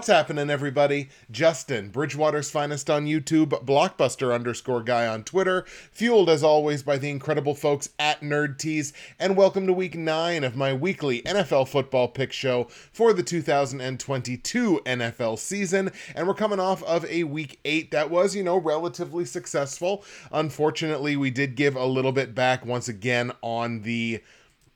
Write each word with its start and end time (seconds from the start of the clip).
What's 0.00 0.08
happening, 0.08 0.48
everybody? 0.48 1.10
Justin, 1.30 1.90
Bridgewater's 1.90 2.50
finest 2.50 2.88
on 2.88 3.04
YouTube, 3.04 3.50
Blockbuster 3.66 4.34
underscore 4.34 4.82
guy 4.82 5.06
on 5.06 5.24
Twitter, 5.24 5.66
fueled 5.92 6.30
as 6.30 6.42
always 6.42 6.82
by 6.82 6.96
the 6.96 7.10
incredible 7.10 7.54
folks 7.54 7.90
at 7.98 8.22
Nerd 8.22 8.56
Tees, 8.56 8.94
and 9.18 9.36
welcome 9.36 9.66
to 9.66 9.74
week 9.74 9.94
nine 9.94 10.42
of 10.42 10.56
my 10.56 10.72
weekly 10.72 11.20
NFL 11.20 11.68
football 11.68 12.08
pick 12.08 12.32
show 12.32 12.64
for 12.70 13.12
the 13.12 13.22
2022 13.22 14.80
NFL 14.86 15.38
season. 15.38 15.92
And 16.14 16.26
we're 16.26 16.32
coming 16.32 16.60
off 16.60 16.82
of 16.84 17.04
a 17.04 17.24
week 17.24 17.60
eight 17.66 17.90
that 17.90 18.08
was, 18.08 18.34
you 18.34 18.42
know, 18.42 18.56
relatively 18.56 19.26
successful. 19.26 20.02
Unfortunately, 20.32 21.14
we 21.14 21.30
did 21.30 21.56
give 21.56 21.76
a 21.76 21.84
little 21.84 22.12
bit 22.12 22.34
back 22.34 22.64
once 22.64 22.88
again 22.88 23.32
on 23.42 23.82
the 23.82 24.22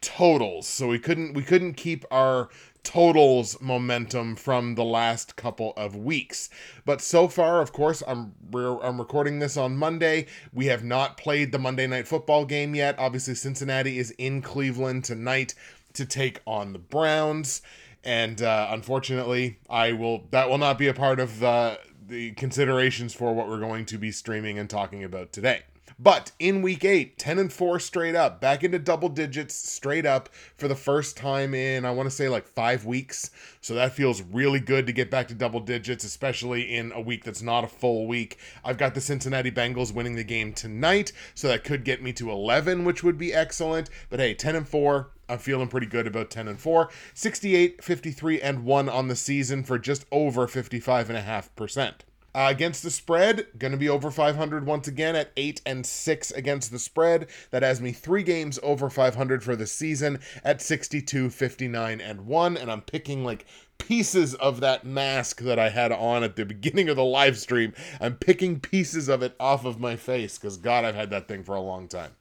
totals 0.02 0.68
so 0.68 0.86
we 0.86 0.98
couldn't 0.98 1.32
we 1.32 1.42
couldn't 1.42 1.72
keep 1.72 2.04
our 2.10 2.50
totals 2.84 3.60
momentum 3.60 4.36
from 4.36 4.76
the 4.76 4.84
last 4.84 5.34
couple 5.34 5.72
of 5.76 5.96
weeks. 5.96 6.48
But 6.84 7.00
so 7.00 7.26
far, 7.26 7.60
of 7.60 7.72
course, 7.72 8.02
I'm 8.06 8.34
I'm 8.54 8.98
recording 8.98 9.40
this 9.40 9.56
on 9.56 9.76
Monday. 9.76 10.26
We 10.52 10.66
have 10.66 10.84
not 10.84 11.16
played 11.16 11.50
the 11.50 11.58
Monday 11.58 11.86
night 11.86 12.06
football 12.06 12.44
game 12.44 12.74
yet. 12.74 12.94
Obviously, 12.98 13.34
Cincinnati 13.34 13.98
is 13.98 14.12
in 14.12 14.42
Cleveland 14.42 15.04
tonight 15.04 15.54
to 15.94 16.06
take 16.06 16.40
on 16.46 16.72
the 16.72 16.78
Browns, 16.78 17.62
and 18.04 18.40
uh, 18.42 18.68
unfortunately, 18.70 19.58
I 19.68 19.92
will 19.92 20.26
that 20.30 20.48
will 20.48 20.58
not 20.58 20.78
be 20.78 20.86
a 20.86 20.94
part 20.94 21.18
of 21.18 21.40
the 21.40 21.80
the 22.06 22.32
considerations 22.32 23.14
for 23.14 23.34
what 23.34 23.48
we're 23.48 23.60
going 23.60 23.86
to 23.86 23.98
be 23.98 24.12
streaming 24.12 24.58
and 24.58 24.68
talking 24.68 25.02
about 25.02 25.32
today. 25.32 25.62
But 25.98 26.32
in 26.38 26.62
week 26.62 26.84
eight, 26.84 27.18
10 27.18 27.38
and 27.38 27.52
4 27.52 27.78
straight 27.78 28.14
up, 28.14 28.40
back 28.40 28.64
into 28.64 28.78
double 28.78 29.08
digits 29.08 29.54
straight 29.54 30.04
up 30.04 30.28
for 30.56 30.66
the 30.66 30.74
first 30.74 31.16
time 31.16 31.54
in, 31.54 31.84
I 31.84 31.92
want 31.92 32.08
to 32.08 32.14
say, 32.14 32.28
like 32.28 32.46
five 32.46 32.84
weeks. 32.84 33.30
So 33.60 33.74
that 33.74 33.92
feels 33.92 34.22
really 34.22 34.60
good 34.60 34.86
to 34.86 34.92
get 34.92 35.10
back 35.10 35.28
to 35.28 35.34
double 35.34 35.60
digits, 35.60 36.04
especially 36.04 36.74
in 36.74 36.90
a 36.92 37.00
week 37.00 37.24
that's 37.24 37.42
not 37.42 37.64
a 37.64 37.68
full 37.68 38.06
week. 38.06 38.38
I've 38.64 38.78
got 38.78 38.94
the 38.94 39.00
Cincinnati 39.00 39.50
Bengals 39.50 39.94
winning 39.94 40.16
the 40.16 40.24
game 40.24 40.52
tonight, 40.52 41.12
so 41.34 41.48
that 41.48 41.64
could 41.64 41.84
get 41.84 42.02
me 42.02 42.12
to 42.14 42.30
11, 42.30 42.84
which 42.84 43.04
would 43.04 43.18
be 43.18 43.32
excellent. 43.32 43.88
But 44.10 44.20
hey, 44.20 44.34
10 44.34 44.56
and 44.56 44.68
4, 44.68 45.10
I'm 45.28 45.38
feeling 45.38 45.68
pretty 45.68 45.86
good 45.86 46.06
about 46.06 46.30
10 46.30 46.48
and 46.48 46.58
4. 46.58 46.90
68, 47.14 47.82
53, 47.82 48.40
and 48.40 48.64
1 48.64 48.88
on 48.88 49.08
the 49.08 49.16
season 49.16 49.62
for 49.62 49.78
just 49.78 50.06
over 50.10 50.46
55.5%. 50.46 51.92
Uh, 52.34 52.48
against 52.50 52.82
the 52.82 52.90
spread, 52.90 53.46
going 53.58 53.70
to 53.70 53.78
be 53.78 53.88
over 53.88 54.10
500 54.10 54.66
once 54.66 54.88
again 54.88 55.14
at 55.14 55.30
8 55.36 55.62
and 55.64 55.86
6 55.86 56.30
against 56.32 56.72
the 56.72 56.78
spread. 56.80 57.28
That 57.50 57.62
has 57.62 57.80
me 57.80 57.92
three 57.92 58.24
games 58.24 58.58
over 58.62 58.90
500 58.90 59.44
for 59.44 59.54
the 59.54 59.66
season 59.66 60.18
at 60.42 60.60
62, 60.60 61.30
59, 61.30 62.00
and 62.00 62.26
1. 62.26 62.56
And 62.56 62.72
I'm 62.72 62.80
picking 62.80 63.24
like 63.24 63.46
pieces 63.78 64.34
of 64.34 64.60
that 64.60 64.84
mask 64.84 65.42
that 65.42 65.58
I 65.58 65.68
had 65.68 65.92
on 65.92 66.24
at 66.24 66.36
the 66.36 66.44
beginning 66.44 66.88
of 66.88 66.96
the 66.96 67.04
live 67.04 67.38
stream. 67.38 67.72
I'm 68.00 68.16
picking 68.16 68.58
pieces 68.58 69.08
of 69.08 69.22
it 69.22 69.36
off 69.38 69.64
of 69.64 69.78
my 69.78 69.94
face 69.94 70.36
because, 70.36 70.56
God, 70.56 70.84
I've 70.84 70.94
had 70.96 71.10
that 71.10 71.28
thing 71.28 71.44
for 71.44 71.54
a 71.54 71.60
long 71.60 71.86
time. 71.86 72.12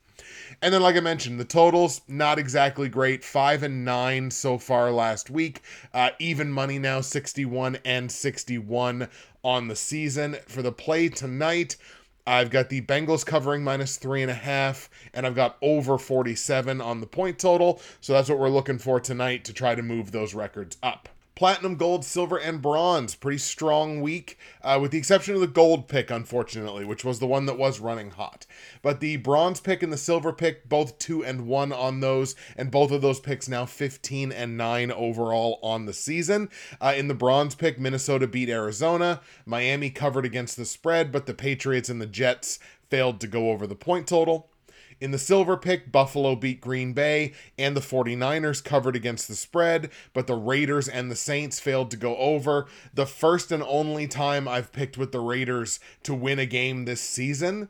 And 0.62 0.74
then, 0.74 0.82
like 0.82 0.96
I 0.96 1.00
mentioned, 1.00 1.40
the 1.40 1.46
totals 1.46 2.02
not 2.08 2.40
exactly 2.40 2.90
great. 2.90 3.24
Five 3.24 3.64
and 3.64 3.84
nine 3.84 4.32
so 4.32 4.58
far 4.58 4.92
last 4.92 5.30
week. 5.30 5.62
Uh, 5.94 6.12
even 6.20 6.52
money 6.52 6.80
now, 6.80 7.02
61 7.02 7.78
and 7.86 8.12
61 8.12 9.08
on 9.44 9.68
the 9.68 9.76
season. 9.76 10.38
For 10.48 10.62
the 10.62 10.72
play 10.72 11.10
tonight, 11.10 11.76
I've 12.26 12.50
got 12.50 12.70
the 12.70 12.82
Bengals 12.82 13.26
covering 13.26 13.64
minus 13.64 13.98
three 13.98 14.22
and 14.22 14.32
a 14.32 14.36
half, 14.36 14.90
and 15.14 15.26
I've 15.26 15.36
got 15.36 15.58
over 15.62 15.98
47 15.98 16.80
on 16.80 17.02
the 17.02 17.08
point 17.08 17.40
total. 17.40 17.82
So 18.00 18.14
that's 18.14 18.30
what 18.30 18.40
we're 18.40 18.50
looking 18.50 18.78
for 18.78 19.00
tonight 19.00 19.44
to 19.46 19.54
try 19.54 19.76
to 19.76 19.82
move 19.82 20.12
those 20.12 20.34
records 20.34 20.78
up 20.82 21.10
platinum, 21.36 21.76
gold, 21.76 22.06
silver, 22.06 22.38
and 22.38 22.62
bronze. 22.62 23.16
Pretty 23.16 23.38
strong 23.38 24.02
week, 24.02 24.38
uh, 24.62 24.78
with 24.82 24.92
the 24.92 24.98
exception 24.98 25.36
of 25.36 25.42
the 25.42 25.48
gold 25.48 25.88
pick, 25.88 26.12
unfortunately, 26.12 26.86
which 26.86 27.04
was 27.04 27.20
the 27.20 27.28
one 27.28 27.46
that 27.46 27.58
was 27.58 27.80
running 27.80 28.12
hot. 28.12 28.46
But 28.82 29.00
the 29.00 29.18
bronze 29.18 29.60
pick 29.60 29.82
and 29.82 29.92
the 29.92 29.98
silver 29.98 30.34
pick, 30.34 30.70
both 30.70 31.00
two 31.00 31.24
and 31.24 31.48
one 31.48 31.72
on 31.72 32.00
those, 32.00 32.36
and 32.56 32.72
both 32.72 32.92
of 32.92 33.02
those 33.02 33.20
picks 33.20 33.48
now 33.48 33.66
15 33.66 34.32
and 34.32 34.58
nine 34.58 34.92
overall 34.92 35.60
on 35.64 35.86
the 35.86 35.94
season. 35.94 36.50
Uh, 36.82 36.94
in 36.96 37.08
the 37.08 37.14
bronze 37.14 37.56
pick, 37.56 37.80
Minnesota 37.80 38.28
beat 38.28 38.50
Arizona. 38.50 39.22
Miami 39.46 39.90
covered 39.90 40.26
against 40.26 40.58
the 40.58 40.66
spread, 40.66 41.12
but 41.12 41.26
the 41.26 41.34
Patriots 41.34 41.90
and 41.90 42.02
the 42.02 42.06
Jets 42.06 42.60
failed 42.90 43.20
to 43.20 43.28
go 43.28 43.50
over 43.50 43.66
the 43.66 43.76
point 43.76 44.08
total. 44.08 44.50
In 45.04 45.12
the 45.12 45.20
silver 45.20 45.58
pick, 45.58 45.92
Buffalo 45.92 46.34
beat 46.34 46.62
Green 46.62 46.94
Bay, 46.94 47.34
and 47.58 47.76
the 47.76 47.82
49ers 47.82 48.64
covered 48.64 48.96
against 48.96 49.28
the 49.28 49.36
spread, 49.36 49.90
but 50.14 50.28
the 50.28 50.36
Raiders 50.36 50.88
and 50.88 51.12
the 51.12 51.16
Saints 51.18 51.60
failed 51.60 51.92
to 51.92 51.98
go 51.98 52.16
over. 52.16 52.68
The 52.94 53.06
first 53.06 53.52
and 53.52 53.62
only 53.64 54.08
time 54.08 54.48
I've 54.48 54.72
picked 54.72 54.98
with 54.98 55.12
the 55.12 55.20
Raiders 55.20 55.82
to 56.04 56.14
win 56.14 56.40
a 56.40 56.46
game 56.46 56.86
this 56.86 57.02
season. 57.02 57.68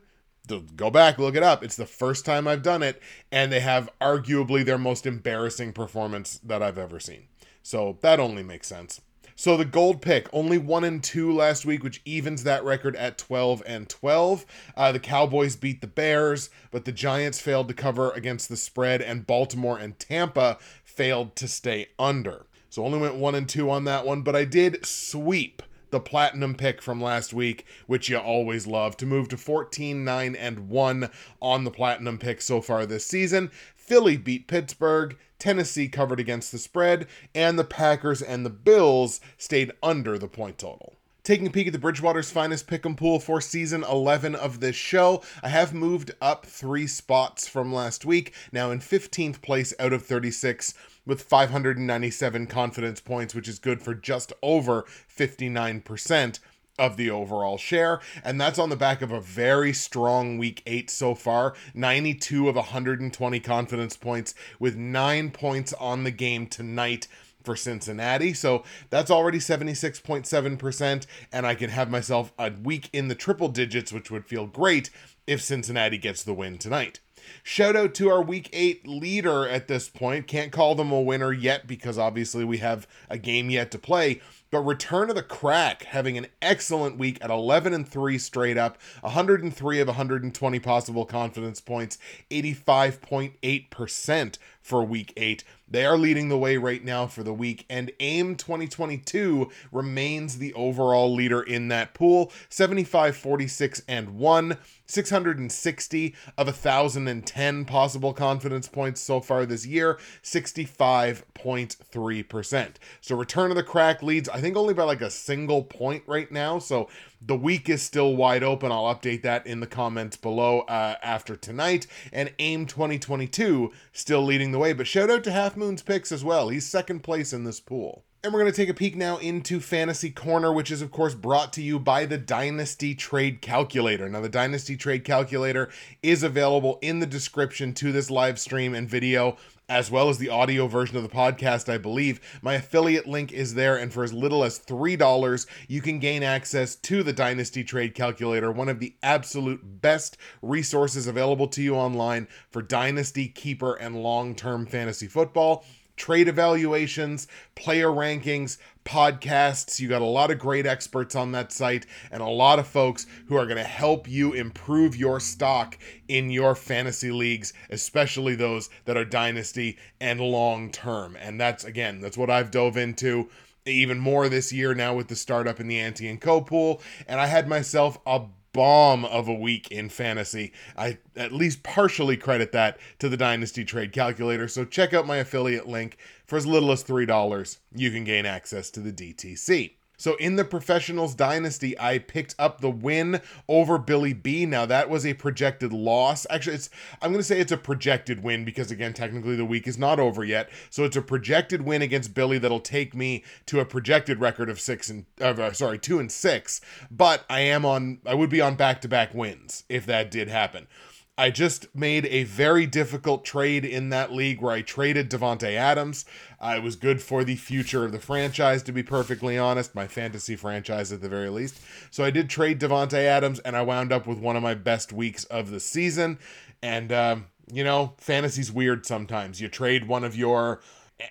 Go 0.76 0.90
back, 0.90 1.18
look 1.18 1.34
it 1.34 1.42
up. 1.42 1.64
It's 1.64 1.74
the 1.74 1.86
first 1.86 2.24
time 2.24 2.46
I've 2.46 2.62
done 2.62 2.84
it, 2.84 3.02
and 3.32 3.50
they 3.50 3.58
have 3.58 3.90
arguably 4.00 4.64
their 4.64 4.78
most 4.78 5.04
embarrassing 5.04 5.72
performance 5.72 6.38
that 6.44 6.62
I've 6.62 6.78
ever 6.78 7.00
seen. 7.00 7.24
So 7.64 7.98
that 8.02 8.20
only 8.20 8.44
makes 8.44 8.68
sense. 8.68 9.00
So 9.36 9.56
the 9.56 9.64
gold 9.64 10.00
pick, 10.00 10.28
only 10.32 10.58
one 10.58 10.84
and 10.84 11.02
two 11.02 11.32
last 11.32 11.66
week, 11.66 11.82
which 11.82 12.00
evens 12.04 12.44
that 12.44 12.62
record 12.62 12.94
at 12.94 13.18
12 13.18 13.64
and 13.66 13.88
12. 13.88 14.46
Uh, 14.76 14.92
the 14.92 15.00
Cowboys 15.00 15.56
beat 15.56 15.80
the 15.80 15.88
Bears, 15.88 16.50
but 16.70 16.84
the 16.84 16.92
Giants 16.92 17.40
failed 17.40 17.66
to 17.68 17.74
cover 17.74 18.12
against 18.12 18.48
the 18.48 18.56
spread, 18.56 19.02
and 19.02 19.26
Baltimore 19.26 19.76
and 19.76 19.98
Tampa 19.98 20.58
failed 20.84 21.34
to 21.36 21.48
stay 21.48 21.88
under. 21.98 22.46
So 22.70 22.84
only 22.84 22.98
went 22.98 23.16
one 23.16 23.34
and 23.34 23.48
two 23.48 23.70
on 23.70 23.84
that 23.84 24.06
one, 24.06 24.22
but 24.22 24.36
I 24.36 24.44
did 24.44 24.86
sweep 24.86 25.62
the 25.90 26.00
platinum 26.00 26.54
pick 26.54 26.80
from 26.80 27.00
last 27.00 27.32
week, 27.32 27.66
which 27.86 28.08
you 28.08 28.18
always 28.18 28.66
love, 28.66 28.96
to 28.96 29.06
move 29.06 29.28
to 29.28 29.36
14, 29.36 30.04
9, 30.04 30.36
and 30.36 30.68
1 30.68 31.10
on 31.40 31.64
the 31.64 31.70
platinum 31.70 32.18
pick 32.18 32.40
so 32.40 32.60
far 32.60 32.86
this 32.86 33.06
season. 33.06 33.50
Philly 33.76 34.16
beat 34.16 34.46
Pittsburgh. 34.46 35.16
Tennessee 35.44 35.88
covered 35.88 36.20
against 36.20 36.52
the 36.52 36.58
spread, 36.58 37.06
and 37.34 37.58
the 37.58 37.64
Packers 37.64 38.22
and 38.22 38.46
the 38.46 38.50
Bills 38.50 39.20
stayed 39.36 39.72
under 39.82 40.16
the 40.16 40.26
point 40.26 40.56
total. 40.56 40.94
Taking 41.22 41.46
a 41.46 41.50
peek 41.50 41.66
at 41.66 41.74
the 41.74 41.78
Bridgewater's 41.78 42.30
finest 42.30 42.66
pick'em 42.66 42.96
pool 42.96 43.20
for 43.20 43.42
season 43.42 43.84
11 43.84 44.34
of 44.34 44.60
this 44.60 44.74
show, 44.74 45.22
I 45.42 45.50
have 45.50 45.74
moved 45.74 46.12
up 46.18 46.46
three 46.46 46.86
spots 46.86 47.46
from 47.46 47.74
last 47.74 48.06
week, 48.06 48.32
now 48.52 48.70
in 48.70 48.78
15th 48.78 49.42
place 49.42 49.74
out 49.78 49.92
of 49.92 50.06
36 50.06 50.72
with 51.04 51.20
597 51.20 52.46
confidence 52.46 53.02
points, 53.02 53.34
which 53.34 53.46
is 53.46 53.58
good 53.58 53.82
for 53.82 53.94
just 53.94 54.32
over 54.40 54.86
59% 55.14 56.38
of 56.78 56.96
the 56.96 57.10
overall 57.10 57.58
share. 57.58 58.00
And 58.22 58.40
that's 58.40 58.58
on 58.58 58.70
the 58.70 58.76
back 58.76 59.02
of 59.02 59.12
a 59.12 59.20
very 59.20 59.72
strong 59.72 60.38
week 60.38 60.62
eight 60.66 60.90
so 60.90 61.14
far 61.14 61.54
92 61.74 62.48
of 62.48 62.56
120 62.56 63.40
confidence 63.40 63.96
points, 63.96 64.34
with 64.58 64.76
nine 64.76 65.30
points 65.30 65.72
on 65.74 66.04
the 66.04 66.10
game 66.10 66.46
tonight 66.46 67.08
for 67.42 67.54
Cincinnati. 67.54 68.32
So 68.32 68.64
that's 68.90 69.10
already 69.10 69.38
76.7%. 69.38 71.06
And 71.32 71.46
I 71.46 71.54
can 71.54 71.70
have 71.70 71.90
myself 71.90 72.32
a 72.38 72.50
week 72.50 72.88
in 72.92 73.08
the 73.08 73.14
triple 73.14 73.48
digits, 73.48 73.92
which 73.92 74.10
would 74.10 74.26
feel 74.26 74.46
great 74.46 74.90
if 75.26 75.42
Cincinnati 75.42 75.98
gets 75.98 76.22
the 76.22 76.34
win 76.34 76.58
tonight. 76.58 77.00
Shout 77.42 77.76
out 77.76 77.94
to 77.94 78.10
our 78.10 78.22
week 78.22 78.50
eight 78.52 78.86
leader 78.86 79.48
at 79.48 79.68
this 79.68 79.88
point. 79.88 80.26
Can't 80.26 80.52
call 80.52 80.74
them 80.74 80.92
a 80.92 81.00
winner 81.00 81.32
yet 81.32 81.66
because 81.66 81.98
obviously 81.98 82.44
we 82.44 82.58
have 82.58 82.86
a 83.08 83.18
game 83.18 83.50
yet 83.50 83.70
to 83.70 83.78
play. 83.78 84.20
But 84.54 84.60
Return 84.60 85.10
of 85.10 85.16
the 85.16 85.22
Crack 85.24 85.82
having 85.82 86.16
an 86.16 86.28
excellent 86.40 86.96
week 86.96 87.18
at 87.20 87.28
11 87.28 87.74
and 87.74 87.88
3 87.88 88.16
straight 88.18 88.56
up, 88.56 88.78
103 89.00 89.80
of 89.80 89.88
120 89.88 90.60
possible 90.60 91.04
confidence 91.04 91.60
points, 91.60 91.98
85.8% 92.30 94.38
for 94.62 94.84
week 94.84 95.12
8. 95.16 95.42
They 95.68 95.84
are 95.84 95.98
leading 95.98 96.28
the 96.28 96.38
way 96.38 96.56
right 96.56 96.84
now 96.84 97.08
for 97.08 97.24
the 97.24 97.34
week, 97.34 97.66
and 97.68 97.90
AIM 97.98 98.36
2022 98.36 99.50
remains 99.72 100.38
the 100.38 100.54
overall 100.54 101.12
leader 101.12 101.42
in 101.42 101.66
that 101.68 101.92
pool 101.92 102.30
75, 102.48 103.16
46, 103.16 103.82
and 103.88 104.16
1. 104.16 104.56
660 104.86 106.14
of 106.36 106.46
1,010 106.46 107.64
possible 107.64 108.12
confidence 108.12 108.68
points 108.68 109.00
so 109.00 109.18
far 109.18 109.46
this 109.46 109.64
year, 109.64 109.98
65.3%. 110.22 112.74
So 113.00 113.16
Return 113.16 113.50
of 113.50 113.56
the 113.56 113.62
Crack 113.62 114.02
leads, 114.02 114.28
I 114.28 114.42
think, 114.44 114.56
only 114.56 114.74
by 114.74 114.84
like 114.84 115.00
a 115.00 115.10
single 115.10 115.62
point 115.62 116.02
right 116.06 116.30
now. 116.30 116.58
So 116.58 116.88
the 117.20 117.36
week 117.36 117.70
is 117.70 117.82
still 117.82 118.14
wide 118.14 118.42
open. 118.42 118.70
I'll 118.70 118.94
update 118.94 119.22
that 119.22 119.46
in 119.46 119.60
the 119.60 119.66
comments 119.66 120.18
below 120.18 120.60
uh, 120.60 120.96
after 121.02 121.34
tonight. 121.34 121.86
And 122.12 122.30
AIM 122.38 122.66
2022 122.66 123.72
still 123.92 124.22
leading 124.22 124.52
the 124.52 124.58
way. 124.58 124.74
But 124.74 124.86
shout 124.86 125.10
out 125.10 125.24
to 125.24 125.32
Half 125.32 125.56
Moon's 125.56 125.82
picks 125.82 126.12
as 126.12 126.22
well. 126.22 126.50
He's 126.50 126.66
second 126.66 127.00
place 127.00 127.32
in 127.32 127.44
this 127.44 127.58
pool. 127.58 128.04
And 128.22 128.32
we're 128.32 128.40
going 128.40 128.52
to 128.52 128.56
take 128.56 128.70
a 128.70 128.74
peek 128.74 128.96
now 128.96 129.18
into 129.18 129.60
Fantasy 129.60 130.10
Corner, 130.10 130.50
which 130.50 130.70
is, 130.70 130.80
of 130.80 130.90
course, 130.90 131.14
brought 131.14 131.52
to 131.54 131.62
you 131.62 131.78
by 131.78 132.06
the 132.06 132.16
Dynasty 132.16 132.94
Trade 132.94 133.42
Calculator. 133.42 134.08
Now, 134.08 134.22
the 134.22 134.30
Dynasty 134.30 134.78
Trade 134.78 135.04
Calculator 135.04 135.70
is 136.02 136.22
available 136.22 136.78
in 136.80 137.00
the 137.00 137.06
description 137.06 137.74
to 137.74 137.92
this 137.92 138.10
live 138.10 138.38
stream 138.38 138.74
and 138.74 138.88
video 138.88 139.36
as 139.68 139.90
well 139.90 140.08
as 140.08 140.18
the 140.18 140.28
audio 140.28 140.66
version 140.66 140.96
of 140.96 141.02
the 141.02 141.08
podcast, 141.08 141.72
I 141.72 141.78
believe. 141.78 142.20
My 142.42 142.54
affiliate 142.54 143.06
link 143.06 143.32
is 143.32 143.54
there, 143.54 143.76
and 143.76 143.92
for 143.92 144.04
as 144.04 144.12
little 144.12 144.44
as 144.44 144.58
$3, 144.58 145.46
you 145.68 145.80
can 145.80 145.98
gain 145.98 146.22
access 146.22 146.76
to 146.76 147.02
the 147.02 147.12
Dynasty 147.12 147.64
Trade 147.64 147.94
Calculator, 147.94 148.52
one 148.52 148.68
of 148.68 148.80
the 148.80 148.94
absolute 149.02 149.80
best 149.80 150.16
resources 150.42 151.06
available 151.06 151.48
to 151.48 151.62
you 151.62 151.74
online 151.74 152.28
for 152.50 152.62
Dynasty, 152.62 153.28
Keeper, 153.28 153.74
and 153.74 154.02
long 154.02 154.34
term 154.34 154.66
fantasy 154.66 155.06
football 155.06 155.64
trade 155.96 156.28
evaluations, 156.28 157.28
player 157.54 157.88
rankings, 157.88 158.58
podcasts. 158.84 159.80
You 159.80 159.88
got 159.88 160.02
a 160.02 160.06
lot 160.06 160.30
of 160.30 160.38
great 160.38 160.66
experts 160.66 161.14
on 161.14 161.32
that 161.32 161.52
site 161.52 161.86
and 162.10 162.22
a 162.22 162.28
lot 162.28 162.58
of 162.58 162.66
folks 162.66 163.06
who 163.26 163.36
are 163.36 163.46
going 163.46 163.58
to 163.58 163.64
help 163.64 164.08
you 164.08 164.32
improve 164.32 164.96
your 164.96 165.20
stock 165.20 165.78
in 166.08 166.30
your 166.30 166.54
fantasy 166.54 167.10
leagues, 167.10 167.52
especially 167.70 168.34
those 168.34 168.68
that 168.84 168.96
are 168.96 169.04
dynasty 169.04 169.78
and 170.00 170.20
long 170.20 170.70
term. 170.70 171.16
And 171.16 171.40
that's 171.40 171.64
again, 171.64 172.00
that's 172.00 172.18
what 172.18 172.30
I've 172.30 172.50
dove 172.50 172.76
into 172.76 173.28
even 173.66 173.98
more 173.98 174.28
this 174.28 174.52
year 174.52 174.74
now 174.74 174.94
with 174.94 175.08
the 175.08 175.16
startup 175.16 175.58
in 175.58 175.68
the 175.68 175.80
Ante 175.80 176.08
and 176.08 176.20
Co 176.20 176.40
pool. 176.40 176.82
And 177.08 177.20
I 177.20 177.26
had 177.26 177.48
myself 177.48 177.98
a 178.06 178.22
bomb 178.54 179.04
of 179.04 179.28
a 179.28 179.34
week 179.34 179.70
in 179.70 179.90
fantasy. 179.90 180.52
I 180.76 180.98
at 181.16 181.32
least 181.32 181.62
partially 181.62 182.16
credit 182.16 182.52
that 182.52 182.78
to 183.00 183.08
the 183.10 183.16
Dynasty 183.16 183.64
Trade 183.64 183.92
Calculator. 183.92 184.48
So 184.48 184.64
check 184.64 184.94
out 184.94 185.06
my 185.06 185.16
affiliate 185.16 185.66
link. 185.66 185.98
For 186.26 186.36
as 186.36 186.46
little 186.46 186.72
as 186.72 186.84
$3, 186.84 187.58
you 187.74 187.90
can 187.90 188.04
gain 188.04 188.26
access 188.26 188.70
to 188.70 188.80
the 188.80 188.92
DTC. 188.92 189.72
So 189.96 190.16
in 190.16 190.36
the 190.36 190.44
Professionals 190.44 191.14
Dynasty, 191.14 191.78
I 191.78 191.98
picked 191.98 192.34
up 192.38 192.60
the 192.60 192.70
win 192.70 193.20
over 193.48 193.78
Billy 193.78 194.12
B. 194.12 194.44
Now 194.44 194.66
that 194.66 194.90
was 194.90 195.06
a 195.06 195.14
projected 195.14 195.72
loss. 195.72 196.26
Actually, 196.28 196.56
it's 196.56 196.70
I'm 197.00 197.10
going 197.10 197.20
to 197.20 197.24
say 197.24 197.38
it's 197.38 197.52
a 197.52 197.56
projected 197.56 198.22
win 198.22 198.44
because 198.44 198.70
again, 198.70 198.92
technically 198.92 199.36
the 199.36 199.44
week 199.44 199.68
is 199.68 199.78
not 199.78 200.00
over 200.00 200.24
yet. 200.24 200.50
So 200.68 200.84
it's 200.84 200.96
a 200.96 201.02
projected 201.02 201.62
win 201.62 201.82
against 201.82 202.14
Billy 202.14 202.38
that'll 202.38 202.60
take 202.60 202.94
me 202.94 203.22
to 203.46 203.60
a 203.60 203.64
projected 203.64 204.20
record 204.20 204.50
of 204.50 204.60
six 204.60 204.90
and 204.90 205.06
uh, 205.20 205.52
sorry 205.52 205.78
two 205.78 206.00
and 206.00 206.10
six. 206.10 206.60
But 206.90 207.24
I 207.30 207.40
am 207.40 207.64
on 207.64 208.00
I 208.04 208.14
would 208.14 208.30
be 208.30 208.40
on 208.40 208.56
back 208.56 208.80
to 208.82 208.88
back 208.88 209.14
wins 209.14 209.64
if 209.68 209.86
that 209.86 210.10
did 210.10 210.28
happen. 210.28 210.66
I 211.16 211.30
just 211.30 211.72
made 211.76 212.06
a 212.06 212.24
very 212.24 212.66
difficult 212.66 213.24
trade 213.24 213.64
in 213.64 213.90
that 213.90 214.12
league 214.12 214.40
where 214.40 214.52
I 214.52 214.62
traded 214.62 215.08
Davante 215.08 215.54
Adams. 215.54 216.04
Uh, 216.40 216.54
it 216.56 216.62
was 216.64 216.74
good 216.74 217.00
for 217.00 217.22
the 217.22 217.36
future 217.36 217.84
of 217.84 217.92
the 217.92 218.00
franchise, 218.00 218.64
to 218.64 218.72
be 218.72 218.82
perfectly 218.82 219.38
honest, 219.38 219.76
my 219.76 219.86
fantasy 219.86 220.34
franchise 220.34 220.90
at 220.90 221.02
the 221.02 221.08
very 221.08 221.28
least. 221.28 221.60
So 221.92 222.02
I 222.02 222.10
did 222.10 222.28
trade 222.28 222.58
Davante 222.58 222.98
Adams, 222.98 223.38
and 223.40 223.56
I 223.56 223.62
wound 223.62 223.92
up 223.92 224.08
with 224.08 224.18
one 224.18 224.34
of 224.34 224.42
my 224.42 224.54
best 224.54 224.92
weeks 224.92 225.24
of 225.26 225.52
the 225.52 225.60
season. 225.60 226.18
And 226.62 226.90
um, 226.90 227.26
you 227.52 227.62
know, 227.62 227.94
fantasy's 227.98 228.50
weird 228.50 228.84
sometimes. 228.84 229.40
You 229.40 229.48
trade 229.48 229.86
one 229.86 230.02
of 230.02 230.16
your 230.16 230.62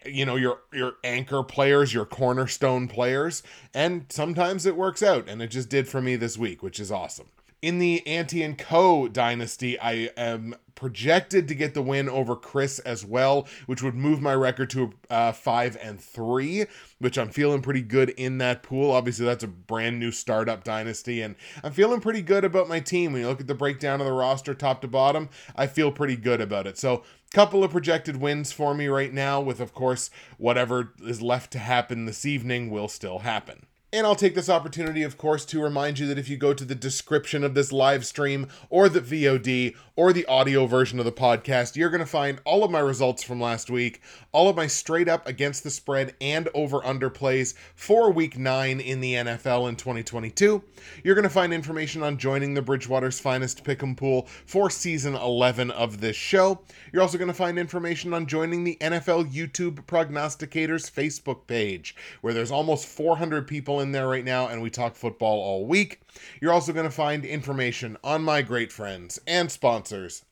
you 0.05 0.25
know 0.25 0.35
your 0.35 0.59
your 0.71 0.93
anchor 1.03 1.43
players 1.43 1.93
your 1.93 2.05
cornerstone 2.05 2.87
players 2.87 3.43
and 3.73 4.05
sometimes 4.09 4.65
it 4.65 4.77
works 4.77 5.03
out 5.03 5.27
and 5.27 5.41
it 5.41 5.47
just 5.47 5.67
did 5.67 5.89
for 5.89 6.01
me 6.01 6.15
this 6.15 6.37
week 6.37 6.63
which 6.63 6.79
is 6.79 6.89
awesome 6.89 7.27
in 7.63 7.79
the 7.79 8.05
Ante 8.05 8.43
and 8.43 8.57
Co 8.57 9.07
dynasty, 9.07 9.79
I 9.79 10.09
am 10.17 10.53
projected 10.75 11.47
to 11.47 11.55
get 11.55 11.73
the 11.73 11.81
win 11.81 12.09
over 12.09 12.35
Chris 12.35 12.79
as 12.79 13.05
well, 13.05 13.47
which 13.67 13.81
would 13.81 13.95
move 13.95 14.21
my 14.21 14.35
record 14.35 14.69
to 14.71 14.91
uh, 15.09 15.31
five 15.31 15.77
and 15.81 16.01
three, 16.01 16.65
which 16.99 17.17
I'm 17.17 17.29
feeling 17.29 17.61
pretty 17.61 17.81
good 17.81 18.09
in 18.09 18.37
that 18.39 18.63
pool. 18.63 18.91
Obviously, 18.91 19.25
that's 19.25 19.45
a 19.45 19.47
brand 19.47 19.97
new 19.97 20.11
startup 20.11 20.65
dynasty, 20.65 21.21
and 21.21 21.37
I'm 21.63 21.71
feeling 21.71 22.01
pretty 22.01 22.21
good 22.21 22.43
about 22.43 22.67
my 22.67 22.81
team. 22.81 23.13
When 23.13 23.21
you 23.21 23.29
look 23.29 23.39
at 23.39 23.47
the 23.47 23.55
breakdown 23.55 24.01
of 24.01 24.07
the 24.07 24.13
roster, 24.13 24.53
top 24.53 24.81
to 24.81 24.89
bottom, 24.89 25.29
I 25.55 25.67
feel 25.67 25.89
pretty 25.89 26.17
good 26.17 26.41
about 26.41 26.67
it. 26.67 26.77
So, 26.77 27.03
couple 27.33 27.63
of 27.63 27.71
projected 27.71 28.17
wins 28.17 28.51
for 28.51 28.75
me 28.75 28.87
right 28.87 29.13
now, 29.13 29.39
with 29.39 29.61
of 29.61 29.73
course 29.73 30.11
whatever 30.37 30.93
is 31.01 31.21
left 31.21 31.51
to 31.51 31.59
happen 31.59 32.05
this 32.05 32.25
evening 32.25 32.69
will 32.69 32.89
still 32.89 33.19
happen. 33.19 33.67
And 33.93 34.07
I'll 34.07 34.15
take 34.15 34.33
this 34.33 34.49
opportunity, 34.49 35.03
of 35.03 35.19
course, 35.19 35.45
to 35.45 35.61
remind 35.61 35.99
you 35.99 36.07
that 36.07 36.17
if 36.17 36.27
you 36.27 36.35
go 36.35 36.51
to 36.51 36.65
the 36.65 36.73
description 36.73 37.43
of 37.43 37.53
this 37.53 37.71
live 37.71 38.07
stream 38.07 38.47
or 38.71 38.89
the 38.89 38.99
VOD 38.99 39.75
or 39.95 40.11
the 40.11 40.25
audio 40.25 40.65
version 40.65 40.97
of 40.97 41.05
the 41.05 41.11
podcast, 41.11 41.75
you're 41.75 41.89
going 41.91 41.99
to 41.99 42.05
find 42.05 42.41
all 42.45 42.63
of 42.63 42.71
my 42.71 42.79
results 42.79 43.21
from 43.21 43.39
last 43.39 43.69
week, 43.69 44.01
all 44.31 44.49
of 44.49 44.55
my 44.55 44.65
straight 44.65 45.07
up 45.07 45.27
against 45.27 45.63
the 45.63 45.69
spread 45.69 46.15
and 46.19 46.49
over 46.55 46.83
under 46.83 47.11
plays 47.11 47.53
for 47.75 48.11
week 48.11 48.35
nine 48.35 48.79
in 48.79 49.01
the 49.01 49.13
NFL 49.13 49.69
in 49.69 49.75
2022. 49.75 50.63
You're 51.03 51.13
going 51.13 51.23
to 51.23 51.29
find 51.29 51.53
information 51.53 52.01
on 52.01 52.17
joining 52.17 52.55
the 52.55 52.61
Bridgewater's 52.61 53.19
Finest 53.19 53.63
Pick'em 53.63 53.95
Pool 53.95 54.27
for 54.47 54.71
season 54.71 55.13
11 55.13 55.69
of 55.69 56.01
this 56.01 56.15
show. 56.15 56.61
You're 56.91 57.03
also 57.03 57.19
going 57.19 57.27
to 57.27 57.33
find 57.33 57.59
information 57.59 58.15
on 58.15 58.25
joining 58.25 58.63
the 58.63 58.77
NFL 58.81 59.31
YouTube 59.31 59.85
Prognosticators 59.85 60.91
Facebook 60.91 61.45
page, 61.45 61.95
where 62.21 62.33
there's 62.33 62.51
almost 62.51 62.87
400 62.87 63.47
people 63.47 63.81
in 63.81 63.91
there 63.91 64.07
right 64.07 64.25
now, 64.25 64.47
and 64.47 64.59
we 64.59 64.71
talk 64.71 64.95
football 64.95 65.39
all 65.39 65.67
week. 65.67 66.01
You're 66.41 66.53
also 66.53 66.73
going 66.73 66.85
to 66.85 66.91
find 66.91 67.25
information 67.25 67.97
on 68.03 68.23
my 68.23 68.41
great 68.41 68.71
friends 68.71 69.19
and 69.27 69.51
sponsors, 69.51 69.82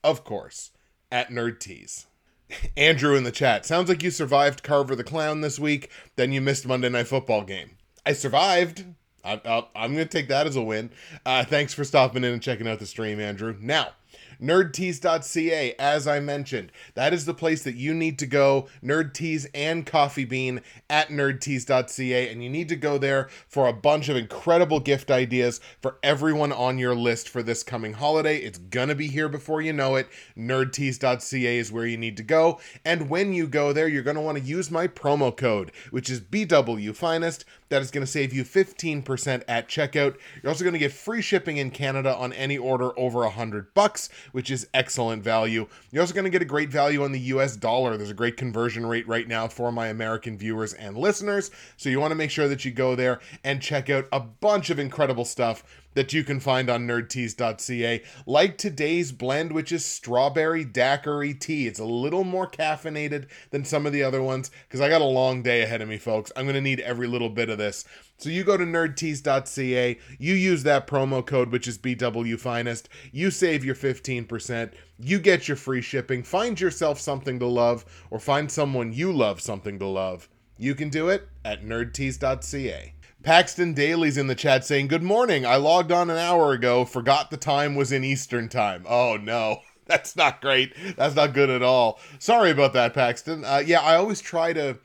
of 0.03 0.23
course, 0.23 0.71
at 1.11 1.29
Nerd 1.29 1.59
Tees. 1.59 2.07
Andrew 2.77 3.15
in 3.15 3.23
the 3.23 3.31
chat. 3.31 3.65
Sounds 3.65 3.89
like 3.89 4.03
you 4.03 4.11
survived 4.11 4.63
Carver 4.63 4.95
the 4.95 5.03
Clown 5.03 5.41
this 5.41 5.59
week, 5.59 5.89
then 6.15 6.31
you 6.31 6.41
missed 6.41 6.67
Monday 6.67 6.89
Night 6.89 7.07
Football 7.07 7.43
game. 7.43 7.71
I 8.05 8.13
survived. 8.13 8.85
I, 9.23 9.33
am 9.75 9.93
going 9.93 9.97
to 9.97 10.05
take 10.05 10.27
that 10.29 10.47
as 10.47 10.55
a 10.55 10.61
win. 10.61 10.89
Uh, 11.25 11.43
thanks 11.43 11.73
for 11.73 11.83
stopping 11.83 12.23
in 12.23 12.33
and 12.33 12.41
checking 12.41 12.67
out 12.67 12.79
the 12.79 12.85
stream, 12.85 13.19
Andrew. 13.19 13.55
Now, 13.59 13.91
nerdtees.ca, 14.41 15.75
as 15.77 16.07
I 16.07 16.19
mentioned. 16.19 16.71
That 16.95 17.13
is 17.13 17.25
the 17.25 17.33
place 17.33 17.63
that 17.63 17.75
you 17.75 17.93
need 17.93 18.19
to 18.19 18.25
go. 18.25 18.67
Nerdtees 18.83 19.47
and 19.53 19.85
Coffee 19.85 20.25
Bean 20.25 20.61
at 20.89 21.09
nerdtees.ca. 21.09 22.29
And 22.29 22.43
you 22.43 22.49
need 22.49 22.69
to 22.69 22.75
go 22.75 22.97
there 22.97 23.29
for 23.47 23.67
a 23.67 23.73
bunch 23.73 24.09
of 24.09 24.17
incredible 24.17 24.79
gift 24.79 25.11
ideas 25.11 25.61
for 25.81 25.97
everyone 26.03 26.51
on 26.51 26.77
your 26.77 26.95
list 26.95 27.29
for 27.29 27.43
this 27.43 27.63
coming 27.63 27.93
holiday. 27.93 28.37
It's 28.37 28.57
going 28.57 28.89
to 28.89 28.95
be 28.95 29.07
here 29.07 29.29
before 29.29 29.61
you 29.61 29.73
know 29.73 29.95
it. 29.95 30.07
Nerdtees.ca 30.37 31.57
is 31.57 31.71
where 31.71 31.85
you 31.85 31.97
need 31.97 32.17
to 32.17 32.23
go. 32.23 32.59
And 32.83 33.09
when 33.09 33.33
you 33.33 33.47
go 33.47 33.73
there, 33.73 33.87
you're 33.87 34.03
going 34.03 34.15
to 34.15 34.21
want 34.21 34.37
to 34.37 34.43
use 34.43 34.71
my 34.71 34.87
promo 34.87 35.35
code, 35.35 35.71
which 35.91 36.09
is 36.09 36.19
BW 36.19 36.95
Finest. 36.95 37.45
That 37.69 37.81
is 37.81 37.91
going 37.91 38.05
to 38.05 38.11
save 38.11 38.33
you 38.33 38.43
15% 38.43 39.43
at 39.47 39.69
checkout. 39.69 40.17
You're 40.43 40.49
also 40.49 40.65
going 40.65 40.73
to 40.73 40.79
get 40.79 40.91
free 40.91 41.21
shipping 41.21 41.55
in 41.55 41.71
Canada 41.71 42.13
on 42.13 42.33
any 42.33 42.57
order 42.57 42.97
over 42.99 43.19
100 43.19 43.73
bucks, 43.73 44.09
which 44.31 44.51
is 44.51 44.67
excellent 44.73 45.23
value. 45.23 45.67
You're 45.91 46.01
also 46.01 46.13
going 46.13 46.25
to 46.25 46.29
get 46.29 46.41
a 46.41 46.45
great 46.45 46.69
value 46.69 47.03
on 47.03 47.11
the 47.11 47.19
US 47.19 47.55
dollar. 47.55 47.97
There's 47.97 48.09
a 48.09 48.15
great 48.15 48.37
conversion 48.37 48.85
rate 48.85 49.07
right 49.07 49.27
now 49.27 49.47
for 49.47 49.71
my 49.71 49.87
American 49.87 50.37
viewers 50.37 50.73
and 50.73 50.97
listeners. 50.97 51.51
So 51.77 51.89
you 51.89 51.99
want 51.99 52.11
to 52.11 52.15
make 52.15 52.31
sure 52.31 52.47
that 52.47 52.65
you 52.65 52.71
go 52.71 52.95
there 52.95 53.19
and 53.43 53.61
check 53.61 53.89
out 53.89 54.07
a 54.11 54.19
bunch 54.19 54.69
of 54.69 54.79
incredible 54.79 55.25
stuff 55.25 55.63
that 55.93 56.13
you 56.13 56.23
can 56.23 56.39
find 56.39 56.69
on 56.69 56.87
nerdtees.ca, 56.87 58.03
like 58.25 58.57
today's 58.57 59.11
blend, 59.11 59.51
which 59.51 59.71
is 59.71 59.85
strawberry 59.85 60.63
daiquiri 60.63 61.33
tea. 61.33 61.67
It's 61.67 61.79
a 61.79 61.85
little 61.85 62.23
more 62.23 62.49
caffeinated 62.49 63.27
than 63.49 63.65
some 63.65 63.85
of 63.85 63.93
the 63.93 64.03
other 64.03 64.21
ones 64.21 64.51
because 64.67 64.81
I 64.81 64.89
got 64.89 65.01
a 65.01 65.05
long 65.05 65.41
day 65.43 65.61
ahead 65.61 65.81
of 65.81 65.89
me, 65.89 65.97
folks. 65.97 66.31
I'm 66.35 66.45
going 66.45 66.55
to 66.55 66.61
need 66.61 66.79
every 66.79 67.07
little 67.07 67.29
bit 67.29 67.49
of 67.49 67.57
this. 67.57 67.85
So 68.17 68.29
you 68.29 68.43
go 68.43 68.55
to 68.55 68.63
nerdtees.ca, 68.63 69.97
you 70.19 70.33
use 70.35 70.63
that 70.63 70.85
promo 70.85 71.25
code, 71.25 71.51
which 71.51 71.67
is 71.67 71.79
BW 71.79 72.39
Finest, 72.39 72.87
you 73.11 73.31
save 73.31 73.65
your 73.65 73.73
15%, 73.73 74.71
you 74.99 75.17
get 75.17 75.47
your 75.47 75.57
free 75.57 75.81
shipping, 75.81 76.21
find 76.21 76.59
yourself 76.61 76.99
something 76.99 77.39
to 77.39 77.47
love, 77.47 77.83
or 78.11 78.19
find 78.19 78.51
someone 78.51 78.93
you 78.93 79.11
love 79.11 79.41
something 79.41 79.79
to 79.79 79.87
love. 79.87 80.29
You 80.59 80.75
can 80.75 80.89
do 80.89 81.09
it 81.09 81.27
at 81.43 81.63
nerdtees.ca. 81.63 82.93
Paxton 83.23 83.73
Daly's 83.73 84.17
in 84.17 84.27
the 84.27 84.35
chat 84.35 84.65
saying, 84.65 84.87
Good 84.87 85.03
morning. 85.03 85.45
I 85.45 85.57
logged 85.57 85.91
on 85.91 86.09
an 86.09 86.17
hour 86.17 86.53
ago, 86.53 86.85
forgot 86.85 87.29
the 87.29 87.37
time 87.37 87.75
was 87.75 87.91
in 87.91 88.03
Eastern 88.03 88.49
time. 88.49 88.85
Oh 88.89 89.17
no. 89.17 89.61
That's 89.85 90.15
not 90.15 90.41
great. 90.41 90.73
That's 90.95 91.15
not 91.15 91.33
good 91.33 91.49
at 91.49 91.61
all. 91.61 91.99
Sorry 92.17 92.49
about 92.49 92.73
that, 92.73 92.93
Paxton. 92.93 93.43
Uh, 93.43 93.61
yeah, 93.65 93.81
I 93.81 93.95
always 93.95 94.21
try 94.21 94.53
to 94.53 94.77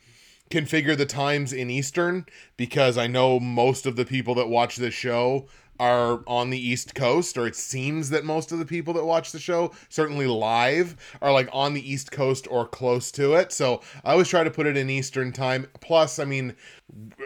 configure 0.50 0.96
the 0.96 1.06
times 1.06 1.52
in 1.52 1.70
Eastern 1.70 2.26
because 2.56 2.98
I 2.98 3.06
know 3.06 3.38
most 3.38 3.86
of 3.86 3.96
the 3.96 4.04
people 4.04 4.34
that 4.34 4.48
watch 4.48 4.76
this 4.76 4.94
show 4.94 5.48
are 5.78 6.22
on 6.26 6.50
the 6.50 6.58
East 6.58 6.94
Coast, 6.94 7.36
or 7.36 7.46
it 7.46 7.56
seems 7.56 8.10
that 8.10 8.24
most 8.24 8.52
of 8.52 8.58
the 8.58 8.66
people 8.66 8.94
that 8.94 9.04
watch 9.04 9.32
the 9.32 9.38
show, 9.38 9.72
certainly 9.88 10.26
live, 10.26 10.96
are 11.20 11.32
like 11.32 11.48
on 11.52 11.74
the 11.74 11.92
East 11.92 12.10
Coast 12.10 12.46
or 12.50 12.66
close 12.66 13.10
to 13.12 13.34
it. 13.34 13.52
So 13.52 13.82
I 14.04 14.12
always 14.12 14.28
try 14.28 14.44
to 14.44 14.50
put 14.50 14.66
it 14.66 14.76
in 14.76 14.90
Eastern 14.90 15.32
time. 15.32 15.66
Plus, 15.80 16.18
I 16.18 16.24
mean, 16.24 16.54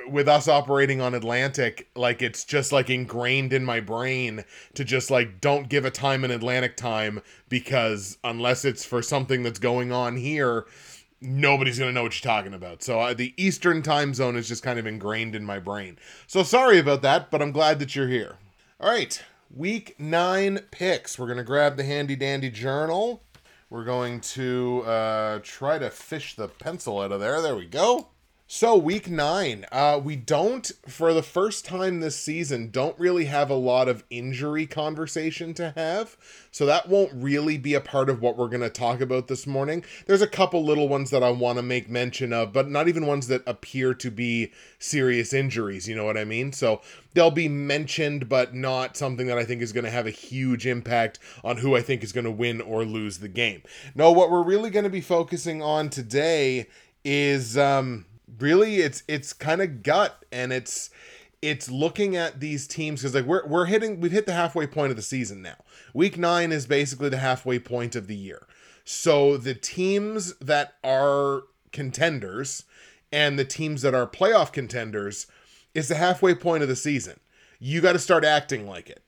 with 0.09 0.28
us 0.28 0.49
operating 0.49 1.00
on 1.00 1.14
Atlantic, 1.14 1.88
like 1.95 2.23
it's 2.23 2.45
just 2.45 2.73
like 2.73 2.90
ingrained 2.90 3.52
in 3.52 3.64
my 3.64 3.80
brain 3.80 4.45
to 4.75 4.85
just 4.85 5.11
like 5.11 5.40
don't 5.40 5.69
give 5.69 5.85
a 5.85 5.90
time 5.90 6.25
in 6.25 6.30
Atlantic 6.30 6.76
time 6.76 7.21
because 7.49 8.16
unless 8.25 8.64
it's 8.64 8.85
for 8.85 9.02
something 9.02 9.42
that's 9.42 9.59
going 9.59 9.92
on 9.92 10.16
here, 10.16 10.66
nobody's 11.21 11.79
going 11.79 11.91
to 11.91 11.95
know 11.95 12.03
what 12.03 12.23
you're 12.23 12.33
talking 12.33 12.55
about. 12.55 12.83
So 12.83 13.00
uh, 13.00 13.15
the 13.15 13.35
Eastern 13.37 13.83
time 13.83 14.15
zone 14.15 14.37
is 14.37 14.49
just 14.49 14.62
kind 14.62 14.79
of 14.79 14.87
ingrained 14.87 15.35
in 15.35 15.45
my 15.45 15.59
brain. 15.59 15.99
So 16.27 16.43
sorry 16.43 16.79
about 16.79 17.03
that, 17.03 17.31
but 17.31 17.43
I'm 17.43 17.53
glad 17.53 17.79
that 17.79 17.95
you're 17.95 18.09
here. 18.09 18.37
All 18.81 18.91
right, 18.91 19.23
week 19.55 19.97
nine 19.99 20.61
picks. 20.71 21.19
We're 21.19 21.27
going 21.27 21.39
to 21.39 21.45
grab 21.45 21.77
the 21.77 21.85
handy 21.85 22.17
dandy 22.17 22.50
journal. 22.50 23.23
We're 23.69 23.85
going 23.85 24.21
to 24.21 24.83
uh, 24.85 25.41
try 25.43 25.79
to 25.79 25.91
fish 25.91 26.35
the 26.35 26.49
pencil 26.49 27.00
out 27.00 27.12
of 27.12 27.21
there. 27.21 27.41
There 27.41 27.55
we 27.55 27.67
go. 27.67 28.09
So 28.52 28.76
week 28.76 29.09
nine, 29.09 29.64
uh, 29.71 30.00
we 30.02 30.16
don't 30.16 30.69
for 30.88 31.14
the 31.14 31.23
first 31.23 31.64
time 31.64 32.00
this 32.00 32.16
season 32.16 32.71
don't 32.73 32.99
really 32.99 33.26
have 33.26 33.49
a 33.49 33.54
lot 33.54 33.87
of 33.87 34.02
injury 34.11 34.66
conversation 34.66 35.54
to 35.54 35.73
have, 35.76 36.16
so 36.50 36.66
that 36.66 36.88
won't 36.88 37.12
really 37.14 37.59
be 37.59 37.75
a 37.75 37.80
part 37.80 38.11
of 38.11 38.21
what 38.21 38.37
we're 38.37 38.49
going 38.49 38.61
to 38.62 38.69
talk 38.69 39.00
about 39.00 39.28
this 39.28 39.47
morning. 39.47 39.85
There's 40.07 40.21
a 40.21 40.26
couple 40.26 40.64
little 40.64 40.88
ones 40.88 41.11
that 41.11 41.23
I 41.23 41.30
want 41.30 41.59
to 41.59 41.62
make 41.62 41.88
mention 41.88 42.33
of, 42.33 42.52
but 42.52 42.69
not 42.69 42.88
even 42.88 43.07
ones 43.07 43.28
that 43.28 43.45
appear 43.47 43.95
to 43.95 44.11
be 44.11 44.50
serious 44.80 45.33
injuries. 45.33 45.88
You 45.88 45.95
know 45.95 46.04
what 46.04 46.19
I 46.19 46.25
mean? 46.25 46.52
So 46.52 46.80
they'll 47.14 47.30
be 47.30 47.49
mentioned, 47.49 48.28
but 48.28 48.52
not 48.52 48.97
something 48.97 49.28
that 49.28 49.38
I 49.38 49.45
think 49.45 49.62
is 49.62 49.73
going 49.73 49.85
to 49.85 49.90
have 49.90 50.09
a 50.09 50.11
huge 50.11 50.66
impact 50.66 51.21
on 51.45 51.59
who 51.59 51.76
I 51.76 51.83
think 51.83 52.02
is 52.02 52.11
going 52.11 52.25
to 52.25 52.33
win 52.33 52.61
or 52.61 52.85
lose 52.85 53.19
the 53.19 53.28
game. 53.28 53.62
No, 53.95 54.11
what 54.11 54.28
we're 54.28 54.42
really 54.42 54.71
going 54.71 54.83
to 54.83 54.90
be 54.90 55.00
focusing 55.00 55.62
on 55.62 55.88
today 55.88 56.66
is 57.04 57.57
um 57.57 58.04
really 58.39 58.77
it's 58.77 59.03
it's 59.09 59.33
kind 59.33 59.61
of 59.61 59.83
gut 59.83 60.25
and 60.33 60.53
it's 60.53 60.91
it's 61.43 61.71
looking 61.71 62.17
at 62.17 62.41
these 62.41 62.67
teams 62.67 63.01
because 63.01 63.15
like 63.15 63.25
we're 63.25 63.47
we're 63.47 63.67
hitting 63.67 64.01
we've 64.01 64.13
hit 64.13 64.27
the 64.27 64.33
halfway 64.33 64.67
point 64.67 64.91
of 64.91 64.97
the 64.97 65.03
season 65.03 65.43
now. 65.43 65.57
Week 65.95 66.19
nine 66.19 66.53
is 66.53 66.67
basically 66.67 67.09
the 67.09 67.17
halfway 67.19 67.59
point 67.59 67.97
of 67.97 68.07
the 68.07 68.17
year. 68.17 68.47
So 68.85 69.37
the 69.37 69.55
teams 69.55 70.35
that 70.39 70.75
are 70.85 71.43
contenders 71.73 72.65
and 73.13 73.39
the 73.39 73.45
teams 73.45 73.83
that 73.83 73.95
are 73.95 74.07
playoff 74.07 74.53
contenders 74.53 75.27
is 75.75 75.89
the 75.89 75.95
halfway 75.95 76.35
point 76.35 76.63
of 76.63 76.69
the 76.69 76.77
season. 76.77 77.21
You 77.59 77.81
got 77.81 77.93
to 77.93 77.99
start 77.99 78.25
acting 78.25 78.67
like 78.67 78.89
it. 78.91 79.03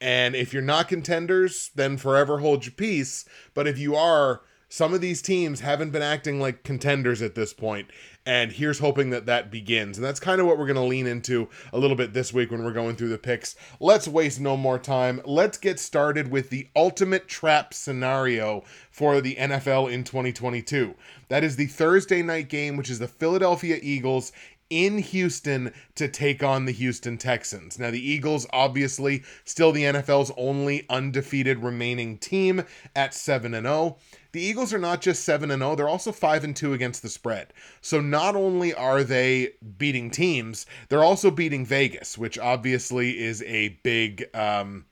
And 0.00 0.36
if 0.36 0.52
you're 0.52 0.62
not 0.62 0.88
contenders, 0.88 1.70
then 1.74 1.96
forever 1.96 2.38
hold 2.38 2.66
your 2.66 2.72
peace. 2.72 3.24
But 3.54 3.66
if 3.66 3.78
you 3.78 3.96
are, 3.96 4.42
some 4.76 4.92
of 4.92 5.00
these 5.00 5.22
teams 5.22 5.60
haven't 5.60 5.88
been 5.88 6.02
acting 6.02 6.38
like 6.38 6.62
contenders 6.62 7.22
at 7.22 7.34
this 7.34 7.54
point 7.54 7.88
and 8.26 8.52
here's 8.52 8.80
hoping 8.80 9.08
that 9.10 9.24
that 9.24 9.50
begins. 9.50 9.96
And 9.96 10.04
that's 10.04 10.20
kind 10.20 10.38
of 10.38 10.46
what 10.46 10.58
we're 10.58 10.66
going 10.66 10.74
to 10.74 10.82
lean 10.82 11.06
into 11.06 11.48
a 11.72 11.78
little 11.78 11.96
bit 11.96 12.12
this 12.12 12.34
week 12.34 12.50
when 12.50 12.62
we're 12.62 12.72
going 12.72 12.96
through 12.96 13.08
the 13.08 13.18
picks. 13.18 13.54
Let's 13.80 14.08
waste 14.08 14.40
no 14.40 14.56
more 14.56 14.78
time. 14.78 15.22
Let's 15.24 15.56
get 15.56 15.78
started 15.78 16.30
with 16.30 16.50
the 16.50 16.66
ultimate 16.76 17.28
trap 17.28 17.72
scenario 17.72 18.64
for 18.90 19.20
the 19.20 19.36
NFL 19.36 19.92
in 19.92 20.04
2022 20.04 20.94
that 21.28 21.44
is 21.44 21.56
the 21.56 21.66
Thursday 21.66 22.22
night 22.22 22.48
game 22.48 22.78
which 22.78 22.88
is 22.88 22.98
the 22.98 23.06
Philadelphia 23.06 23.78
Eagles 23.82 24.32
in 24.70 24.98
Houston 24.98 25.72
to 25.94 26.08
take 26.08 26.42
on 26.42 26.64
the 26.64 26.72
Houston 26.72 27.18
Texans. 27.18 27.78
Now, 27.78 27.90
the 27.90 28.04
Eagles, 28.04 28.46
obviously, 28.52 29.22
still 29.44 29.72
the 29.72 29.84
NFL's 29.84 30.32
only 30.36 30.86
undefeated 30.88 31.62
remaining 31.62 32.18
team 32.18 32.64
at 32.94 33.14
7 33.14 33.54
and 33.54 33.66
0 33.66 33.96
the 34.36 34.42
Eagles 34.42 34.74
are 34.74 34.78
not 34.78 35.00
just 35.00 35.24
7 35.24 35.50
and 35.50 35.62
0, 35.62 35.76
they're 35.76 35.88
also 35.88 36.12
5 36.12 36.44
and 36.44 36.54
2 36.54 36.74
against 36.74 37.00
the 37.00 37.08
spread. 37.08 37.54
So 37.80 38.02
not 38.02 38.36
only 38.36 38.74
are 38.74 39.02
they 39.02 39.52
beating 39.78 40.10
teams, 40.10 40.66
they're 40.90 41.02
also 41.02 41.30
beating 41.30 41.64
Vegas, 41.64 42.18
which 42.18 42.38
obviously 42.38 43.18
is 43.18 43.42
a 43.44 43.68
big 43.82 44.26
um 44.34 44.84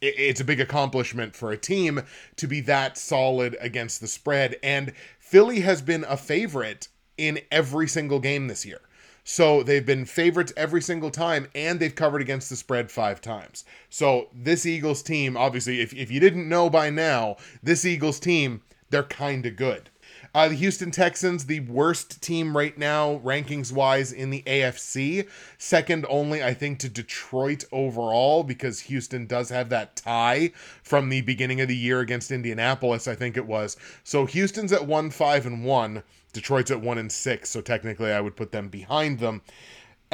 it's 0.00 0.40
a 0.40 0.44
big 0.44 0.60
accomplishment 0.60 1.34
for 1.34 1.50
a 1.50 1.56
team 1.56 2.02
to 2.36 2.46
be 2.46 2.60
that 2.60 2.96
solid 2.96 3.56
against 3.58 4.00
the 4.00 4.06
spread 4.06 4.54
and 4.62 4.92
Philly 5.18 5.60
has 5.60 5.82
been 5.82 6.04
a 6.04 6.16
favorite 6.16 6.86
in 7.16 7.40
every 7.50 7.88
single 7.88 8.20
game 8.20 8.46
this 8.46 8.64
year. 8.64 8.80
So 9.24 9.62
they've 9.62 9.84
been 9.84 10.04
favorites 10.04 10.52
every 10.56 10.82
single 10.82 11.10
time, 11.10 11.48
and 11.54 11.80
they've 11.80 11.94
covered 11.94 12.20
against 12.20 12.50
the 12.50 12.56
spread 12.56 12.90
five 12.90 13.20
times. 13.22 13.64
So 13.88 14.28
this 14.34 14.66
Eagles 14.66 15.02
team, 15.02 15.36
obviously, 15.36 15.80
if, 15.80 15.94
if 15.94 16.10
you 16.10 16.20
didn't 16.20 16.48
know 16.48 16.68
by 16.68 16.90
now, 16.90 17.36
this 17.62 17.84
Eagles 17.84 18.20
team 18.20 18.62
they're 18.90 19.02
kind 19.02 19.44
of 19.44 19.56
good. 19.56 19.90
Uh, 20.34 20.48
the 20.48 20.56
Houston 20.56 20.90
Texans, 20.90 21.46
the 21.46 21.60
worst 21.60 22.20
team 22.20 22.56
right 22.56 22.76
now, 22.76 23.20
rankings 23.24 23.70
wise, 23.70 24.10
in 24.10 24.30
the 24.30 24.42
AFC. 24.48 25.28
Second 25.58 26.04
only, 26.08 26.42
I 26.42 26.52
think, 26.52 26.80
to 26.80 26.88
Detroit 26.88 27.64
overall, 27.70 28.42
because 28.42 28.80
Houston 28.80 29.26
does 29.26 29.48
have 29.50 29.68
that 29.68 29.94
tie 29.94 30.50
from 30.82 31.08
the 31.08 31.20
beginning 31.20 31.60
of 31.60 31.68
the 31.68 31.76
year 31.76 32.00
against 32.00 32.32
Indianapolis, 32.32 33.06
I 33.06 33.14
think 33.14 33.36
it 33.36 33.46
was. 33.46 33.76
So 34.02 34.26
Houston's 34.26 34.72
at 34.72 34.84
1 34.84 35.10
5 35.10 35.46
and 35.46 35.64
1. 35.64 36.02
Detroit's 36.32 36.72
at 36.72 36.80
1 36.80 36.98
and 36.98 37.12
6. 37.12 37.48
So 37.48 37.60
technically, 37.60 38.10
I 38.10 38.20
would 38.20 38.34
put 38.34 38.50
them 38.50 38.68
behind 38.68 39.20
them. 39.20 39.40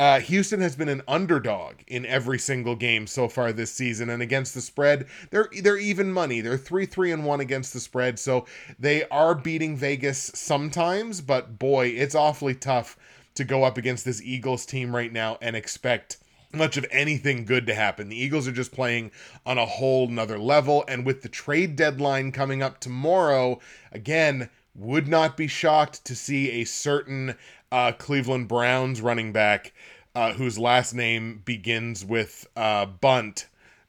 Uh, 0.00 0.18
Houston 0.18 0.62
has 0.62 0.74
been 0.76 0.88
an 0.88 1.02
underdog 1.06 1.74
in 1.86 2.06
every 2.06 2.38
single 2.38 2.74
game 2.74 3.06
so 3.06 3.28
far 3.28 3.52
this 3.52 3.70
season, 3.70 4.08
and 4.08 4.22
against 4.22 4.54
the 4.54 4.62
spread, 4.62 5.06
they're 5.28 5.50
they're 5.62 5.76
even 5.76 6.10
money. 6.10 6.40
They're 6.40 6.56
three 6.56 6.86
three 6.86 7.12
and 7.12 7.22
one 7.22 7.40
against 7.40 7.74
the 7.74 7.80
spread, 7.80 8.18
so 8.18 8.46
they 8.78 9.06
are 9.08 9.34
beating 9.34 9.76
Vegas 9.76 10.30
sometimes. 10.34 11.20
But 11.20 11.58
boy, 11.58 11.88
it's 11.88 12.14
awfully 12.14 12.54
tough 12.54 12.96
to 13.34 13.44
go 13.44 13.62
up 13.62 13.76
against 13.76 14.06
this 14.06 14.22
Eagles 14.22 14.64
team 14.64 14.96
right 14.96 15.12
now 15.12 15.36
and 15.42 15.54
expect 15.54 16.16
much 16.50 16.78
of 16.78 16.86
anything 16.90 17.44
good 17.44 17.66
to 17.66 17.74
happen. 17.74 18.08
The 18.08 18.18
Eagles 18.18 18.48
are 18.48 18.52
just 18.52 18.72
playing 18.72 19.10
on 19.44 19.58
a 19.58 19.66
whole 19.66 20.08
nother 20.08 20.38
level, 20.38 20.82
and 20.88 21.04
with 21.04 21.20
the 21.20 21.28
trade 21.28 21.76
deadline 21.76 22.32
coming 22.32 22.62
up 22.62 22.80
tomorrow, 22.80 23.60
again, 23.92 24.48
would 24.74 25.08
not 25.08 25.36
be 25.36 25.46
shocked 25.46 26.04
to 26.06 26.14
see 26.14 26.50
a 26.52 26.64
certain 26.64 27.34
uh, 27.72 27.92
Cleveland 27.92 28.48
Browns 28.48 29.00
running 29.00 29.32
back 29.32 29.72
uh, 30.14 30.32
whose 30.32 30.58
last 30.58 30.94
name 30.94 31.42
begins 31.44 32.04
with 32.04 32.46
uh, 32.56 32.86
Bunt 32.86 33.46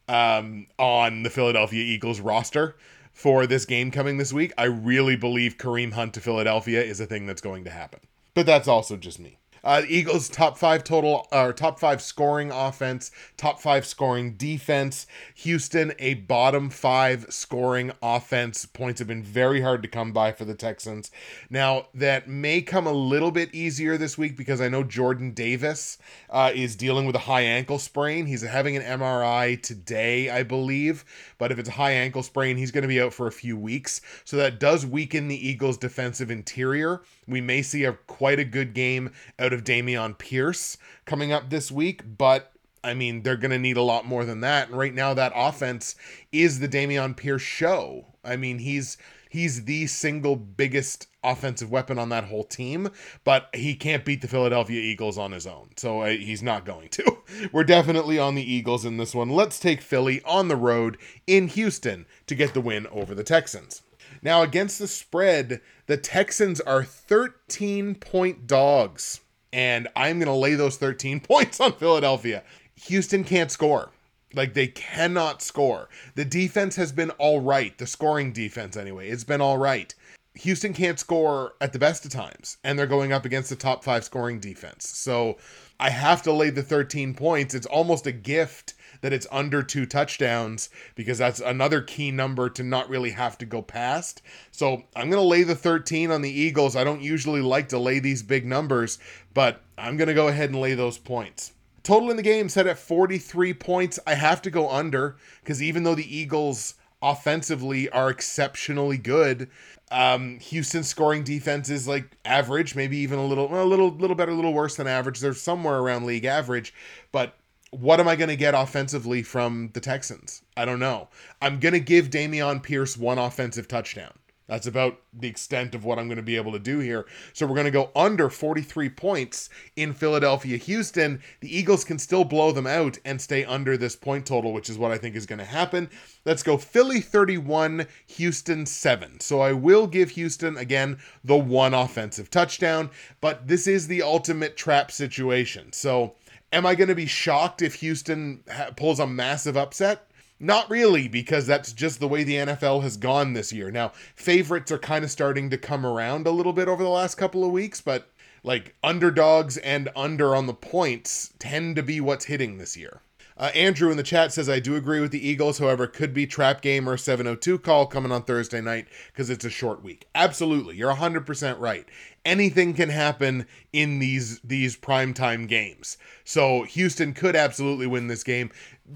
um, 0.08 0.68
on 0.78 1.24
the 1.24 1.30
Philadelphia 1.30 1.84
Eagles 1.84 2.20
roster 2.20 2.76
for 3.14 3.48
this 3.48 3.66
game 3.66 3.92
coming 3.92 4.18
this 4.18 4.32
week. 4.32 4.54
I 4.58 4.66
really 4.66 5.16
believe 5.16 5.58
Kareem 5.58 5.94
Hunt 5.94 6.14
to 6.16 6.22
Philadelphia 6.22 6.82
is 6.82 7.00
a 7.00 7.06
thing 7.06 7.26
that's 7.26 7.42
going 7.42 7.64
to 7.66 7.70
happen. 7.70 8.00
But 8.34 8.46
that's 8.46 8.68
also 8.68 8.98
just 8.98 9.20
me. 9.20 9.38
Uh, 9.64 9.84
Eagles 9.88 10.30
top 10.30 10.58
five 10.58 10.84
total 10.84 11.28
or 11.32 11.54
top 11.54 11.80
five 11.80 12.02
scoring 12.02 12.52
offense, 12.52 13.12
top 13.38 13.62
five 13.62 13.86
scoring 13.86 14.34
defense. 14.34 15.06
Houston 15.36 15.94
a 16.00 16.16
bottom 16.16 16.70
five 16.70 17.26
scoring 17.30 17.92
offense. 18.02 18.66
Points 18.66 19.00
have 19.00 19.08
been 19.08 19.24
very 19.24 19.62
hard 19.62 19.82
to 19.84 19.88
come 19.88 20.12
by 20.12 20.32
for 20.32 20.46
the 20.46 20.56
Texans. 20.56 21.12
Now 21.50 21.88
that 21.94 22.28
may 22.28 22.62
come 22.62 22.88
a 22.88 22.92
little 22.92 23.32
bit 23.32 23.54
easier 23.54 23.98
this 23.98 24.18
week 24.18 24.36
because 24.36 24.62
I 24.62 24.70
know 24.70 24.84
Jordan 24.84 25.32
Davis 25.32 25.98
uh, 26.30 26.52
is 26.54 26.76
dealing 26.76 27.06
with 27.06 27.16
a 27.16 27.20
high 27.20 27.42
ankle 27.42 27.80
sprain. 27.80 28.26
He's 28.26 28.42
having 28.42 28.76
an 28.76 29.00
MRI 29.00 29.62
today, 29.62 30.30
I 30.30 30.44
believe. 30.44 31.06
But 31.38 31.52
if 31.52 31.60
it's 31.60 31.70
a 31.70 31.74
high 31.74 31.94
ankle 31.94 32.24
sprain, 32.24 32.58
he's 32.58 32.72
going 32.72 32.84
to 32.84 32.88
be 32.88 33.02
out 33.02 33.14
for 33.14 33.28
a 33.28 33.32
few 33.32 33.58
weeks. 33.58 34.02
So 34.24 34.38
that 34.38 34.60
does 34.60 34.86
weaken 34.86 35.28
the 35.28 35.48
Eagles' 35.48 35.78
defensive 35.78 36.32
interior. 36.32 37.02
We 37.32 37.42
may 37.42 37.62
see 37.62 37.84
a 37.84 37.94
quite 37.94 38.40
a 38.40 38.46
good 38.46 38.74
game 38.74 39.12
out 39.40 39.54
of 39.54 39.64
Dameon 39.64 40.18
Pierce 40.18 40.78
coming 41.06 41.32
up 41.32 41.50
this 41.50 41.72
week, 41.72 42.04
but 42.18 42.52
I 42.84 42.94
mean, 42.94 43.24
they're 43.24 43.38
going 43.38 43.52
to 43.52 43.60
need 43.60 43.78
a 43.78 43.84
lot 43.84 44.06
more 44.06 44.26
than 44.26 44.42
that. 44.42 44.70
And 44.70 44.78
right 44.78 44.94
now, 44.94 45.14
that 45.14 45.34
offense 45.36 45.96
is 46.32 46.60
the 46.60 46.68
Dameon 46.68 47.16
Pierce 47.16 47.42
show. 47.42 48.08
I 48.24 48.36
mean, 48.36 48.60
he's 48.60 48.98
he's 49.30 49.66
the 49.66 49.88
single 49.88 50.36
biggest 50.36 51.08
offensive 51.24 51.72
weapon 51.72 52.00
on 52.00 52.10
that 52.10 52.26
whole 52.26 52.44
team, 52.44 52.90
but 53.24 53.50
he 53.54 53.76
can't 53.76 54.06
beat 54.06 54.22
the 54.22 54.28
Philadelphia 54.28 54.82
Eagles 54.82 55.18
on 55.18 55.32
his 55.32 55.46
own. 55.46 55.70
So 55.78 56.02
uh, 56.02 56.10
he's 56.10 56.44
not 56.44 56.66
going 56.66 56.90
to. 56.90 57.18
We're 57.52 57.64
definitely 57.64 58.20
on 58.20 58.36
the 58.36 58.54
Eagles 58.54 58.86
in 58.86 58.98
this 58.98 59.16
one. 59.16 59.30
Let's 59.30 59.60
take 59.60 59.82
Philly 59.82 60.22
on 60.24 60.48
the 60.48 60.56
road 60.56 60.98
in 61.28 61.48
Houston 61.48 62.06
to 62.28 62.36
get 62.36 62.54
the 62.54 62.62
win 62.62 62.88
over 62.88 63.16
the 63.16 63.24
Texans. 63.24 63.84
Now, 64.22 64.42
against 64.42 64.78
the 64.78 64.88
spread, 64.88 65.62
the 65.92 65.98
Texans 65.98 66.62
are 66.62 66.86
13 66.86 67.96
point 67.96 68.48
dogs, 68.48 69.20
and 69.52 69.90
I'm 69.94 70.20
going 70.20 70.28
to 70.28 70.34
lay 70.34 70.56
those 70.56 70.78
13 70.78 71.20
points 71.20 71.60
on 71.60 71.74
Philadelphia. 71.74 72.44
Houston 72.86 73.26
can't 73.26 73.52
score. 73.52 73.92
Like 74.34 74.54
they 74.54 74.68
cannot 74.68 75.42
score. 75.42 75.90
The 76.16 76.24
defense 76.24 76.78
has 76.78 76.94
been 76.94 77.10
all 77.10 77.42
right. 77.42 77.78
The 77.78 77.86
scoring 77.86 78.32
defense, 78.32 78.78
anyway, 78.78 79.10
it's 79.10 79.26
been 79.26 79.42
all 79.42 79.58
right. 79.58 79.94
Houston 80.36 80.72
can't 80.72 80.98
score 80.98 81.56
at 81.60 81.74
the 81.74 81.80
best 81.80 82.06
of 82.06 82.12
times, 82.12 82.56
and 82.64 82.80
they're 82.80 82.88
going 82.88 83.12
up 83.12 83.26
against 83.26 83.50
the 83.50 83.58
top 83.58 83.84
five 83.84 84.06
scoring 84.06 84.40
defense. 84.40 84.88
So 84.88 85.40
I 85.78 85.90
have 85.90 86.22
to 86.22 86.32
lay 86.32 86.52
the 86.52 86.64
13 86.64 87.14
points. 87.16 87.54
It's 87.54 87.66
almost 87.66 88.08
a 88.08 88.14
gift 88.14 88.76
that 89.02 89.14
it's 89.14 89.28
under 89.32 89.62
two 89.64 89.86
touchdowns 89.86 90.70
because 90.96 91.18
that's 91.18 91.40
another 91.40 91.82
key 91.82 92.12
number 92.12 92.50
to 92.50 92.64
not 92.64 92.90
really 92.90 93.12
have 93.12 93.38
to 93.40 93.46
go 93.46 93.62
past. 93.62 94.22
So 94.52 94.84
I'm 94.96 95.10
going 95.10 95.22
to 95.22 95.28
lay 95.28 95.44
the 95.44 95.56
13 95.56 96.12
on 96.12 96.22
the 96.22 96.32
Eagles. 96.32 96.76
I 96.76 96.84
don't 96.84 97.02
usually 97.02 97.42
like 97.42 97.70
to 97.70 97.80
lay 97.80 98.00
these 98.00 98.24
big 98.24 98.46
numbers, 98.46 99.00
but 99.34 99.62
I'm 99.78 99.98
going 99.98 100.08
to 100.08 100.14
go 100.14 100.28
ahead 100.28 100.50
and 100.50 100.62
lay 100.62 100.76
those 100.76 100.98
points. 100.98 101.54
Total 101.84 102.12
in 102.12 102.18
the 102.18 102.24
game 102.24 102.48
set 102.48 102.68
at 102.68 102.78
43 102.78 103.54
points. 103.56 104.00
I 104.06 104.14
have 104.14 104.42
to 104.44 104.52
go 104.52 104.70
under 104.70 105.18
because 105.44 105.64
even 105.64 105.84
though 105.84 105.96
the 105.96 106.16
Eagles 106.16 106.76
offensively 107.02 107.90
are 107.90 108.10
exceptionally 108.10 108.98
good. 108.98 109.50
Um, 109.90 110.40
Houston's 110.40 110.88
scoring 110.88 111.24
defense 111.24 111.70
is 111.70 111.88
like 111.88 112.18
average, 112.24 112.76
maybe 112.76 112.98
even 112.98 113.20
a 113.20 113.26
little, 113.26 113.54
a 113.54 113.66
little, 113.66 113.90
little 113.90 114.16
better, 114.16 114.32
a 114.32 114.36
little 114.36 114.54
worse 114.54 114.76
than 114.76 114.88
average. 114.88 115.20
They're 115.20 115.34
somewhere 115.34 115.80
around 115.80 116.06
league 116.06 116.26
average, 116.26 116.74
but 117.12 117.36
what 117.72 118.00
am 118.00 118.08
I 118.08 118.16
going 118.16 118.30
to 118.30 118.36
get 118.36 118.54
offensively 118.54 119.24
from 119.24 119.72
the 119.74 119.80
Texans? 119.80 120.44
I 120.56 120.66
don't 120.66 120.80
know. 120.80 121.08
I'm 121.42 121.60
going 121.60 121.74
to 121.74 121.80
give 121.80 122.10
Dameon 122.10 122.62
Pierce 122.62 122.98
one 122.98 123.18
offensive 123.18 123.68
touchdown. 123.68 124.12
That's 124.52 124.68
about 124.68 125.00
the 125.14 125.30
extent 125.30 125.74
of 125.76 125.86
what 125.86 125.98
I'm 125.98 126.10
going 126.10 126.18
to 126.18 126.22
be 126.22 126.36
able 126.36 126.52
to 126.52 126.60
do 126.60 126.80
here. 126.80 127.06
So 127.32 127.48
we're 127.48 127.56
going 127.56 127.66
to 127.66 127.72
go 127.72 127.90
under 127.96 128.30
43 128.30 128.90
points 128.90 129.50
in 129.78 129.94
Philadelphia, 129.94 130.58
Houston. 130.58 131.22
The 131.40 131.58
Eagles 131.58 131.86
can 131.86 131.98
still 131.98 132.26
blow 132.26 132.52
them 132.52 132.68
out 132.68 132.98
and 133.06 133.22
stay 133.22 133.46
under 133.46 133.78
this 133.78 133.96
point 133.96 134.26
total, 134.26 134.52
which 134.52 134.70
is 134.70 134.78
what 134.78 134.92
I 134.92 134.98
think 134.98 135.16
is 135.16 135.26
going 135.26 135.40
to 135.40 135.46
happen. 135.46 135.90
Let's 136.26 136.44
go 136.44 136.58
Philly 136.58 137.00
31, 137.00 137.88
Houston 138.08 138.66
7. 138.66 139.22
So 139.22 139.40
I 139.40 139.54
will 139.54 139.88
give 139.88 140.10
Houston, 140.10 140.58
again, 140.58 141.00
the 141.24 141.38
one 141.38 141.74
offensive 141.74 142.30
touchdown, 142.30 142.90
but 143.22 143.48
this 143.48 143.68
is 143.68 143.88
the 143.88 144.04
ultimate 144.04 144.58
trap 144.58 144.92
situation. 144.92 145.72
So 145.72 146.16
am 146.52 146.66
I 146.66 146.76
going 146.76 146.90
to 146.90 146.96
be 146.96 147.06
shocked 147.06 147.62
if 147.62 147.76
Houston 147.76 148.44
ha- 148.50 148.72
pulls 148.76 149.00
a 149.00 149.08
massive 149.08 149.58
upset? 149.58 150.08
Not 150.40 150.70
really, 150.72 151.08
because 151.08 151.46
that's 151.46 151.72
just 151.72 152.00
the 152.00 152.08
way 152.08 152.24
the 152.24 152.36
NFL 152.36 152.82
has 152.82 152.98
gone 152.98 153.34
this 153.34 153.54
year. 153.54 153.70
Now, 153.70 153.92
favorites 154.16 154.72
are 154.72 154.80
kind 154.80 155.04
of 155.04 155.12
starting 155.12 155.52
to 155.52 155.58
come 155.58 155.86
around 155.86 156.26
a 156.26 156.32
little 156.32 156.54
bit 156.54 156.68
over 156.68 156.82
the 156.82 156.90
last 156.90 157.16
couple 157.16 157.44
of 157.46 157.52
weeks, 157.52 157.80
but 157.80 158.10
like 158.44 158.76
underdogs 158.84 159.58
and 159.58 159.90
under 159.96 160.36
on 160.36 160.48
the 160.48 160.54
points 160.54 161.34
tend 161.38 161.76
to 161.76 161.84
be 161.84 162.02
what's 162.02 162.26
hitting 162.26 162.58
this 162.58 162.76
year. 162.76 163.02
Uh, 163.42 163.46
Andrew 163.56 163.90
in 163.90 163.98
the 163.98 164.04
chat 164.04 164.32
says, 164.32 164.48
I 164.48 164.60
do 164.60 164.76
agree 164.76 165.00
with 165.00 165.10
the 165.10 165.28
Eagles. 165.28 165.58
However, 165.58 165.88
could 165.88 166.14
be 166.14 166.28
trap 166.28 166.62
game 166.62 166.88
or 166.88 166.96
702 166.96 167.58
call 167.58 167.88
coming 167.88 168.12
on 168.12 168.22
Thursday 168.22 168.62
night 168.62 168.86
because 169.12 169.32
it's 169.32 169.44
a 169.44 169.50
short 169.50 169.84
week. 169.84 170.08
Absolutely. 170.14 170.76
You're 170.76 170.94
100% 170.94 171.60
right. 171.60 171.88
Anything 172.24 172.76
can 172.76 172.90
happen 172.90 173.48
in 173.74 173.98
these 173.98 174.40
these 174.42 174.78
primetime 174.78 175.48
games. 175.48 175.98
So 176.24 176.64
Houston 176.64 177.16
could 177.16 177.36
absolutely 177.36 177.88
win 177.88 178.06
this 178.08 178.24
game 178.24 178.52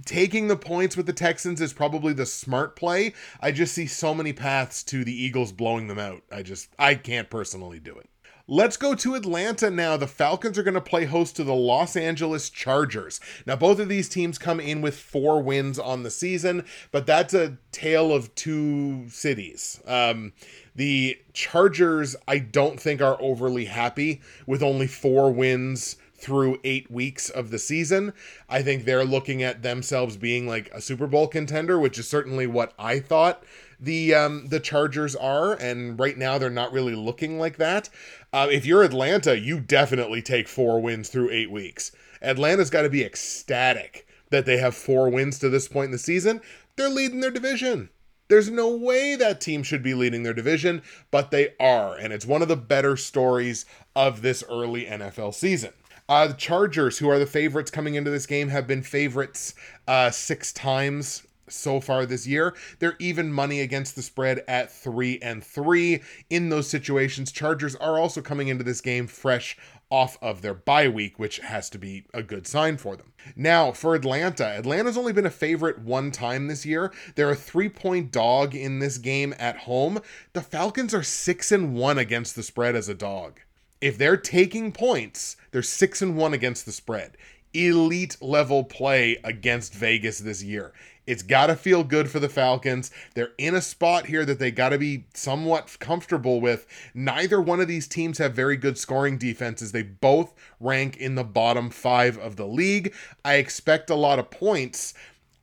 taking 0.05 0.47
the 0.47 0.57
points 0.57 0.97
with 0.97 1.05
the 1.05 1.13
Texans 1.13 1.61
is 1.61 1.73
probably 1.73 2.13
the 2.13 2.25
smart 2.25 2.75
play. 2.75 3.13
I 3.39 3.51
just 3.51 3.73
see 3.73 3.87
so 3.87 4.13
many 4.13 4.33
paths 4.33 4.83
to 4.83 5.03
the 5.03 5.23
Eagles 5.23 5.51
blowing 5.51 5.87
them 5.87 5.99
out. 5.99 6.21
I 6.31 6.43
just 6.43 6.69
I 6.77 6.95
can't 6.95 7.29
personally 7.29 7.79
do 7.79 7.97
it. 7.97 8.09
Let's 8.47 8.77
go 8.77 8.93
to 8.93 9.15
Atlanta 9.15 9.71
now. 9.71 9.97
The 9.97 10.05
Falcons 10.05 10.59
are 10.59 10.63
going 10.63 10.75
to 10.75 10.81
play 10.81 11.05
host 11.05 11.35
to 11.37 11.43
the 11.43 11.55
Los 11.55 11.95
Angeles 11.95 12.51
Chargers. 12.51 13.19
Now, 13.47 13.55
both 13.55 13.79
of 13.79 13.89
these 13.89 14.07
teams 14.07 14.37
come 14.37 14.59
in 14.59 14.81
with 14.81 14.99
four 14.99 15.41
wins 15.41 15.79
on 15.79 16.03
the 16.03 16.11
season, 16.11 16.63
but 16.91 17.07
that's 17.07 17.33
a 17.33 17.57
tale 17.71 18.13
of 18.13 18.35
two 18.35 19.09
cities. 19.09 19.81
Um, 19.87 20.33
the 20.75 21.17
Chargers, 21.33 22.15
I 22.27 22.37
don't 22.37 22.79
think, 22.79 23.01
are 23.01 23.19
overly 23.19 23.65
happy 23.65 24.21
with 24.45 24.61
only 24.61 24.85
four 24.85 25.31
wins 25.31 25.95
through 26.15 26.59
eight 26.63 26.89
weeks 26.91 27.29
of 27.29 27.49
the 27.49 27.59
season. 27.59 28.13
I 28.47 28.61
think 28.61 28.85
they're 28.85 29.05
looking 29.05 29.41
at 29.41 29.63
themselves 29.63 30.17
being 30.17 30.47
like 30.47 30.69
a 30.71 30.81
Super 30.81 31.07
Bowl 31.07 31.27
contender, 31.27 31.79
which 31.79 31.97
is 31.97 32.07
certainly 32.07 32.45
what 32.45 32.73
I 32.77 32.99
thought 32.99 33.43
the 33.79 34.13
um, 34.13 34.47
the 34.47 34.59
Chargers 34.59 35.15
are, 35.15 35.53
and 35.53 35.99
right 35.99 36.17
now 36.17 36.37
they're 36.37 36.49
not 36.49 36.71
really 36.71 36.95
looking 36.95 37.39
like 37.39 37.57
that. 37.57 37.89
Uh, 38.33 38.47
if 38.51 38.65
you're 38.65 38.83
Atlanta, 38.83 39.39
you 39.39 39.59
definitely 39.59 40.21
take 40.21 40.47
four 40.47 40.81
wins 40.81 41.09
through 41.09 41.31
eight 41.31 41.51
weeks. 41.51 41.91
Atlanta's 42.21 42.69
got 42.69 42.81
to 42.83 42.89
be 42.89 43.03
ecstatic 43.03 44.07
that 44.29 44.45
they 44.45 44.57
have 44.57 44.75
four 44.75 45.09
wins 45.09 45.39
to 45.39 45.49
this 45.49 45.67
point 45.67 45.85
in 45.85 45.91
the 45.91 45.97
season. 45.97 46.41
They're 46.75 46.89
leading 46.89 47.19
their 47.19 47.31
division. 47.31 47.89
There's 48.27 48.49
no 48.49 48.75
way 48.75 49.15
that 49.15 49.39
team 49.39 49.61
should 49.61 49.83
be 49.83 49.93
leading 49.93 50.23
their 50.23 50.33
division, 50.33 50.81
but 51.11 51.29
they 51.29 51.49
are, 51.59 51.95
and 51.95 52.11
it's 52.11 52.25
one 52.25 52.41
of 52.41 52.47
the 52.47 52.55
better 52.55 52.97
stories 52.97 53.65
of 53.95 54.23
this 54.23 54.43
early 54.49 54.85
NFL 54.85 55.35
season. 55.35 55.73
Uh, 56.09 56.27
the 56.27 56.33
Chargers, 56.33 56.97
who 56.97 57.09
are 57.09 57.19
the 57.19 57.25
favorites 57.25 57.69
coming 57.69 57.95
into 57.95 58.09
this 58.09 58.25
game, 58.25 58.49
have 58.49 58.65
been 58.65 58.81
favorites 58.81 59.53
uh, 59.87 60.09
six 60.09 60.51
times 60.51 61.25
so 61.47 61.79
far 61.79 62.05
this 62.05 62.27
year. 62.27 62.55
They're 62.79 62.95
even 62.99 63.31
money 63.31 63.61
against 63.61 63.95
the 63.95 64.01
spread 64.01 64.43
at 64.47 64.71
three 64.71 65.19
and 65.21 65.43
three. 65.43 66.01
In 66.29 66.49
those 66.49 66.69
situations, 66.69 67.31
Chargers 67.31 67.75
are 67.75 67.99
also 67.99 68.21
coming 68.21 68.47
into 68.47 68.63
this 68.63 68.81
game 68.81 69.07
fresh 69.07 69.57
off 69.89 70.17
of 70.21 70.41
their 70.41 70.53
bye 70.53 70.87
week, 70.87 71.19
which 71.19 71.39
has 71.39 71.69
to 71.69 71.77
be 71.77 72.05
a 72.13 72.23
good 72.23 72.47
sign 72.47 72.77
for 72.77 72.95
them. 72.95 73.13
Now, 73.35 73.71
for 73.71 73.95
Atlanta, 73.95 74.45
Atlanta's 74.45 74.97
only 74.97 75.13
been 75.13 75.25
a 75.25 75.31
favorite 75.31 75.79
one 75.79 76.11
time 76.11 76.47
this 76.47 76.65
year. 76.65 76.91
They're 77.15 77.29
a 77.29 77.35
three 77.35 77.69
point 77.69 78.11
dog 78.11 78.55
in 78.55 78.79
this 78.79 78.97
game 78.97 79.33
at 79.37 79.57
home. 79.57 79.99
The 80.33 80.41
Falcons 80.41 80.93
are 80.93 81.03
six 81.03 81.51
and 81.51 81.75
one 81.75 81.97
against 81.97 82.35
the 82.35 82.43
spread 82.43 82.75
as 82.75 82.89
a 82.89 82.95
dog 82.95 83.39
if 83.85 83.99
they're 83.99 84.17
taking 84.17 84.71
points, 84.71 85.37
they're 85.51 85.61
six 85.61 86.01
and 86.01 86.15
one 86.15 86.33
against 86.33 86.65
the 86.65 86.71
spread. 86.71 87.17
Elite 87.53 88.17
level 88.19 88.63
play 88.63 89.17
against 89.23 89.75
Vegas 89.75 90.17
this 90.17 90.43
year. 90.43 90.73
It's 91.07 91.23
got 91.23 91.47
to 91.47 91.55
feel 91.55 91.83
good 91.83 92.09
for 92.09 92.19
the 92.19 92.29
Falcons. 92.29 92.91
They're 93.13 93.33
in 93.37 93.55
a 93.55 93.61
spot 93.61 94.07
here 94.07 94.25
that 94.25 94.39
they 94.39 94.51
got 94.51 94.69
to 94.69 94.77
be 94.77 95.05
somewhat 95.13 95.77
comfortable 95.79 96.41
with. 96.41 96.67
Neither 96.93 97.41
one 97.41 97.59
of 97.59 97.67
these 97.67 97.87
teams 97.87 98.17
have 98.17 98.33
very 98.33 98.57
good 98.57 98.77
scoring 98.77 99.17
defenses. 99.17 99.71
They 99.71 99.83
both 99.83 100.33
rank 100.59 100.97
in 100.97 101.15
the 101.15 101.23
bottom 101.23 101.69
five 101.69 102.17
of 102.17 102.35
the 102.35 102.47
league. 102.47 102.93
I 103.23 103.35
expect 103.35 103.89
a 103.89 103.95
lot 103.95 104.19
of 104.19 104.31
points. 104.31 104.93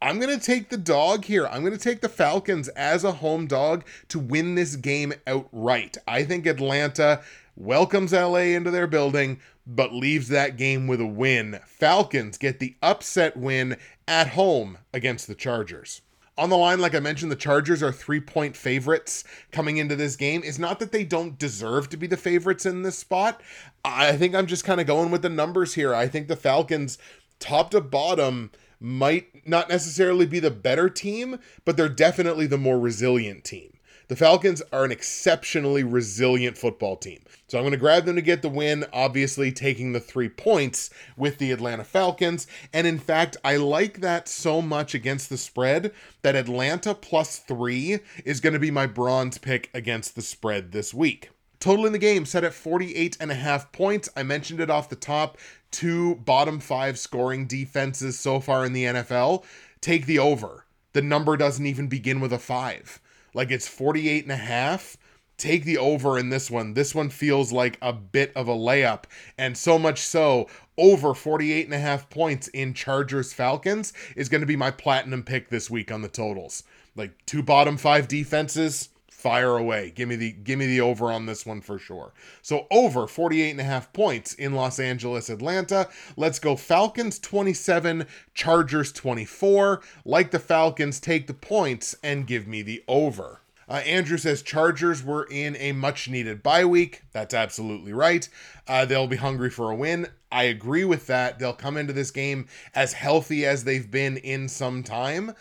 I'm 0.02 0.18
going 0.18 0.36
to 0.36 0.44
take 0.44 0.68
the 0.68 0.76
dog 0.76 1.26
here. 1.26 1.46
I'm 1.46 1.60
going 1.60 1.76
to 1.76 1.78
take 1.78 2.00
the 2.00 2.08
Falcons 2.08 2.66
as 2.70 3.04
a 3.04 3.12
home 3.12 3.46
dog 3.46 3.84
to 4.08 4.18
win 4.18 4.56
this 4.56 4.74
game 4.74 5.12
outright. 5.28 5.96
I 6.08 6.24
think 6.24 6.44
Atlanta 6.44 7.22
welcomes 7.56 8.12
LA 8.12 8.54
into 8.54 8.70
their 8.70 8.86
building, 8.86 9.40
but 9.66 9.92
leaves 9.92 10.28
that 10.28 10.56
game 10.56 10.86
with 10.86 11.00
a 11.00 11.06
win. 11.06 11.60
Falcons 11.66 12.38
get 12.38 12.58
the 12.58 12.76
upset 12.82 13.36
win 13.36 13.76
at 14.08 14.28
home 14.28 14.78
against 14.92 15.26
the 15.26 15.34
Chargers. 15.34 16.02
On 16.38 16.48
the 16.48 16.56
line, 16.56 16.80
like 16.80 16.94
I 16.94 17.00
mentioned, 17.00 17.30
the 17.30 17.36
Chargers 17.36 17.82
are 17.82 17.92
three 17.92 18.20
point 18.20 18.56
favorites 18.56 19.22
coming 19.50 19.76
into 19.76 19.94
this 19.94 20.16
game. 20.16 20.42
It's 20.44 20.58
not 20.58 20.80
that 20.80 20.90
they 20.90 21.04
don't 21.04 21.38
deserve 21.38 21.90
to 21.90 21.96
be 21.98 22.06
the 22.06 22.16
favorites 22.16 22.64
in 22.64 22.82
this 22.82 22.98
spot. 22.98 23.42
I 23.84 24.16
think 24.16 24.34
I'm 24.34 24.46
just 24.46 24.64
kind 24.64 24.80
of 24.80 24.86
going 24.86 25.10
with 25.10 25.22
the 25.22 25.28
numbers 25.28 25.74
here. 25.74 25.94
I 25.94 26.08
think 26.08 26.28
the 26.28 26.36
Falcons, 26.36 26.96
top 27.38 27.70
to 27.72 27.82
bottom, 27.82 28.50
might 28.80 29.46
not 29.46 29.68
necessarily 29.68 30.26
be 30.26 30.40
the 30.40 30.50
better 30.50 30.88
team, 30.88 31.38
but 31.64 31.76
they're 31.76 31.88
definitely 31.88 32.46
the 32.46 32.58
more 32.58 32.80
resilient 32.80 33.44
team. 33.44 33.74
The 34.08 34.16
Falcons 34.16 34.62
are 34.72 34.84
an 34.84 34.92
exceptionally 34.92 35.84
resilient 35.84 36.58
football 36.58 36.96
team. 36.96 37.20
So 37.48 37.58
I'm 37.58 37.64
going 37.64 37.72
to 37.72 37.78
grab 37.78 38.04
them 38.04 38.16
to 38.16 38.22
get 38.22 38.42
the 38.42 38.48
win, 38.48 38.84
obviously 38.92 39.52
taking 39.52 39.92
the 39.92 40.00
three 40.00 40.28
points 40.28 40.90
with 41.16 41.38
the 41.38 41.52
Atlanta 41.52 41.84
Falcons. 41.84 42.46
And 42.72 42.86
in 42.86 42.98
fact, 42.98 43.36
I 43.44 43.56
like 43.56 44.00
that 44.00 44.28
so 44.28 44.62
much 44.62 44.94
against 44.94 45.28
the 45.28 45.36
spread 45.36 45.92
that 46.22 46.34
Atlanta 46.34 46.94
plus 46.94 47.38
three 47.38 48.00
is 48.24 48.40
going 48.40 48.54
to 48.54 48.58
be 48.58 48.70
my 48.70 48.86
bronze 48.86 49.38
pick 49.38 49.70
against 49.74 50.14
the 50.14 50.22
spread 50.22 50.72
this 50.72 50.92
week. 50.92 51.30
Total 51.60 51.86
in 51.86 51.92
the 51.92 51.98
game 51.98 52.24
set 52.26 52.42
at 52.42 52.54
48 52.54 53.16
and 53.20 53.30
a 53.30 53.36
half 53.36 53.70
points. 53.70 54.08
I 54.16 54.24
mentioned 54.24 54.58
it 54.58 54.68
off 54.68 54.88
the 54.88 54.96
top. 54.96 55.38
Two 55.70 56.16
bottom 56.16 56.58
five 56.58 56.98
scoring 56.98 57.46
defenses 57.46 58.18
so 58.18 58.40
far 58.40 58.64
in 58.66 58.72
the 58.72 58.84
NFL. 58.84 59.44
Take 59.80 60.06
the 60.06 60.18
over. 60.18 60.66
The 60.92 61.02
number 61.02 61.36
doesn't 61.36 61.64
even 61.64 61.86
begin 61.86 62.20
with 62.20 62.32
a 62.32 62.38
five. 62.40 63.00
Like 63.34 63.50
it's 63.50 63.68
48 63.68 64.24
and 64.24 64.32
a 64.32 64.36
half. 64.36 64.96
Take 65.38 65.64
the 65.64 65.78
over 65.78 66.18
in 66.18 66.28
this 66.28 66.50
one. 66.50 66.74
This 66.74 66.94
one 66.94 67.10
feels 67.10 67.52
like 67.52 67.78
a 67.82 67.92
bit 67.92 68.32
of 68.36 68.48
a 68.48 68.54
layup. 68.54 69.04
And 69.36 69.56
so 69.56 69.78
much 69.78 69.98
so, 69.98 70.48
over 70.78 71.14
48 71.14 71.64
and 71.64 71.74
a 71.74 71.78
half 71.78 72.08
points 72.10 72.48
in 72.48 72.74
Chargers 72.74 73.32
Falcons 73.32 73.92
is 74.14 74.28
going 74.28 74.42
to 74.42 74.46
be 74.46 74.56
my 74.56 74.70
platinum 74.70 75.24
pick 75.24 75.48
this 75.48 75.68
week 75.68 75.90
on 75.90 76.02
the 76.02 76.08
totals. 76.08 76.62
Like 76.94 77.12
two 77.26 77.42
bottom 77.42 77.76
five 77.76 78.06
defenses, 78.06 78.90
fire 79.22 79.56
away. 79.56 79.92
Give 79.94 80.08
me 80.08 80.16
the 80.16 80.32
give 80.32 80.58
me 80.58 80.66
the 80.66 80.80
over 80.80 81.12
on 81.12 81.26
this 81.26 81.46
one 81.46 81.60
for 81.60 81.78
sure. 81.78 82.12
So 82.42 82.66
over 82.70 83.06
48 83.06 83.52
and 83.52 83.60
a 83.60 83.64
half 83.64 83.92
points 83.92 84.34
in 84.34 84.54
Los 84.54 84.80
Angeles, 84.80 85.30
Atlanta. 85.30 85.88
Let's 86.16 86.40
go 86.40 86.56
Falcons 86.56 87.20
27, 87.20 88.06
Chargers 88.34 88.90
24. 88.92 89.80
Like 90.04 90.32
the 90.32 90.40
Falcons, 90.40 90.98
take 90.98 91.28
the 91.28 91.34
points 91.34 91.94
and 92.02 92.26
give 92.26 92.48
me 92.48 92.62
the 92.62 92.82
over. 92.88 93.42
Uh, 93.68 93.76
Andrew 93.86 94.18
says 94.18 94.42
Chargers 94.42 95.02
were 95.04 95.26
in 95.30 95.56
a 95.56 95.72
much 95.72 96.08
needed 96.08 96.42
bye 96.42 96.64
week. 96.64 97.02
That's 97.12 97.32
absolutely 97.32 97.92
right. 97.92 98.28
Uh, 98.66 98.84
they'll 98.84 99.06
be 99.06 99.16
hungry 99.16 99.50
for 99.50 99.70
a 99.70 99.74
win. 99.74 100.08
I 100.30 100.44
agree 100.44 100.84
with 100.84 101.06
that. 101.06 101.38
They'll 101.38 101.52
come 101.52 101.76
into 101.76 101.92
this 101.92 102.10
game 102.10 102.48
as 102.74 102.94
healthy 102.94 103.46
as 103.46 103.64
they've 103.64 103.90
been 103.90 104.16
in 104.16 104.48
some 104.48 104.82
time. 104.82 105.34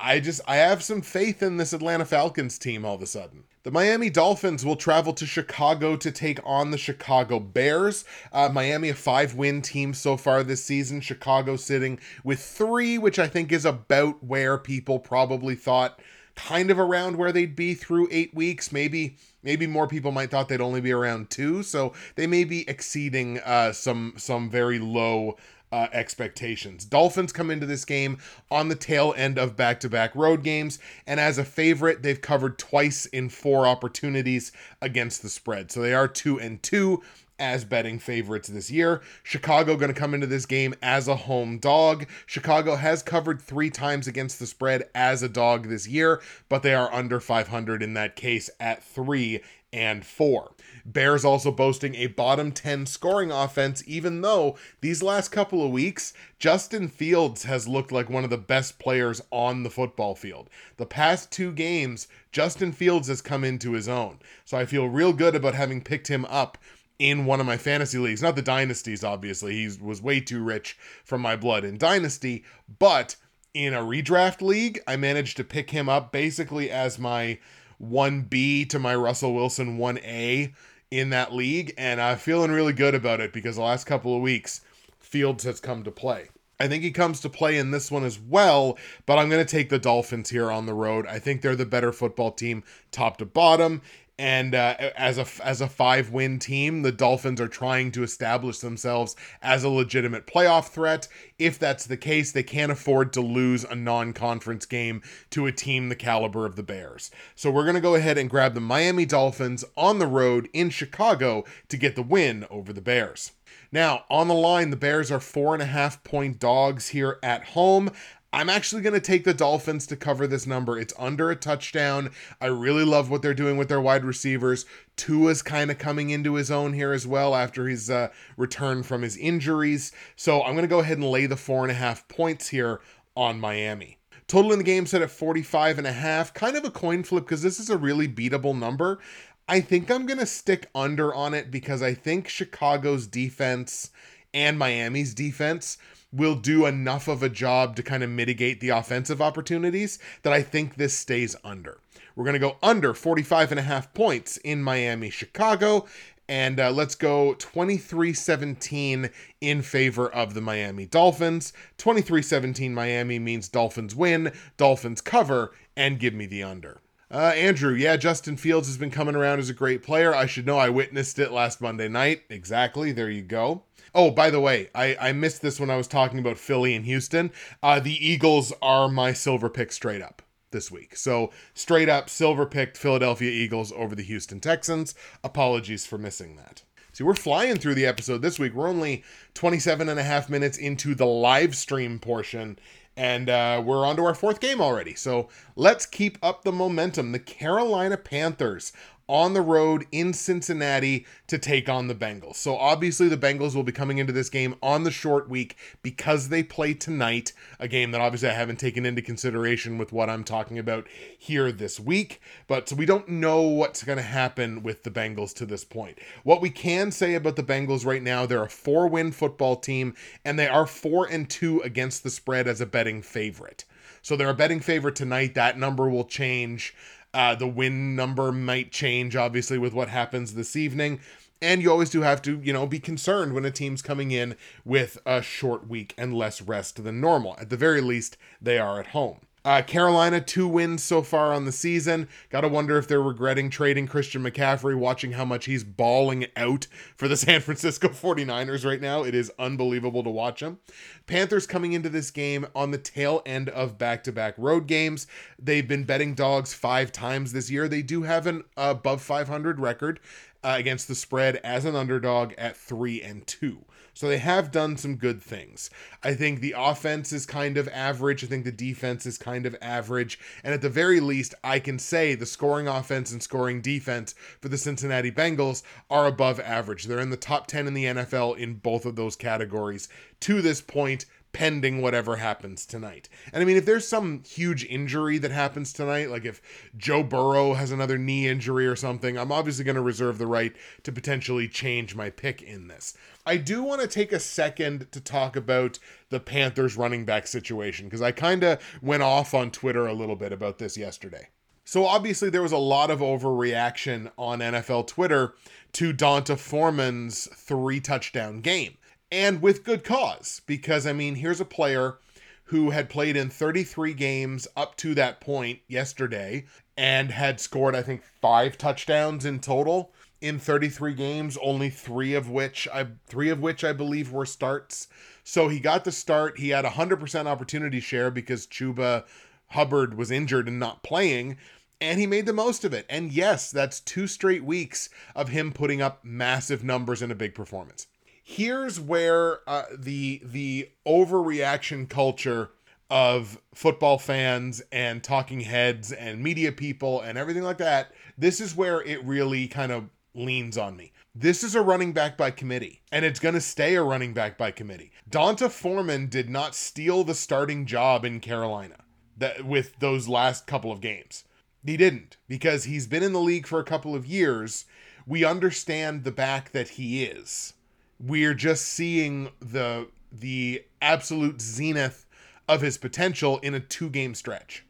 I 0.00 0.20
just 0.20 0.40
I 0.46 0.56
have 0.56 0.82
some 0.82 1.02
faith 1.02 1.42
in 1.42 1.56
this 1.56 1.72
Atlanta 1.72 2.04
Falcons 2.04 2.58
team 2.58 2.84
all 2.84 2.94
of 2.94 3.02
a 3.02 3.06
sudden. 3.06 3.44
The 3.62 3.70
Miami 3.70 4.08
Dolphins 4.08 4.64
will 4.64 4.76
travel 4.76 5.12
to 5.12 5.26
Chicago 5.26 5.96
to 5.96 6.10
take 6.10 6.40
on 6.44 6.70
the 6.70 6.78
Chicago 6.78 7.38
Bears. 7.38 8.04
Uh, 8.32 8.48
Miami, 8.48 8.88
a 8.88 8.94
five 8.94 9.34
win 9.34 9.60
team 9.62 9.92
so 9.92 10.16
far 10.16 10.42
this 10.42 10.64
season. 10.64 11.00
Chicago 11.00 11.56
sitting 11.56 11.98
with 12.24 12.40
three, 12.40 12.98
which 12.98 13.18
I 13.18 13.28
think 13.28 13.52
is 13.52 13.64
about 13.64 14.24
where 14.24 14.56
people 14.58 14.98
probably 14.98 15.54
thought 15.54 16.00
kind 16.38 16.70
of 16.70 16.78
around 16.78 17.16
where 17.16 17.32
they'd 17.32 17.56
be 17.56 17.74
through 17.74 18.08
eight 18.10 18.32
weeks. 18.32 18.70
Maybe 18.70 19.16
maybe 19.42 19.66
more 19.66 19.88
people 19.88 20.12
might 20.12 20.30
thought 20.30 20.48
they'd 20.48 20.60
only 20.60 20.80
be 20.80 20.92
around 20.92 21.30
two, 21.30 21.62
so 21.62 21.92
they 22.14 22.26
may 22.26 22.44
be 22.44 22.68
exceeding 22.68 23.40
uh, 23.40 23.72
some 23.72 24.14
some 24.16 24.48
very 24.48 24.78
low 24.78 25.36
uh, 25.72 25.88
expectations. 25.92 26.84
Dolphins 26.84 27.32
come 27.32 27.50
into 27.50 27.66
this 27.66 27.84
game 27.84 28.18
on 28.50 28.68
the 28.68 28.74
tail 28.74 29.14
end 29.16 29.38
of 29.38 29.56
back 29.56 29.80
to 29.80 29.88
back 29.88 30.14
road 30.14 30.42
games, 30.42 30.78
and 31.06 31.20
as 31.20 31.38
a 31.38 31.44
favorite, 31.44 32.02
they've 32.02 32.20
covered 32.20 32.58
twice 32.58 33.06
in 33.06 33.28
four 33.28 33.66
opportunities 33.66 34.52
against 34.80 35.22
the 35.22 35.28
spread. 35.28 35.70
So 35.70 35.80
they 35.80 35.94
are 35.94 36.08
two 36.08 36.38
and 36.40 36.62
two 36.62 37.02
as 37.38 37.64
betting 37.64 37.98
favorites 37.98 38.48
this 38.48 38.70
year. 38.70 39.00
Chicago 39.22 39.76
going 39.76 39.92
to 39.92 39.98
come 39.98 40.14
into 40.14 40.26
this 40.26 40.46
game 40.46 40.74
as 40.82 41.06
a 41.06 41.14
home 41.14 41.58
dog. 41.58 42.06
Chicago 42.26 42.74
has 42.76 43.02
covered 43.02 43.40
three 43.40 43.70
times 43.70 44.06
against 44.08 44.38
the 44.38 44.46
spread 44.46 44.88
as 44.94 45.22
a 45.22 45.28
dog 45.28 45.68
this 45.68 45.86
year, 45.86 46.20
but 46.48 46.62
they 46.62 46.74
are 46.74 46.92
under 46.92 47.20
500 47.20 47.82
in 47.82 47.94
that 47.94 48.16
case 48.16 48.50
at 48.58 48.82
three 48.82 49.40
and 49.72 50.04
four. 50.04 50.52
Bears 50.84 51.24
also 51.24 51.50
boasting 51.50 51.94
a 51.94 52.06
bottom 52.06 52.52
10 52.52 52.86
scoring 52.86 53.30
offense, 53.30 53.82
even 53.86 54.22
though 54.22 54.56
these 54.80 55.02
last 55.02 55.28
couple 55.28 55.64
of 55.64 55.70
weeks, 55.70 56.12
Justin 56.38 56.88
Fields 56.88 57.44
has 57.44 57.68
looked 57.68 57.92
like 57.92 58.08
one 58.08 58.24
of 58.24 58.30
the 58.30 58.38
best 58.38 58.78
players 58.78 59.20
on 59.30 59.62
the 59.62 59.70
football 59.70 60.14
field. 60.14 60.48
The 60.76 60.86
past 60.86 61.30
two 61.30 61.52
games, 61.52 62.08
Justin 62.32 62.72
Fields 62.72 63.08
has 63.08 63.20
come 63.20 63.44
into 63.44 63.72
his 63.72 63.88
own. 63.88 64.18
So 64.44 64.56
I 64.56 64.64
feel 64.64 64.88
real 64.88 65.12
good 65.12 65.34
about 65.34 65.54
having 65.54 65.82
picked 65.82 66.08
him 66.08 66.24
up 66.26 66.56
in 66.98 67.26
one 67.26 67.40
of 67.40 67.46
my 67.46 67.56
fantasy 67.56 67.98
leagues. 67.98 68.22
Not 68.22 68.36
the 68.36 68.42
dynasties, 68.42 69.04
obviously. 69.04 69.54
He 69.54 69.70
was 69.80 70.02
way 70.02 70.20
too 70.20 70.42
rich 70.42 70.76
from 71.04 71.20
my 71.20 71.36
blood 71.36 71.64
in 71.64 71.78
dynasty, 71.78 72.44
but 72.78 73.16
in 73.54 73.74
a 73.74 73.82
redraft 73.82 74.40
league, 74.40 74.80
I 74.86 74.96
managed 74.96 75.36
to 75.38 75.44
pick 75.44 75.70
him 75.70 75.88
up 75.88 76.12
basically 76.12 76.70
as 76.70 76.98
my 76.98 77.38
1B 77.82 78.68
to 78.70 78.78
my 78.78 78.94
Russell 78.94 79.34
Wilson 79.34 79.78
1A 79.78 80.52
in 80.90 81.10
that 81.10 81.32
league, 81.32 81.74
and 81.76 82.00
I'm 82.00 82.18
feeling 82.18 82.50
really 82.50 82.72
good 82.72 82.94
about 82.94 83.20
it 83.20 83.32
because 83.32 83.56
the 83.56 83.62
last 83.62 83.84
couple 83.84 84.14
of 84.16 84.22
weeks, 84.22 84.62
Fields 84.98 85.44
has 85.44 85.60
come 85.60 85.84
to 85.84 85.90
play. 85.90 86.28
I 86.60 86.66
think 86.66 86.82
he 86.82 86.90
comes 86.90 87.20
to 87.20 87.28
play 87.28 87.56
in 87.56 87.70
this 87.70 87.90
one 87.90 88.04
as 88.04 88.18
well, 88.18 88.76
but 89.06 89.18
I'm 89.18 89.28
going 89.28 89.44
to 89.44 89.50
take 89.50 89.68
the 89.68 89.78
Dolphins 89.78 90.30
here 90.30 90.50
on 90.50 90.66
the 90.66 90.74
road. 90.74 91.06
I 91.06 91.18
think 91.18 91.40
they're 91.40 91.54
the 91.54 91.64
better 91.64 91.92
football 91.92 92.32
team, 92.32 92.64
top 92.90 93.16
to 93.18 93.26
bottom. 93.26 93.80
And 94.18 94.54
uh, 94.54 94.74
as 94.96 95.16
a 95.16 95.26
as 95.44 95.60
a 95.60 95.68
five 95.68 96.10
win 96.10 96.40
team, 96.40 96.82
the 96.82 96.90
Dolphins 96.90 97.40
are 97.40 97.48
trying 97.48 97.92
to 97.92 98.02
establish 98.02 98.58
themselves 98.58 99.14
as 99.40 99.62
a 99.62 99.68
legitimate 99.68 100.26
playoff 100.26 100.68
threat. 100.68 101.06
If 101.38 101.56
that's 101.58 101.86
the 101.86 101.96
case, 101.96 102.32
they 102.32 102.42
can't 102.42 102.72
afford 102.72 103.12
to 103.12 103.20
lose 103.20 103.62
a 103.62 103.76
non 103.76 104.12
conference 104.12 104.66
game 104.66 105.02
to 105.30 105.46
a 105.46 105.52
team 105.52 105.88
the 105.88 105.94
caliber 105.94 106.44
of 106.46 106.56
the 106.56 106.64
Bears. 106.64 107.12
So 107.36 107.48
we're 107.50 107.66
gonna 107.66 107.80
go 107.80 107.94
ahead 107.94 108.18
and 108.18 108.28
grab 108.28 108.54
the 108.54 108.60
Miami 108.60 109.06
Dolphins 109.06 109.64
on 109.76 110.00
the 110.00 110.08
road 110.08 110.48
in 110.52 110.70
Chicago 110.70 111.44
to 111.68 111.76
get 111.76 111.94
the 111.94 112.02
win 112.02 112.44
over 112.50 112.72
the 112.72 112.80
Bears. 112.80 113.32
Now, 113.70 114.04
on 114.10 114.28
the 114.28 114.34
line, 114.34 114.70
the 114.70 114.76
Bears 114.76 115.10
are 115.10 115.20
four 115.20 115.52
and 115.52 115.62
a 115.62 115.66
half 115.66 116.02
point 116.02 116.38
dogs 116.38 116.88
here 116.88 117.18
at 117.22 117.48
home. 117.48 117.90
I'm 118.38 118.48
actually 118.48 118.82
going 118.82 118.94
to 118.94 119.00
take 119.00 119.24
the 119.24 119.34
Dolphins 119.34 119.84
to 119.88 119.96
cover 119.96 120.28
this 120.28 120.46
number. 120.46 120.78
It's 120.78 120.94
under 120.96 121.28
a 121.28 121.34
touchdown. 121.34 122.10
I 122.40 122.46
really 122.46 122.84
love 122.84 123.10
what 123.10 123.20
they're 123.20 123.34
doing 123.34 123.56
with 123.56 123.68
their 123.68 123.80
wide 123.80 124.04
receivers. 124.04 124.64
Tua's 124.94 125.42
kind 125.42 125.72
of 125.72 125.78
coming 125.78 126.10
into 126.10 126.34
his 126.34 126.48
own 126.48 126.72
here 126.72 126.92
as 126.92 127.04
well 127.04 127.34
after 127.34 127.66
his 127.66 127.90
uh, 127.90 128.10
return 128.36 128.84
from 128.84 129.02
his 129.02 129.16
injuries. 129.16 129.90
So 130.14 130.40
I'm 130.40 130.52
going 130.52 130.62
to 130.62 130.68
go 130.68 130.78
ahead 130.78 130.98
and 130.98 131.10
lay 131.10 131.26
the 131.26 131.36
four 131.36 131.64
and 131.64 131.72
a 131.72 131.74
half 131.74 132.06
points 132.06 132.50
here 132.50 132.80
on 133.16 133.40
Miami. 133.40 133.98
Total 134.28 134.52
in 134.52 134.58
the 134.58 134.64
game 134.64 134.86
set 134.86 135.02
at 135.02 135.10
45 135.10 135.78
and 135.78 135.86
a 135.88 135.92
half. 135.92 136.32
Kind 136.32 136.56
of 136.56 136.64
a 136.64 136.70
coin 136.70 137.02
flip 137.02 137.24
because 137.24 137.42
this 137.42 137.58
is 137.58 137.70
a 137.70 137.76
really 137.76 138.06
beatable 138.06 138.56
number. 138.56 139.00
I 139.48 139.60
think 139.60 139.90
I'm 139.90 140.06
going 140.06 140.20
to 140.20 140.26
stick 140.26 140.70
under 140.76 141.12
on 141.12 141.34
it 141.34 141.50
because 141.50 141.82
I 141.82 141.92
think 141.92 142.28
Chicago's 142.28 143.08
defense 143.08 143.90
and 144.32 144.56
Miami's 144.56 145.12
defense 145.12 145.76
will 146.12 146.34
do 146.34 146.66
enough 146.66 147.08
of 147.08 147.22
a 147.22 147.28
job 147.28 147.76
to 147.76 147.82
kind 147.82 148.02
of 148.02 148.10
mitigate 148.10 148.60
the 148.60 148.70
offensive 148.70 149.20
opportunities 149.20 149.98
that 150.22 150.32
I 150.32 150.42
think 150.42 150.76
this 150.76 150.94
stays 150.94 151.36
under. 151.44 151.78
We're 152.16 152.24
going 152.24 152.34
to 152.34 152.40
go 152.40 152.56
under 152.62 152.94
45 152.94 153.52
and 153.52 153.60
a 153.60 153.62
half 153.62 153.92
points 153.94 154.38
in 154.38 154.62
Miami, 154.62 155.10
Chicago. 155.10 155.86
And 156.28 156.60
uh, 156.60 156.70
let's 156.70 156.94
go 156.94 157.34
23 157.34 158.12
17 158.12 159.10
in 159.40 159.62
favor 159.62 160.10
of 160.10 160.34
the 160.34 160.40
Miami 160.40 160.84
Dolphins. 160.84 161.52
23 161.78 162.20
17 162.20 162.74
Miami 162.74 163.18
means 163.18 163.48
Dolphins 163.48 163.94
win, 163.94 164.32
Dolphins 164.56 165.00
cover, 165.00 165.52
and 165.76 165.98
give 165.98 166.12
me 166.12 166.26
the 166.26 166.42
under. 166.42 166.80
Uh, 167.10 167.32
Andrew, 167.34 167.72
yeah, 167.72 167.96
Justin 167.96 168.36
Fields 168.36 168.66
has 168.66 168.76
been 168.76 168.90
coming 168.90 169.16
around 169.16 169.38
as 169.38 169.48
a 169.48 169.54
great 169.54 169.82
player. 169.82 170.14
I 170.14 170.26
should 170.26 170.44
know 170.44 170.58
I 170.58 170.68
witnessed 170.68 171.18
it 171.18 171.32
last 171.32 171.62
Monday 171.62 171.88
night. 171.88 172.22
Exactly. 172.28 172.92
There 172.92 173.08
you 173.08 173.22
go. 173.22 173.62
Oh, 173.94 174.10
by 174.10 174.30
the 174.30 174.40
way, 174.40 174.70
I, 174.74 174.96
I 175.00 175.12
missed 175.12 175.42
this 175.42 175.58
when 175.58 175.70
I 175.70 175.76
was 175.76 175.88
talking 175.88 176.18
about 176.18 176.38
Philly 176.38 176.74
and 176.74 176.84
Houston. 176.84 177.30
Uh, 177.62 177.80
the 177.80 178.06
Eagles 178.06 178.52
are 178.62 178.88
my 178.88 179.12
silver 179.12 179.48
pick 179.48 179.72
straight 179.72 180.02
up 180.02 180.22
this 180.50 180.70
week. 180.70 180.96
So, 180.96 181.30
straight 181.54 181.88
up, 181.88 182.08
silver 182.08 182.46
picked 182.46 182.76
Philadelphia 182.76 183.30
Eagles 183.30 183.72
over 183.72 183.94
the 183.94 184.02
Houston 184.02 184.40
Texans. 184.40 184.94
Apologies 185.22 185.86
for 185.86 185.98
missing 185.98 186.36
that. 186.36 186.62
See, 186.92 187.04
we're 187.04 187.14
flying 187.14 187.58
through 187.58 187.74
the 187.74 187.86
episode 187.86 188.22
this 188.22 188.38
week. 188.38 188.54
We're 188.54 188.68
only 188.68 189.04
27 189.34 189.88
and 189.88 190.00
a 190.00 190.02
half 190.02 190.28
minutes 190.28 190.58
into 190.58 190.94
the 190.94 191.06
live 191.06 191.54
stream 191.54 191.98
portion, 191.98 192.58
and 192.96 193.30
uh, 193.30 193.62
we're 193.64 193.86
on 193.86 193.94
to 193.96 194.04
our 194.04 194.14
fourth 194.14 194.40
game 194.40 194.60
already. 194.60 194.94
So 194.94 195.28
let's 195.54 195.86
keep 195.86 196.18
up 196.22 196.42
the 196.42 196.50
momentum. 196.50 197.12
The 197.12 197.20
Carolina 197.20 197.96
Panthers 197.96 198.72
on 199.08 199.32
the 199.32 199.40
road 199.40 199.86
in 199.90 200.12
Cincinnati 200.12 201.06
to 201.26 201.38
take 201.38 201.68
on 201.68 201.88
the 201.88 201.94
Bengals. 201.94 202.36
So 202.36 202.56
obviously 202.56 203.08
the 203.08 203.16
Bengals 203.16 203.54
will 203.54 203.62
be 203.62 203.72
coming 203.72 203.98
into 203.98 204.12
this 204.12 204.28
game 204.28 204.54
on 204.62 204.84
the 204.84 204.90
short 204.90 205.28
week 205.28 205.56
because 205.82 206.28
they 206.28 206.42
play 206.42 206.74
tonight, 206.74 207.32
a 207.58 207.68
game 207.68 207.90
that 207.92 208.00
obviously 208.00 208.28
I 208.28 208.34
haven't 208.34 208.58
taken 208.58 208.84
into 208.84 209.00
consideration 209.00 209.78
with 209.78 209.92
what 209.92 210.10
I'm 210.10 210.24
talking 210.24 210.58
about 210.58 210.86
here 211.18 211.50
this 211.50 211.80
week, 211.80 212.20
but 212.46 212.68
so 212.68 212.76
we 212.76 212.86
don't 212.86 213.08
know 213.08 213.42
what's 213.42 213.82
going 213.82 213.98
to 213.98 214.02
happen 214.02 214.62
with 214.62 214.82
the 214.82 214.90
Bengals 214.90 215.34
to 215.36 215.46
this 215.46 215.64
point. 215.64 215.98
What 216.22 216.42
we 216.42 216.50
can 216.50 216.90
say 216.90 217.14
about 217.14 217.36
the 217.36 217.42
Bengals 217.42 217.86
right 217.86 218.02
now, 218.02 218.26
they're 218.26 218.42
a 218.42 218.48
4-win 218.48 219.12
football 219.12 219.56
team 219.56 219.94
and 220.24 220.38
they 220.38 220.48
are 220.48 220.66
4 220.66 221.06
and 221.06 221.28
2 221.28 221.60
against 221.62 222.02
the 222.02 222.10
spread 222.10 222.46
as 222.46 222.60
a 222.60 222.66
betting 222.66 223.00
favorite. 223.00 223.64
So 224.02 224.16
they're 224.16 224.30
a 224.30 224.34
betting 224.34 224.60
favorite 224.60 224.96
tonight. 224.96 225.34
That 225.34 225.58
number 225.58 225.88
will 225.88 226.04
change 226.04 226.74
uh, 227.14 227.34
the 227.34 227.46
win 227.46 227.96
number 227.96 228.32
might 228.32 228.72
change, 228.72 229.16
obviously, 229.16 229.58
with 229.58 229.72
what 229.72 229.88
happens 229.88 230.34
this 230.34 230.56
evening. 230.56 231.00
And 231.40 231.62
you 231.62 231.70
always 231.70 231.90
do 231.90 232.02
have 232.02 232.20
to, 232.22 232.40
you 232.40 232.52
know, 232.52 232.66
be 232.66 232.80
concerned 232.80 233.32
when 233.32 233.44
a 233.44 233.50
team's 233.50 233.80
coming 233.80 234.10
in 234.10 234.34
with 234.64 234.98
a 235.06 235.22
short 235.22 235.68
week 235.68 235.94
and 235.96 236.12
less 236.12 236.42
rest 236.42 236.82
than 236.82 237.00
normal. 237.00 237.36
At 237.38 237.50
the 237.50 237.56
very 237.56 237.80
least, 237.80 238.16
they 238.42 238.58
are 238.58 238.80
at 238.80 238.88
home. 238.88 239.20
Uh, 239.44 239.62
Carolina, 239.62 240.20
two 240.20 240.48
wins 240.48 240.82
so 240.82 241.02
far 241.02 241.32
on 241.32 241.44
the 241.44 241.52
season. 241.52 242.08
Got 242.30 242.42
to 242.42 242.48
wonder 242.48 242.76
if 242.76 242.88
they're 242.88 243.02
regretting 243.02 243.50
trading 243.50 243.86
Christian 243.86 244.22
McCaffrey, 244.22 244.76
watching 244.76 245.12
how 245.12 245.24
much 245.24 245.46
he's 245.46 245.64
balling 245.64 246.26
out 246.36 246.66
for 246.96 247.08
the 247.08 247.16
San 247.18 247.40
Francisco 247.40 247.88
49ers 247.88 248.64
right 248.64 248.80
now. 248.80 249.04
It 249.04 249.14
is 249.14 249.32
unbelievable 249.38 250.02
to 250.02 250.10
watch 250.10 250.42
him. 250.42 250.58
Panthers 251.06 251.46
coming 251.46 251.72
into 251.72 251.88
this 251.88 252.10
game 252.10 252.46
on 252.54 252.70
the 252.70 252.78
tail 252.78 253.22
end 253.24 253.48
of 253.48 253.78
back 253.78 254.04
to 254.04 254.12
back 254.12 254.34
road 254.36 254.66
games. 254.66 255.06
They've 255.38 255.66
been 255.66 255.84
betting 255.84 256.14
dogs 256.14 256.52
five 256.52 256.92
times 256.92 257.32
this 257.32 257.50
year. 257.50 257.68
They 257.68 257.82
do 257.82 258.02
have 258.02 258.26
an 258.26 258.44
above 258.56 259.02
500 259.02 259.60
record 259.60 260.00
uh, 260.42 260.54
against 260.58 260.88
the 260.88 260.94
spread 260.94 261.36
as 261.36 261.64
an 261.64 261.76
underdog 261.76 262.32
at 262.38 262.56
three 262.56 263.02
and 263.02 263.26
two. 263.26 263.64
So 263.98 264.06
they 264.06 264.18
have 264.18 264.52
done 264.52 264.76
some 264.76 264.94
good 264.94 265.20
things. 265.20 265.70
I 266.04 266.14
think 266.14 266.38
the 266.38 266.54
offense 266.56 267.12
is 267.12 267.26
kind 267.26 267.56
of 267.56 267.66
average. 267.66 268.22
I 268.22 268.28
think 268.28 268.44
the 268.44 268.52
defense 268.52 269.06
is 269.06 269.18
kind 269.18 269.44
of 269.44 269.56
average. 269.60 270.20
And 270.44 270.54
at 270.54 270.62
the 270.62 270.68
very 270.68 271.00
least, 271.00 271.34
I 271.42 271.58
can 271.58 271.80
say 271.80 272.14
the 272.14 272.24
scoring 272.24 272.68
offense 272.68 273.10
and 273.10 273.20
scoring 273.20 273.60
defense 273.60 274.14
for 274.40 274.50
the 274.50 274.56
Cincinnati 274.56 275.10
Bengals 275.10 275.64
are 275.90 276.06
above 276.06 276.38
average. 276.38 276.84
They're 276.84 277.00
in 277.00 277.10
the 277.10 277.16
top 277.16 277.48
10 277.48 277.66
in 277.66 277.74
the 277.74 277.86
NFL 277.86 278.38
in 278.38 278.54
both 278.54 278.86
of 278.86 278.94
those 278.94 279.16
categories 279.16 279.88
to 280.20 280.42
this 280.42 280.60
point 280.60 281.04
pending 281.38 281.80
whatever 281.80 282.16
happens 282.16 282.66
tonight. 282.66 283.08
And 283.32 283.40
I 283.40 283.46
mean, 283.46 283.56
if 283.56 283.64
there's 283.64 283.86
some 283.86 284.24
huge 284.24 284.64
injury 284.64 285.18
that 285.18 285.30
happens 285.30 285.72
tonight, 285.72 286.10
like 286.10 286.24
if 286.24 286.42
Joe 286.76 287.04
Burrow 287.04 287.54
has 287.54 287.70
another 287.70 287.96
knee 287.96 288.26
injury 288.26 288.66
or 288.66 288.74
something, 288.74 289.16
I'm 289.16 289.30
obviously 289.30 289.62
going 289.62 289.76
to 289.76 289.80
reserve 289.80 290.18
the 290.18 290.26
right 290.26 290.52
to 290.82 290.90
potentially 290.90 291.46
change 291.46 291.94
my 291.94 292.10
pick 292.10 292.42
in 292.42 292.66
this. 292.66 292.96
I 293.24 293.36
do 293.36 293.62
want 293.62 293.80
to 293.82 293.86
take 293.86 294.10
a 294.10 294.18
second 294.18 294.90
to 294.90 295.00
talk 295.00 295.36
about 295.36 295.78
the 296.10 296.18
Panthers 296.18 296.76
running 296.76 297.04
back 297.04 297.28
situation 297.28 297.86
because 297.86 298.02
I 298.02 298.10
kind 298.10 298.42
of 298.42 298.60
went 298.82 299.04
off 299.04 299.32
on 299.32 299.52
Twitter 299.52 299.86
a 299.86 299.94
little 299.94 300.16
bit 300.16 300.32
about 300.32 300.58
this 300.58 300.76
yesterday. 300.76 301.28
So 301.64 301.86
obviously 301.86 302.30
there 302.30 302.42
was 302.42 302.50
a 302.50 302.58
lot 302.58 302.90
of 302.90 302.98
overreaction 302.98 304.10
on 304.18 304.40
NFL 304.40 304.88
Twitter 304.88 305.34
to 305.74 305.92
D'Onta 305.92 306.36
Foreman's 306.36 307.28
three 307.36 307.78
touchdown 307.78 308.40
game 308.40 308.77
and 309.10 309.40
with 309.40 309.64
good 309.64 309.84
cause 309.84 310.42
because 310.46 310.86
I 310.86 310.92
mean, 310.92 311.16
here's 311.16 311.40
a 311.40 311.44
player 311.44 311.98
who 312.44 312.70
had 312.70 312.88
played 312.88 313.16
in 313.16 313.28
33 313.28 313.92
games 313.92 314.48
up 314.56 314.76
to 314.76 314.94
that 314.94 315.20
point 315.20 315.60
yesterday 315.68 316.46
and 316.78 317.10
had 317.10 317.40
scored, 317.40 317.76
I 317.76 317.82
think, 317.82 318.02
five 318.22 318.56
touchdowns 318.56 319.26
in 319.26 319.40
total 319.40 319.92
in 320.20 320.38
33 320.38 320.94
games, 320.94 321.38
only 321.42 321.70
three 321.70 322.14
of 322.14 322.30
which 322.30 322.66
I 322.72 322.86
three 323.06 323.28
of 323.28 323.40
which 323.40 323.64
I 323.64 323.72
believe 323.72 324.12
were 324.12 324.26
starts. 324.26 324.88
So 325.24 325.48
he 325.48 325.60
got 325.60 325.84
the 325.84 325.92
start. 325.92 326.38
He 326.38 326.48
had 326.50 326.64
a 326.64 326.70
100% 326.70 327.26
opportunity 327.26 327.80
share 327.80 328.10
because 328.10 328.46
Chuba 328.46 329.04
Hubbard 329.48 329.96
was 329.96 330.10
injured 330.10 330.48
and 330.48 330.58
not 330.58 330.82
playing, 330.82 331.36
and 331.80 332.00
he 332.00 332.06
made 332.06 332.26
the 332.26 332.32
most 332.32 332.64
of 332.64 332.72
it. 332.72 332.86
And 332.88 333.12
yes, 333.12 333.50
that's 333.50 333.80
two 333.80 334.06
straight 334.06 334.44
weeks 334.44 334.88
of 335.14 335.28
him 335.28 335.52
putting 335.52 335.82
up 335.82 336.04
massive 336.04 336.64
numbers 336.64 337.02
in 337.02 337.10
a 337.10 337.14
big 337.14 337.34
performance. 337.34 337.86
Here's 338.30 338.78
where 338.78 339.40
uh, 339.48 339.62
the 339.74 340.20
the 340.22 340.68
overreaction 340.86 341.88
culture 341.88 342.50
of 342.90 343.40
football 343.54 343.96
fans 343.96 344.60
and 344.70 345.02
talking 345.02 345.40
heads 345.40 345.92
and 345.92 346.22
media 346.22 346.52
people 346.52 347.00
and 347.00 347.16
everything 347.16 347.42
like 347.42 347.56
that. 347.56 347.92
This 348.18 348.38
is 348.38 348.54
where 348.54 348.82
it 348.82 349.02
really 349.02 349.48
kind 349.48 349.72
of 349.72 349.88
leans 350.12 350.58
on 350.58 350.76
me. 350.76 350.92
This 351.14 351.42
is 351.42 351.54
a 351.54 351.62
running 351.62 351.94
back 351.94 352.18
by 352.18 352.30
committee, 352.30 352.82
and 352.92 353.02
it's 353.02 353.18
going 353.18 353.34
to 353.34 353.40
stay 353.40 353.76
a 353.76 353.82
running 353.82 354.12
back 354.12 354.36
by 354.36 354.50
committee. 354.50 354.92
D'Onta 355.08 355.48
Foreman 355.48 356.08
did 356.08 356.28
not 356.28 356.54
steal 356.54 357.04
the 357.04 357.14
starting 357.14 357.64
job 357.64 358.04
in 358.04 358.20
Carolina 358.20 358.84
that 359.16 359.46
with 359.46 359.78
those 359.78 360.06
last 360.06 360.46
couple 360.46 360.70
of 360.70 360.82
games. 360.82 361.24
He 361.64 361.78
didn't 361.78 362.18
because 362.28 362.64
he's 362.64 362.86
been 362.86 363.02
in 363.02 363.14
the 363.14 363.20
league 363.20 363.46
for 363.46 363.58
a 363.58 363.64
couple 363.64 363.94
of 363.94 364.04
years. 364.04 364.66
We 365.06 365.24
understand 365.24 366.04
the 366.04 366.12
back 366.12 366.50
that 366.52 366.68
he 366.68 367.04
is. 367.04 367.54
We're 368.00 368.34
just 368.34 368.66
seeing 368.66 369.30
the 369.40 369.88
the 370.10 370.64
absolute 370.80 371.40
zenith 371.40 372.06
of 372.48 372.62
his 372.62 372.78
potential 372.78 373.38
in 373.40 373.54
a 373.54 373.60
two-game 373.60 374.14
stretch. 374.14 374.64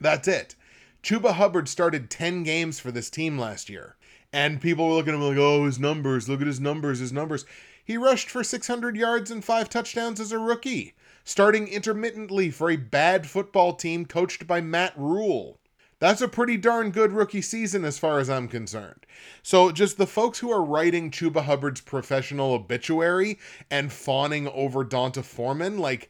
That's 0.00 0.26
it. 0.26 0.54
Chuba 1.02 1.32
Hubbard 1.32 1.68
started 1.68 2.10
10 2.10 2.42
games 2.42 2.80
for 2.80 2.90
this 2.90 3.10
team 3.10 3.38
last 3.38 3.68
year. 3.68 3.96
And 4.32 4.60
people 4.60 4.86
were 4.88 4.94
looking 4.94 5.14
at 5.14 5.16
him 5.16 5.22
like, 5.22 5.38
oh, 5.38 5.64
his 5.66 5.78
numbers, 5.78 6.28
look 6.28 6.40
at 6.40 6.46
his 6.46 6.60
numbers, 6.60 6.98
his 6.98 7.12
numbers. 7.12 7.44
He 7.84 7.96
rushed 7.96 8.28
for 8.28 8.44
600 8.44 8.96
yards 8.96 9.30
and 9.30 9.44
five 9.44 9.70
touchdowns 9.70 10.20
as 10.20 10.32
a 10.32 10.38
rookie, 10.38 10.94
starting 11.24 11.68
intermittently 11.68 12.50
for 12.50 12.70
a 12.70 12.76
bad 12.76 13.26
football 13.26 13.74
team 13.74 14.04
coached 14.04 14.46
by 14.46 14.60
Matt 14.60 14.92
Rhule. 14.96 15.58
That's 16.00 16.20
a 16.20 16.28
pretty 16.28 16.56
darn 16.56 16.90
good 16.90 17.12
rookie 17.12 17.42
season 17.42 17.84
as 17.84 17.98
far 17.98 18.20
as 18.20 18.30
I'm 18.30 18.46
concerned. 18.46 19.04
So, 19.42 19.72
just 19.72 19.98
the 19.98 20.06
folks 20.06 20.38
who 20.38 20.50
are 20.52 20.62
writing 20.62 21.10
Chuba 21.10 21.42
Hubbard's 21.42 21.80
professional 21.80 22.52
obituary 22.52 23.38
and 23.70 23.92
fawning 23.92 24.46
over 24.48 24.84
D'Onta 24.84 25.24
Foreman, 25.24 25.78
like, 25.78 26.08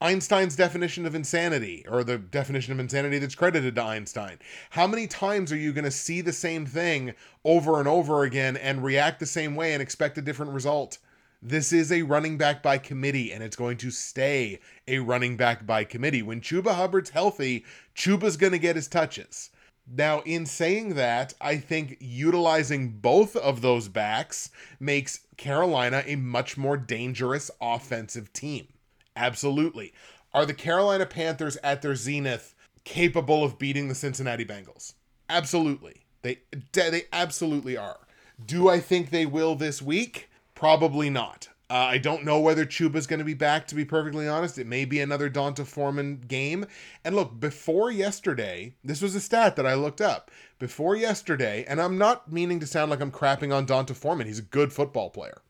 Einstein's 0.00 0.54
definition 0.54 1.06
of 1.06 1.14
insanity, 1.14 1.84
or 1.88 2.04
the 2.04 2.18
definition 2.18 2.72
of 2.72 2.78
insanity 2.78 3.18
that's 3.18 3.34
credited 3.34 3.74
to 3.74 3.82
Einstein. 3.82 4.38
How 4.70 4.86
many 4.86 5.06
times 5.06 5.50
are 5.50 5.56
you 5.56 5.72
going 5.72 5.84
to 5.84 5.90
see 5.90 6.20
the 6.20 6.32
same 6.32 6.66
thing 6.66 7.14
over 7.44 7.78
and 7.78 7.88
over 7.88 8.22
again 8.22 8.56
and 8.56 8.84
react 8.84 9.18
the 9.18 9.26
same 9.26 9.56
way 9.56 9.72
and 9.72 9.80
expect 9.80 10.18
a 10.18 10.22
different 10.22 10.52
result? 10.52 10.98
This 11.46 11.74
is 11.74 11.92
a 11.92 12.00
running 12.00 12.38
back 12.38 12.62
by 12.62 12.78
committee, 12.78 13.30
and 13.30 13.42
it's 13.42 13.54
going 13.54 13.76
to 13.76 13.90
stay 13.90 14.60
a 14.88 15.00
running 15.00 15.36
back 15.36 15.66
by 15.66 15.84
committee. 15.84 16.22
When 16.22 16.40
Chuba 16.40 16.74
Hubbard's 16.74 17.10
healthy, 17.10 17.66
Chuba's 17.94 18.38
going 18.38 18.52
to 18.52 18.58
get 18.58 18.76
his 18.76 18.88
touches. 18.88 19.50
Now, 19.86 20.20
in 20.20 20.46
saying 20.46 20.94
that, 20.94 21.34
I 21.42 21.58
think 21.58 21.98
utilizing 22.00 22.92
both 22.92 23.36
of 23.36 23.60
those 23.60 23.88
backs 23.88 24.48
makes 24.80 25.20
Carolina 25.36 26.02
a 26.06 26.16
much 26.16 26.56
more 26.56 26.78
dangerous 26.78 27.50
offensive 27.60 28.32
team. 28.32 28.68
Absolutely. 29.14 29.92
Are 30.32 30.46
the 30.46 30.54
Carolina 30.54 31.04
Panthers 31.04 31.58
at 31.62 31.82
their 31.82 31.94
zenith 31.94 32.54
capable 32.84 33.44
of 33.44 33.58
beating 33.58 33.88
the 33.88 33.94
Cincinnati 33.94 34.46
Bengals? 34.46 34.94
Absolutely. 35.28 36.06
They 36.22 36.38
they 36.72 37.02
absolutely 37.12 37.76
are. 37.76 37.98
Do 38.44 38.70
I 38.70 38.80
think 38.80 39.10
they 39.10 39.26
will 39.26 39.56
this 39.56 39.82
week? 39.82 40.30
Probably 40.54 41.10
not. 41.10 41.48
Uh, 41.70 41.74
I 41.74 41.98
don't 41.98 42.24
know 42.24 42.38
whether 42.40 42.66
Chuba's 42.66 43.06
going 43.06 43.18
to 43.18 43.24
be 43.24 43.34
back, 43.34 43.66
to 43.68 43.74
be 43.74 43.84
perfectly 43.84 44.28
honest. 44.28 44.58
It 44.58 44.66
may 44.66 44.84
be 44.84 45.00
another 45.00 45.30
D'Onta 45.30 45.64
Foreman 45.64 46.22
game. 46.28 46.66
And 47.04 47.16
look, 47.16 47.40
before 47.40 47.90
yesterday, 47.90 48.74
this 48.84 49.00
was 49.00 49.14
a 49.14 49.20
stat 49.20 49.56
that 49.56 49.66
I 49.66 49.74
looked 49.74 50.00
up. 50.00 50.30
Before 50.58 50.94
yesterday, 50.94 51.64
and 51.66 51.80
I'm 51.80 51.96
not 51.96 52.30
meaning 52.30 52.60
to 52.60 52.66
sound 52.66 52.90
like 52.90 53.00
I'm 53.00 53.10
crapping 53.10 53.52
on 53.52 53.64
D'Onta 53.64 53.94
Foreman, 53.94 54.26
he's 54.26 54.38
a 54.38 54.42
good 54.42 54.72
football 54.72 55.08
player. 55.08 55.40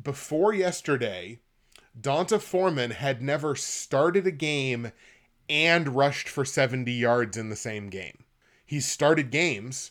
Before 0.00 0.52
yesterday, 0.52 1.40
D'Onta 1.98 2.38
Foreman 2.38 2.90
had 2.90 3.22
never 3.22 3.56
started 3.56 4.26
a 4.26 4.30
game 4.30 4.92
and 5.48 5.96
rushed 5.96 6.28
for 6.28 6.44
70 6.44 6.92
yards 6.92 7.36
in 7.36 7.48
the 7.48 7.56
same 7.56 7.88
game. 7.88 8.24
He's 8.64 8.86
started 8.86 9.30
games, 9.30 9.90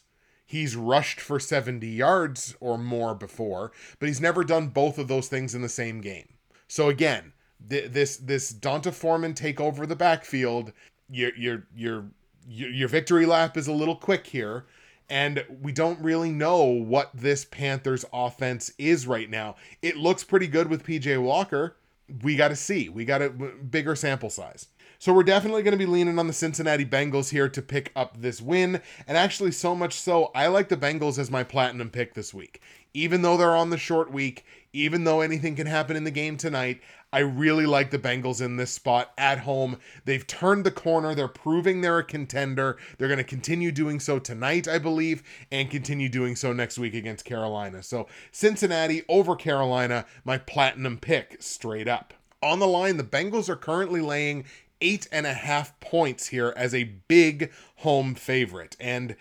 he's 0.51 0.75
rushed 0.75 1.21
for 1.21 1.39
70 1.39 1.87
yards 1.87 2.55
or 2.59 2.77
more 2.77 3.15
before, 3.15 3.71
but 3.99 4.07
he's 4.07 4.19
never 4.19 4.43
done 4.43 4.67
both 4.67 4.97
of 4.97 5.07
those 5.07 5.27
things 5.27 5.55
in 5.55 5.61
the 5.61 5.69
same 5.69 6.01
game. 6.01 6.27
So 6.67 6.89
again, 6.89 7.33
th- 7.69 7.91
this 7.91 8.17
this 8.17 8.51
D'Onta 8.51 8.93
Foreman 8.93 9.33
take 9.33 9.61
over 9.61 9.85
the 9.85 9.95
backfield. 9.95 10.73
Your 11.09 11.33
your 11.35 11.67
your 11.75 12.05
your 12.47 12.89
victory 12.89 13.25
lap 13.25 13.55
is 13.55 13.67
a 13.67 13.73
little 13.73 13.95
quick 13.95 14.27
here 14.27 14.65
and 15.09 15.45
we 15.61 15.71
don't 15.71 15.99
really 15.99 16.31
know 16.31 16.63
what 16.63 17.11
this 17.13 17.45
Panthers 17.45 18.03
offense 18.11 18.71
is 18.77 19.05
right 19.05 19.29
now. 19.29 19.55
It 19.81 19.97
looks 19.97 20.23
pretty 20.23 20.47
good 20.47 20.69
with 20.69 20.85
PJ 20.85 21.21
Walker 21.21 21.75
we 22.23 22.35
got 22.35 22.49
to 22.49 22.55
see. 22.55 22.89
We 22.89 23.05
got 23.05 23.21
a 23.21 23.29
bigger 23.29 23.95
sample 23.95 24.29
size. 24.29 24.67
So 25.01 25.15
we're 25.15 25.23
definitely 25.23 25.63
going 25.63 25.71
to 25.71 25.83
be 25.83 25.87
leaning 25.87 26.19
on 26.19 26.27
the 26.27 26.31
Cincinnati 26.31 26.85
Bengals 26.85 27.31
here 27.31 27.49
to 27.49 27.61
pick 27.63 27.91
up 27.95 28.21
this 28.21 28.39
win. 28.39 28.83
And 29.07 29.17
actually, 29.17 29.51
so 29.51 29.73
much 29.73 29.95
so, 29.95 30.29
I 30.35 30.45
like 30.45 30.69
the 30.69 30.77
Bengals 30.77 31.17
as 31.17 31.31
my 31.31 31.43
platinum 31.43 31.89
pick 31.89 32.13
this 32.13 32.35
week. 32.35 32.61
Even 32.93 33.23
though 33.23 33.35
they're 33.35 33.55
on 33.55 33.71
the 33.71 33.79
short 33.79 34.11
week, 34.11 34.45
even 34.73 35.03
though 35.03 35.21
anything 35.21 35.55
can 35.55 35.65
happen 35.65 35.95
in 35.95 36.03
the 36.03 36.11
game 36.11 36.37
tonight, 36.37 36.81
I 37.11 37.21
really 37.21 37.65
like 37.65 37.89
the 37.89 37.97
Bengals 37.97 38.45
in 38.45 38.57
this 38.57 38.69
spot 38.69 39.11
at 39.17 39.39
home. 39.39 39.77
They've 40.05 40.27
turned 40.27 40.67
the 40.67 40.69
corner. 40.69 41.15
They're 41.15 41.27
proving 41.27 41.81
they're 41.81 41.97
a 41.97 42.03
contender. 42.03 42.77
They're 42.99 43.07
going 43.07 43.17
to 43.17 43.23
continue 43.23 43.71
doing 43.71 43.99
so 43.99 44.19
tonight, 44.19 44.67
I 44.67 44.77
believe, 44.77 45.23
and 45.51 45.71
continue 45.71 46.09
doing 46.09 46.35
so 46.35 46.53
next 46.53 46.77
week 46.77 46.93
against 46.93 47.25
Carolina. 47.25 47.81
So 47.81 48.07
Cincinnati 48.31 49.01
over 49.09 49.35
Carolina, 49.35 50.05
my 50.23 50.37
platinum 50.37 50.99
pick 50.99 51.37
straight 51.39 51.87
up. 51.87 52.13
On 52.43 52.59
the 52.59 52.67
line, 52.67 52.97
the 52.97 53.03
Bengals 53.03 53.49
are 53.49 53.55
currently 53.55 54.01
laying 54.01 54.45
eight 54.81 55.07
and 55.11 55.25
a 55.25 55.33
half 55.33 55.79
points 55.79 56.27
here 56.27 56.53
as 56.57 56.73
a 56.73 56.83
big 57.07 57.51
home 57.77 58.15
favorite. 58.15 58.75
And 58.79 59.15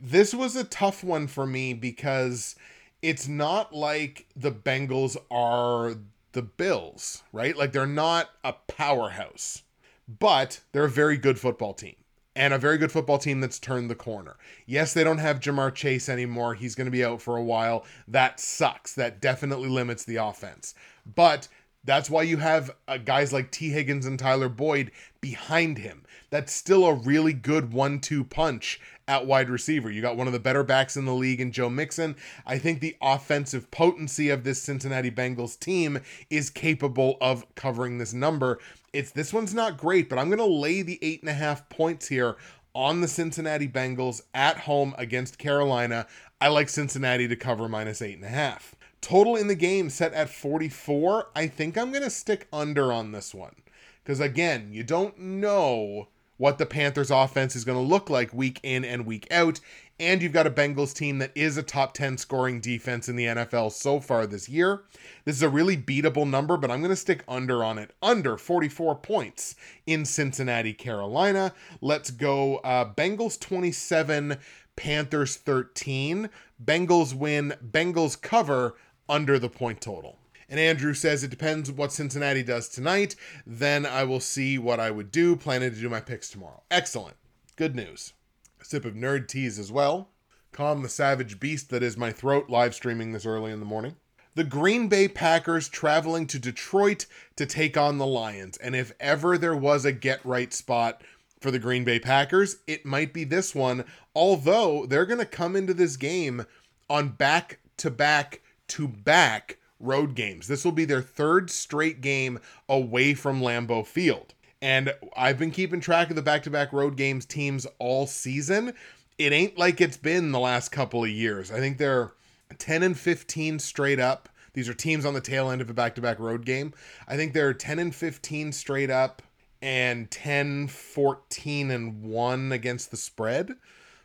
this 0.00 0.34
was 0.34 0.56
a 0.56 0.64
tough 0.64 1.02
one 1.02 1.26
for 1.26 1.46
me 1.46 1.74
because 1.74 2.56
it's 3.02 3.28
not 3.28 3.74
like 3.74 4.26
the 4.36 4.52
Bengals 4.52 5.16
are 5.30 5.96
the 6.32 6.42
Bills, 6.42 7.22
right? 7.32 7.56
Like 7.56 7.72
they're 7.72 7.86
not 7.86 8.30
a 8.44 8.52
powerhouse, 8.52 9.62
but 10.06 10.60
they're 10.72 10.84
a 10.84 10.90
very 10.90 11.16
good 11.16 11.38
football 11.38 11.74
team 11.74 11.96
and 12.36 12.54
a 12.54 12.58
very 12.58 12.78
good 12.78 12.92
football 12.92 13.18
team 13.18 13.40
that's 13.40 13.58
turned 13.58 13.90
the 13.90 13.94
corner. 13.94 14.36
Yes, 14.66 14.94
they 14.94 15.02
don't 15.02 15.18
have 15.18 15.40
Ja'Marr 15.40 15.74
Chase 15.74 16.08
anymore. 16.08 16.54
He's 16.54 16.74
going 16.74 16.86
to 16.86 16.90
be 16.90 17.04
out 17.04 17.20
for 17.20 17.36
a 17.36 17.42
while. 17.42 17.84
That 18.06 18.38
sucks. 18.38 18.94
That 18.94 19.20
definitely 19.20 19.68
limits 19.68 20.04
the 20.04 20.16
offense. 20.16 20.74
But 21.14 21.48
that's 21.84 22.10
why 22.10 22.22
you 22.22 22.36
have 22.36 22.70
uh, 22.88 22.98
guys 22.98 23.32
like 23.32 23.50
Tee 23.50 23.70
Higgins 23.70 24.06
and 24.06 24.18
Tyler 24.18 24.48
Boyd 24.48 24.90
behind 25.20 25.78
him. 25.78 26.04
That's 26.30 26.52
still 26.52 26.84
a 26.86 26.94
really 26.94 27.32
good 27.32 27.72
one 27.72 28.00
two 28.00 28.24
punch 28.24 28.80
at 29.08 29.26
wide 29.26 29.50
receiver. 29.50 29.90
You 29.90 30.02
got 30.02 30.16
one 30.16 30.26
of 30.26 30.32
the 30.32 30.38
better 30.38 30.62
backs 30.62 30.96
in 30.96 31.04
the 31.04 31.14
league 31.14 31.40
in 31.40 31.52
Joe 31.52 31.70
Mixon. 31.70 32.14
I 32.46 32.58
think 32.58 32.80
the 32.80 32.96
offensive 33.02 33.70
potency 33.70 34.28
of 34.28 34.44
this 34.44 34.62
Cincinnati 34.62 35.10
Bengals 35.10 35.58
team 35.58 36.00
is 36.28 36.50
capable 36.50 37.16
of 37.20 37.52
covering 37.54 37.98
this 37.98 38.12
number. 38.12 38.60
It's 38.92 39.10
this 39.10 39.32
one's 39.32 39.54
not 39.54 39.78
great, 39.78 40.08
but 40.08 40.18
I'm 40.18 40.28
going 40.28 40.38
to 40.38 40.44
lay 40.44 40.82
the 40.82 40.98
eight 41.02 41.22
and 41.22 41.30
a 41.30 41.34
half 41.34 41.68
points 41.68 42.08
here 42.08 42.36
on 42.74 43.00
the 43.00 43.08
Cincinnati 43.08 43.66
Bengals 43.66 44.22
at 44.34 44.58
home 44.58 44.94
against 44.96 45.38
Carolina. 45.38 46.06
I 46.40 46.48
like 46.48 46.68
Cincinnati 46.68 47.26
to 47.26 47.36
cover 47.36 47.68
minus 47.68 48.02
eight 48.02 48.16
and 48.16 48.24
a 48.24 48.28
half. 48.28 48.76
Total 49.00 49.36
in 49.36 49.46
the 49.46 49.54
game 49.54 49.90
set 49.90 50.12
at 50.12 50.28
44. 50.28 51.28
I 51.34 51.46
think 51.46 51.78
I'm 51.78 51.90
going 51.90 52.02
to 52.02 52.10
stick 52.10 52.48
under 52.52 52.92
on 52.92 53.12
this 53.12 53.34
one. 53.34 53.56
Because 54.02 54.20
again, 54.20 54.68
you 54.72 54.82
don't 54.82 55.18
know 55.18 56.08
what 56.36 56.56
the 56.56 56.66
Panthers 56.66 57.10
offense 57.10 57.54
is 57.54 57.66
going 57.66 57.76
to 57.76 57.94
look 57.94 58.08
like 58.08 58.32
week 58.32 58.60
in 58.62 58.82
and 58.84 59.04
week 59.04 59.26
out. 59.30 59.60
And 60.00 60.22
you've 60.22 60.32
got 60.32 60.46
a 60.46 60.50
Bengals 60.50 60.94
team 60.94 61.18
that 61.18 61.32
is 61.34 61.58
a 61.58 61.62
top 61.62 61.92
10 61.92 62.16
scoring 62.16 62.60
defense 62.60 63.10
in 63.10 63.16
the 63.16 63.26
NFL 63.26 63.72
so 63.72 64.00
far 64.00 64.26
this 64.26 64.48
year. 64.48 64.84
This 65.26 65.36
is 65.36 65.42
a 65.42 65.50
really 65.50 65.76
beatable 65.76 66.26
number, 66.26 66.56
but 66.56 66.70
I'm 66.70 66.80
going 66.80 66.88
to 66.88 66.96
stick 66.96 67.22
under 67.28 67.62
on 67.62 67.76
it. 67.76 67.92
Under 68.02 68.38
44 68.38 68.96
points 68.96 69.54
in 69.86 70.06
Cincinnati, 70.06 70.72
Carolina. 70.72 71.52
Let's 71.82 72.10
go 72.10 72.56
uh, 72.58 72.86
Bengals 72.94 73.38
27, 73.38 74.38
Panthers 74.76 75.36
13. 75.36 76.30
Bengals 76.64 77.12
win, 77.12 77.52
Bengals 77.62 78.18
cover 78.18 78.76
under 79.10 79.38
the 79.38 79.50
point 79.50 79.82
total. 79.82 80.16
And 80.48 80.58
Andrew 80.58 80.94
says 80.94 81.22
it 81.22 81.30
depends 81.30 81.70
what 81.70 81.92
Cincinnati 81.92 82.42
does 82.42 82.68
tonight. 82.68 83.14
Then 83.46 83.84
I 83.84 84.04
will 84.04 84.20
see 84.20 84.56
what 84.56 84.80
I 84.80 84.90
would 84.90 85.12
do. 85.12 85.36
Planning 85.36 85.70
to 85.70 85.80
do 85.80 85.88
my 85.88 86.00
picks 86.00 86.30
tomorrow. 86.30 86.62
Excellent. 86.70 87.16
Good 87.56 87.76
news. 87.76 88.14
A 88.60 88.64
sip 88.64 88.84
of 88.84 88.94
nerd 88.94 89.28
teas 89.28 89.58
as 89.58 89.70
well. 89.70 90.08
Calm 90.52 90.82
the 90.82 90.88
savage 90.88 91.38
beast 91.38 91.70
that 91.70 91.82
is 91.82 91.96
my 91.96 92.10
throat 92.10 92.50
live 92.50 92.74
streaming 92.74 93.12
this 93.12 93.26
early 93.26 93.52
in 93.52 93.60
the 93.60 93.66
morning. 93.66 93.96
The 94.34 94.44
Green 94.44 94.88
Bay 94.88 95.06
Packers 95.06 95.68
traveling 95.68 96.26
to 96.28 96.38
Detroit 96.38 97.06
to 97.36 97.46
take 97.46 97.76
on 97.76 97.98
the 97.98 98.06
Lions. 98.06 98.56
And 98.56 98.74
if 98.74 98.92
ever 98.98 99.36
there 99.36 99.56
was 99.56 99.84
a 99.84 99.92
get 99.92 100.24
right 100.24 100.52
spot 100.52 101.02
for 101.40 101.50
the 101.50 101.58
Green 101.58 101.84
Bay 101.84 101.98
Packers, 101.98 102.58
it 102.66 102.84
might 102.84 103.12
be 103.12 103.24
this 103.24 103.54
one, 103.54 103.84
although 104.14 104.86
they're 104.86 105.06
going 105.06 105.18
to 105.18 105.26
come 105.26 105.54
into 105.54 105.74
this 105.74 105.96
game 105.96 106.46
on 106.88 107.08
back 107.10 107.60
to 107.76 107.90
back 107.90 108.40
to 108.70 108.88
back 108.88 109.58
road 109.78 110.14
games. 110.14 110.46
This 110.46 110.64
will 110.64 110.72
be 110.72 110.84
their 110.84 111.02
third 111.02 111.50
straight 111.50 112.00
game 112.00 112.38
away 112.68 113.14
from 113.14 113.40
Lambeau 113.40 113.86
Field. 113.86 114.34
And 114.62 114.94
I've 115.16 115.38
been 115.38 115.50
keeping 115.50 115.80
track 115.80 116.10
of 116.10 116.16
the 116.16 116.22
back 116.22 116.42
to 116.42 116.50
back 116.50 116.72
road 116.72 116.96
games 116.96 117.24
teams 117.24 117.66
all 117.78 118.06
season. 118.06 118.74
It 119.18 119.32
ain't 119.32 119.58
like 119.58 119.80
it's 119.80 119.96
been 119.96 120.32
the 120.32 120.38
last 120.38 120.70
couple 120.70 121.02
of 121.02 121.10
years. 121.10 121.50
I 121.50 121.58
think 121.58 121.78
they're 121.78 122.12
10 122.58 122.82
and 122.82 122.98
15 122.98 123.58
straight 123.58 124.00
up. 124.00 124.28
These 124.52 124.68
are 124.68 124.74
teams 124.74 125.04
on 125.04 125.14
the 125.14 125.20
tail 125.20 125.50
end 125.50 125.60
of 125.60 125.70
a 125.70 125.74
back 125.74 125.94
to 125.94 126.00
back 126.00 126.18
road 126.18 126.44
game. 126.44 126.74
I 127.08 127.16
think 127.16 127.32
they're 127.32 127.54
10 127.54 127.78
and 127.78 127.94
15 127.94 128.52
straight 128.52 128.90
up 128.90 129.22
and 129.62 130.10
10, 130.10 130.68
14, 130.68 131.70
and 131.70 132.02
1 132.02 132.52
against 132.52 132.90
the 132.90 132.96
spread. 132.96 133.54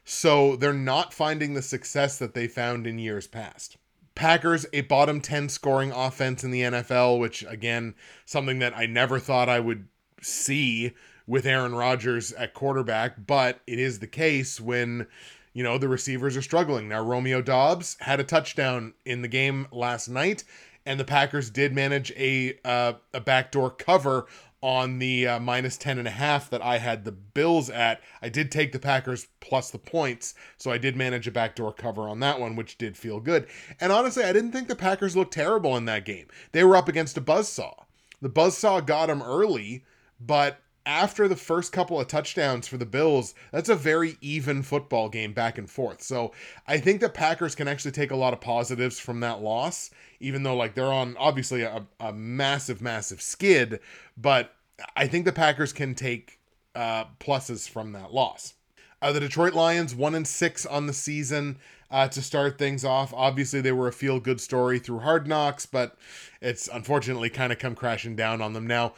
So 0.04 0.56
they're 0.56 0.74
not 0.74 1.14
finding 1.14 1.54
the 1.54 1.62
success 1.62 2.20
that 2.20 2.34
they 2.34 2.48
found 2.48 2.86
in 2.86 3.00
years 3.00 3.28
past. 3.28 3.78
Packers, 4.16 4.66
a 4.74 4.82
bottom 4.82 5.20
10 5.22 5.50
scoring 5.50 5.92
offense 5.92 6.44
in 6.44 6.52
the 6.52 6.62
NFL, 6.62 7.20
which, 7.20 7.44
again, 7.48 7.96
something 8.26 8.60
that 8.60 8.76
I 8.76 8.86
never 8.86 9.20
thought 9.20 9.50
I 9.50 9.60
would 9.60 9.88
see 10.22 10.94
with 11.28 11.46
Aaron 11.46 11.76
Rodgers 11.76 12.32
at 12.34 12.54
quarterback, 12.54 13.28
but 13.28 13.60
it 13.68 13.80
is 13.80 14.00
the 14.00 14.08
case 14.08 14.62
when, 14.62 15.08
you 15.54 15.64
know, 15.64 15.78
the 15.78 15.90
receivers 15.90 16.38
are 16.38 16.42
struggling. 16.42 16.88
Now, 16.88 17.04
Romeo 17.04 17.42
Doubs 17.42 17.98
had 18.00 18.20
a 18.20 18.24
touchdown 18.24 18.94
in 19.06 19.22
the 19.22 19.28
game 19.28 19.68
last 19.72 20.08
night, 20.08 20.44
and 20.86 21.00
the 21.00 21.06
Packers 21.06 21.50
did 21.50 21.74
manage 21.74 22.12
a 22.12 22.58
uh, 22.64 22.94
a 23.14 23.20
backdoor 23.20 23.72
cover 23.72 24.28
on 24.66 24.98
the 24.98 25.28
uh, 25.28 25.40
minus 25.40 25.78
10 25.78 26.00
and 26.00 26.08
a 26.08 26.12
half 26.12 26.50
that 26.50 26.60
I 26.60 26.80
had 26.80 27.06
the 27.06 27.12
Bills 27.12 27.70
at. 27.70 28.02
I 28.20 28.30
did 28.30 28.52
take 28.52 28.72
the 28.72 28.80
Packers 28.80 29.28
plus 29.40 29.70
the 29.70 29.78
points, 29.78 30.34
so 30.58 30.72
I 30.72 30.80
did 30.80 30.96
manage 30.96 31.28
a 31.28 31.32
backdoor 31.32 31.72
cover 31.72 32.10
on 32.10 32.20
that 32.22 32.40
one, 32.40 32.56
which 32.56 32.80
did 32.80 32.98
feel 32.98 33.20
good. 33.20 33.46
And 33.80 33.92
honestly, 33.92 34.24
I 34.24 34.34
didn't 34.34 34.54
think 34.54 34.68
the 34.68 34.76
Packers 34.76 35.16
looked 35.16 35.36
terrible 35.36 35.78
in 35.78 35.86
that 35.86 36.04
game. 36.04 36.26
They 36.52 36.64
were 36.64 36.76
up 36.76 36.90
against 36.90 37.16
a 37.16 37.22
buzzsaw. 37.22 37.84
The 38.24 38.30
buzzsaw 38.30 38.84
got 38.84 39.06
them 39.06 39.22
early, 39.22 39.84
but 40.20 40.58
after 40.84 41.28
the 41.28 41.36
first 41.36 41.72
couple 41.72 42.00
of 42.00 42.08
touchdowns 42.08 42.68
for 42.68 42.78
the 42.78 42.88
Bills, 42.88 43.36
that's 43.52 43.70
a 43.70 43.76
very 43.76 44.18
even 44.20 44.64
football 44.64 45.10
game 45.10 45.34
back 45.34 45.60
and 45.60 45.70
forth. 45.70 46.02
So 46.02 46.32
I 46.68 46.80
think 46.80 47.02
the 47.02 47.10
Packers 47.10 47.54
can 47.54 47.68
actually 47.68 47.92
take 47.92 48.10
a 48.10 48.16
lot 48.16 48.34
of 48.34 48.42
positives 48.42 48.98
from 49.00 49.20
that 49.20 49.44
loss, 49.44 49.92
even 50.20 50.42
though 50.42 50.56
like 50.56 50.74
they're 50.74 50.86
on 50.86 51.16
obviously 51.18 51.62
a, 51.62 51.86
a 52.00 52.12
massive, 52.14 52.82
massive 52.82 53.22
skid, 53.22 53.80
but 54.18 54.55
I 54.96 55.08
think 55.08 55.26
the 55.26 55.32
Packers 55.32 55.74
can 55.74 55.96
take 55.96 56.40
uh, 56.76 57.06
pluses 57.20 57.70
from 57.70 57.94
that 57.94 58.14
loss. 58.14 58.54
Uh, 59.02 59.12
the 59.12 59.20
Detroit 59.20 59.54
Lions 59.54 59.94
one 59.94 60.16
and 60.16 60.28
six 60.28 60.66
on 60.66 60.88
the 60.88 60.94
season 60.94 61.58
uh, 61.92 62.08
to 62.08 62.22
start 62.22 62.58
things 62.58 62.84
off. 62.84 63.14
Obviously, 63.14 63.62
they 63.62 63.72
were 63.72 63.88
a 63.88 63.94
feel 63.94 64.20
good 64.20 64.42
story 64.42 64.80
through 64.80 65.00
Hard 65.00 65.28
Knocks, 65.28 65.66
but 65.66 65.96
it's 66.42 66.68
unfortunately 66.68 67.30
kind 67.30 67.54
of 67.54 67.60
come 67.60 67.76
crashing 67.76 68.16
down 68.16 68.42
on 68.42 68.54
them 68.54 68.68
now. 68.68 68.94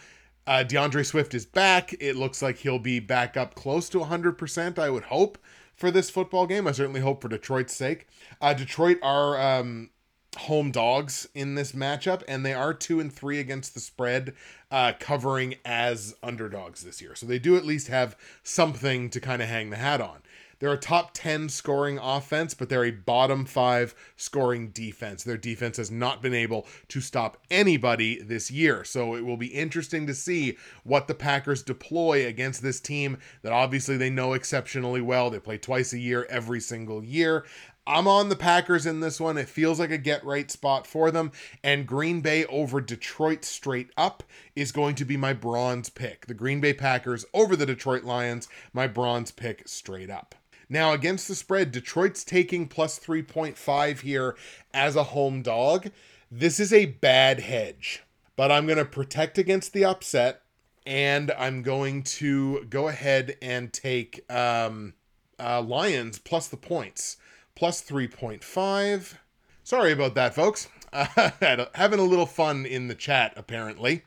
Uh, 0.46 0.64
D'Andre 0.64 1.04
Swift 1.04 1.34
is 1.34 1.46
back. 1.46 1.94
It 2.00 2.16
looks 2.16 2.42
like 2.42 2.58
he'll 2.60 2.80
be 2.80 3.00
back 3.00 3.36
up 3.36 3.54
close 3.54 3.90
to 3.90 4.00
100%, 4.00 4.80
I 4.80 4.90
would 4.90 5.04
hope, 5.04 5.38
for 5.76 5.92
this 5.92 6.10
football 6.10 6.48
game. 6.48 6.68
I 6.68 6.72
certainly 6.72 7.02
hope 7.02 7.22
for 7.22 7.28
Detroit's 7.28 7.76
sake. 7.76 8.08
Uh, 8.40 8.54
Detroit 8.54 8.98
are 9.02 9.40
um, 9.40 9.90
home 10.36 10.72
dogs 10.72 11.28
in 11.34 11.56
this 11.56 11.72
matchup, 11.72 12.24
and 12.28 12.46
they 12.46 12.54
are 12.54 12.74
two 12.74 13.00
and 13.00 13.12
three 13.12 13.40
against 13.40 13.74
the 13.74 13.80
spread, 13.80 14.34
uh, 14.72 14.94
covering 15.00 15.56
as 15.66 16.16
underdogs 16.22 16.84
this 16.84 17.02
year. 17.02 17.16
So 17.16 17.26
they 17.26 17.40
do 17.40 17.56
at 17.56 17.66
least 17.66 17.88
have 17.88 18.18
something 18.44 19.10
to 19.12 19.20
kind 19.20 19.42
of 19.42 19.48
hang 19.48 19.70
the 19.70 19.78
hat 19.78 20.02
on. 20.02 20.22
They're 20.60 20.74
a 20.74 20.78
top 20.78 21.12
10 21.14 21.50
scoring 21.50 22.00
offense, 22.00 22.54
but 22.54 22.68
they're 22.68 22.86
a 22.86 22.92
bottom 22.92 23.46
five 23.46 23.94
scoring 24.16 24.70
defense. 24.70 25.24
Their 25.24 25.38
defense 25.38 25.78
has 25.78 25.92
not 25.92 26.22
been 26.22 26.34
able 26.34 26.66
to 26.88 27.00
stop 27.00 27.38
anybody 27.52 28.22
this 28.22 28.50
year. 28.50 28.84
So 28.84 29.16
it 29.16 29.24
will 29.24 29.38
be 29.38 29.48
interesting 29.48 30.08
to 30.08 30.16
see 30.16 30.58
what 30.84 31.08
the 31.08 31.14
Packers 31.14 31.62
deploy 31.62 32.26
against 32.26 32.64
this 32.64 32.80
team 32.80 33.20
that 33.44 33.54
obviously 33.54 33.98
they 33.98 34.10
know 34.10 34.34
exceptionally 34.34 35.02
well. 35.02 35.30
They 35.30 35.40
play 35.40 35.60
twice 35.60 35.94
a 35.94 36.00
year, 36.00 36.26
every 36.30 36.60
single 36.60 37.04
year. 37.04 37.46
I'm 37.88 38.06
on 38.06 38.28
the 38.28 38.36
Packers 38.36 38.86
in 38.86 39.00
this 39.00 39.18
one. 39.18 39.38
It 39.38 39.48
feels 39.48 39.80
like 39.80 39.92
a 39.92 39.98
get 39.98 40.24
right 40.26 40.52
spot 40.52 40.86
for 40.86 41.10
them. 41.10 41.32
And 41.64 41.88
Green 41.88 42.20
Bay 42.20 42.44
over 42.48 42.82
Detroit 42.82 43.46
straight 43.46 43.92
up 43.96 44.24
is 44.58 44.74
going 44.74 44.96
to 44.96 45.06
be 45.06 45.16
my 45.16 45.32
bronze 45.32 45.90
pick. 45.90 46.26
The 46.26 46.34
Green 46.34 46.60
Bay 46.60 46.74
Packers 46.74 47.26
over 47.34 47.56
the 47.56 47.66
Detroit 47.66 48.04
Lions, 48.04 48.50
my 48.74 48.88
bronze 48.88 49.32
pick 49.32 49.70
straight 49.70 50.10
up. 50.10 50.36
Now, 50.68 50.92
against 50.92 51.30
the 51.30 51.36
spread, 51.36 51.72
Detroit's 51.72 52.26
taking 52.26 52.68
plus 52.68 53.00
3.5 53.00 54.02
here 54.02 54.36
as 54.74 54.98
a 54.98 55.04
home 55.04 55.42
dog. 55.42 55.92
This 56.30 56.60
is 56.60 56.74
a 56.74 56.88
bad 56.88 57.40
hedge, 57.40 58.04
but 58.36 58.52
I'm 58.52 58.66
going 58.66 58.80
to 58.80 58.86
protect 58.86 59.38
against 59.38 59.72
the 59.72 59.86
upset 59.86 60.42
and 60.86 61.32
I'm 61.38 61.64
going 61.64 62.04
to 62.04 62.66
go 62.66 62.90
ahead 62.90 63.38
and 63.42 63.72
take 63.72 64.30
um, 64.30 64.94
uh, 65.40 65.62
Lions 65.62 66.20
plus 66.20 66.50
the 66.50 66.58
points 66.58 67.16
plus 67.58 67.82
3.5. 67.82 69.16
Sorry 69.64 69.92
about 69.92 70.16
that, 70.16 70.34
folks. 70.36 70.70
Uh, 70.94 71.66
having 71.76 72.00
a 72.00 72.04
little 72.04 72.26
fun 72.26 72.66
in 72.66 72.88
the 72.88 72.96
chat, 72.96 73.34
apparently. 73.36 74.04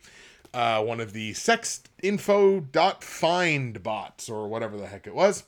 Uh, 0.55 0.83
one 0.83 0.99
of 0.99 1.13
the 1.13 1.33
sextinfo.find 1.33 3.83
bots, 3.83 4.31
or 4.31 4.49
whatever 4.49 4.79
the 4.79 4.87
heck 4.87 5.07
it 5.07 5.15
was. 5.15 5.45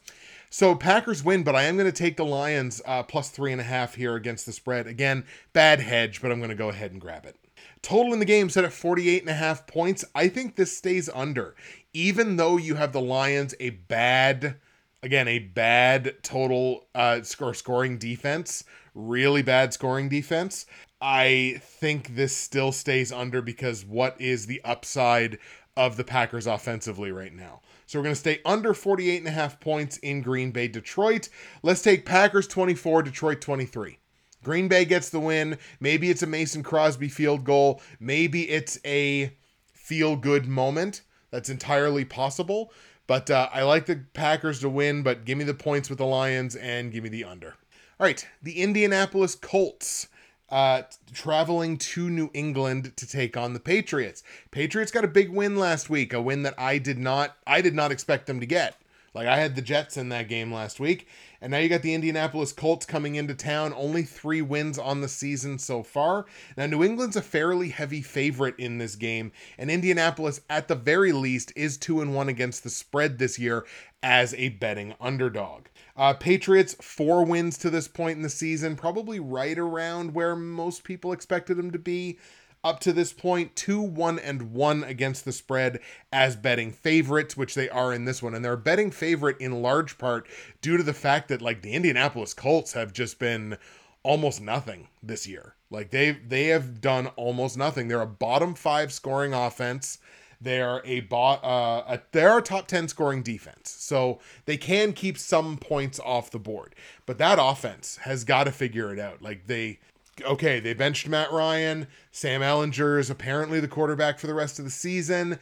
So 0.50 0.74
Packers 0.74 1.24
win, 1.24 1.42
but 1.42 1.56
I 1.56 1.62
am 1.62 1.78
going 1.78 1.90
to 1.90 1.98
take 1.98 2.18
the 2.18 2.26
Lions 2.26 2.82
uh, 2.84 3.02
plus 3.02 3.30
three 3.30 3.50
and 3.50 3.62
a 3.62 3.64
half 3.64 3.94
here 3.94 4.14
against 4.14 4.44
the 4.44 4.52
spread. 4.52 4.86
Again, 4.86 5.24
bad 5.54 5.80
hedge, 5.80 6.20
but 6.20 6.30
I'm 6.30 6.38
going 6.38 6.50
to 6.50 6.54
go 6.54 6.68
ahead 6.68 6.92
and 6.92 7.00
grab 7.00 7.24
it. 7.24 7.36
Total 7.80 8.12
in 8.12 8.18
the 8.18 8.26
game 8.26 8.50
set 8.50 8.64
at 8.64 8.74
48 8.74 9.22
and 9.22 9.30
a 9.30 9.34
half 9.34 9.66
points. 9.66 10.04
I 10.14 10.28
think 10.28 10.54
this 10.54 10.76
stays 10.76 11.08
under. 11.14 11.54
Even 11.94 12.36
though 12.36 12.58
you 12.58 12.74
have 12.74 12.92
the 12.92 13.00
Lions 13.00 13.54
a 13.58 13.70
bad 13.70 14.56
again 15.02 15.28
a 15.28 15.38
bad 15.38 16.14
total 16.22 16.86
uh 16.94 17.22
score 17.22 17.54
scoring 17.54 17.98
defense 17.98 18.64
really 18.94 19.42
bad 19.42 19.72
scoring 19.72 20.08
defense. 20.08 20.66
I 21.00 21.60
think 21.62 22.14
this 22.14 22.36
still 22.36 22.72
stays 22.72 23.10
under 23.10 23.42
because 23.42 23.84
what 23.84 24.20
is 24.20 24.46
the 24.46 24.60
upside 24.64 25.38
of 25.76 25.96
the 25.96 26.04
packers 26.04 26.46
offensively 26.46 27.10
right 27.10 27.34
now? 27.34 27.60
So 27.86 27.98
we're 27.98 28.04
going 28.04 28.14
to 28.14 28.20
stay 28.20 28.40
under 28.44 28.74
48 28.74 29.18
and 29.18 29.28
a 29.28 29.32
half 29.32 29.60
points 29.60 29.96
in 29.98 30.22
green 30.22 30.50
bay 30.50 30.68
detroit. 30.68 31.28
Let's 31.62 31.82
take 31.82 32.06
packers 32.06 32.46
24 32.46 33.02
detroit 33.02 33.40
23 33.40 33.98
green 34.44 34.66
bay 34.66 34.84
gets 34.84 35.08
the 35.08 35.20
win. 35.20 35.56
Maybe 35.78 36.10
it's 36.10 36.22
a 36.22 36.26
mason 36.26 36.62
crosby 36.62 37.08
field 37.08 37.44
goal. 37.44 37.80
Maybe 38.00 38.50
it's 38.50 38.78
a 38.84 39.36
feel 39.72 40.16
good 40.16 40.46
moment. 40.46 41.02
That's 41.30 41.48
entirely 41.48 42.04
possible 42.04 42.72
but 43.06 43.30
uh, 43.30 43.48
I 43.52 43.62
like 43.62 43.86
the 43.86 44.04
Packers 44.14 44.60
to 44.60 44.68
win, 44.68 45.02
but 45.02 45.24
give 45.24 45.38
me 45.38 45.44
the 45.44 45.54
points 45.54 45.88
with 45.88 45.98
the 45.98 46.06
Lions 46.06 46.56
and 46.56 46.92
give 46.92 47.02
me 47.02 47.10
the 47.10 47.24
under. 47.24 47.56
All 48.00 48.06
right, 48.06 48.26
the 48.42 48.60
Indianapolis 48.60 49.34
Colts 49.34 50.08
uh, 50.52 50.82
traveling 51.14 51.78
to 51.78 52.10
New 52.10 52.30
England 52.34 52.96
to 52.96 53.06
take 53.06 53.36
on 53.36 53.54
the 53.54 53.60
Patriots. 53.60 54.22
Patriots 54.50 54.92
got 54.92 55.04
a 55.04 55.08
big 55.08 55.30
win 55.30 55.56
last 55.56 55.88
week, 55.88 56.12
a 56.12 56.20
win 56.20 56.42
that 56.42 56.54
I 56.58 56.78
did 56.78 56.98
not 56.98 57.36
I 57.46 57.62
did 57.62 57.74
not 57.74 57.90
expect 57.90 58.26
them 58.26 58.38
to 58.40 58.46
get. 58.46 58.76
Like 59.14 59.26
I 59.26 59.38
had 59.38 59.56
the 59.56 59.62
Jets 59.62 59.96
in 59.96 60.10
that 60.10 60.28
game 60.28 60.52
last 60.52 60.78
week, 60.78 61.06
and 61.42 61.50
now 61.50 61.58
you 61.58 61.68
got 61.68 61.82
the 61.82 61.92
Indianapolis 61.92 62.52
Colts 62.52 62.86
coming 62.86 63.16
into 63.16 63.34
town. 63.34 63.74
Only 63.76 64.04
three 64.04 64.40
wins 64.40 64.78
on 64.78 65.00
the 65.00 65.08
season 65.08 65.58
so 65.58 65.82
far. 65.82 66.24
Now, 66.56 66.66
New 66.66 66.84
England's 66.84 67.16
a 67.16 67.22
fairly 67.22 67.70
heavy 67.70 68.00
favorite 68.00 68.54
in 68.58 68.78
this 68.78 68.94
game, 68.94 69.32
and 69.58 69.68
Indianapolis, 69.68 70.40
at 70.48 70.68
the 70.68 70.76
very 70.76 71.10
least, 71.10 71.52
is 71.56 71.76
2 71.76 72.00
and 72.00 72.14
1 72.14 72.28
against 72.28 72.62
the 72.62 72.70
spread 72.70 73.18
this 73.18 73.40
year 73.40 73.66
as 74.04 74.34
a 74.34 74.50
betting 74.50 74.94
underdog. 75.00 75.66
Uh, 75.96 76.14
Patriots, 76.14 76.76
four 76.80 77.24
wins 77.24 77.58
to 77.58 77.70
this 77.70 77.88
point 77.88 78.16
in 78.16 78.22
the 78.22 78.30
season, 78.30 78.76
probably 78.76 79.20
right 79.20 79.58
around 79.58 80.14
where 80.14 80.36
most 80.36 80.84
people 80.84 81.12
expected 81.12 81.56
them 81.56 81.72
to 81.72 81.78
be 81.78 82.18
up 82.64 82.80
to 82.80 82.92
this 82.92 83.12
point, 83.12 83.56
two, 83.56 83.80
one, 83.80 84.18
and 84.18 84.52
one 84.52 84.84
against 84.84 85.24
the 85.24 85.32
spread 85.32 85.80
as 86.12 86.36
betting 86.36 86.72
favorites, 86.72 87.36
which 87.36 87.54
they 87.54 87.68
are 87.68 87.92
in 87.92 88.04
this 88.04 88.22
one. 88.22 88.34
And 88.34 88.44
they're 88.44 88.52
a 88.52 88.58
betting 88.58 88.90
favorite 88.90 89.40
in 89.40 89.62
large 89.62 89.98
part 89.98 90.26
due 90.60 90.76
to 90.76 90.82
the 90.82 90.94
fact 90.94 91.28
that, 91.28 91.42
like, 91.42 91.62
the 91.62 91.72
Indianapolis 91.72 92.34
Colts 92.34 92.72
have 92.74 92.92
just 92.92 93.18
been 93.18 93.56
almost 94.02 94.40
nothing 94.40 94.88
this 95.02 95.26
year. 95.26 95.54
Like 95.70 95.90
they 95.90 96.12
they 96.12 96.48
have 96.48 96.80
done 96.80 97.08
almost 97.16 97.56
nothing. 97.56 97.88
They're 97.88 98.02
a 98.02 98.06
bottom 98.06 98.54
five 98.54 98.92
scoring 98.92 99.32
offense. 99.32 99.98
They're 100.40 100.82
a 100.84 101.00
bot. 101.00 101.42
Uh, 101.44 101.84
a, 101.86 102.00
they're 102.10 102.38
a 102.38 102.42
top 102.42 102.66
ten 102.66 102.88
scoring 102.88 103.22
defense, 103.22 103.70
so 103.70 104.18
they 104.44 104.56
can 104.56 104.92
keep 104.92 105.16
some 105.16 105.56
points 105.56 106.00
off 106.00 106.30
the 106.30 106.38
board. 106.38 106.74
But 107.06 107.18
that 107.18 107.38
offense 107.40 107.96
has 108.02 108.24
got 108.24 108.44
to 108.44 108.52
figure 108.52 108.92
it 108.92 108.98
out. 108.98 109.22
Like 109.22 109.46
they, 109.46 109.78
okay, 110.20 110.60
they 110.60 110.74
benched 110.74 111.08
Matt 111.08 111.32
Ryan. 111.32 111.86
Sam 112.10 112.42
Ehlinger 112.42 112.98
is 112.98 113.10
apparently 113.10 113.60
the 113.60 113.68
quarterback 113.68 114.18
for 114.18 114.26
the 114.26 114.34
rest 114.34 114.58
of 114.58 114.64
the 114.64 114.70
season. 114.70 115.38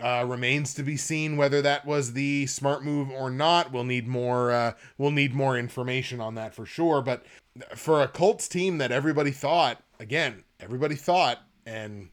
Uh, 0.00 0.24
remains 0.28 0.74
to 0.74 0.82
be 0.82 0.96
seen 0.96 1.36
whether 1.36 1.62
that 1.62 1.84
was 1.86 2.12
the 2.12 2.46
smart 2.46 2.84
move 2.84 3.10
or 3.10 3.30
not. 3.30 3.72
We'll 3.72 3.84
need 3.84 4.06
more. 4.06 4.52
Uh, 4.52 4.72
we'll 4.98 5.10
need 5.10 5.34
more 5.34 5.56
information 5.56 6.20
on 6.20 6.34
that 6.36 6.54
for 6.54 6.66
sure. 6.66 7.02
But 7.02 7.24
for 7.74 8.02
a 8.02 8.08
Colts 8.08 8.48
team 8.48 8.78
that 8.78 8.92
everybody 8.92 9.30
thought, 9.30 9.82
again, 9.98 10.44
everybody 10.60 10.94
thought, 10.94 11.38
and 11.66 12.10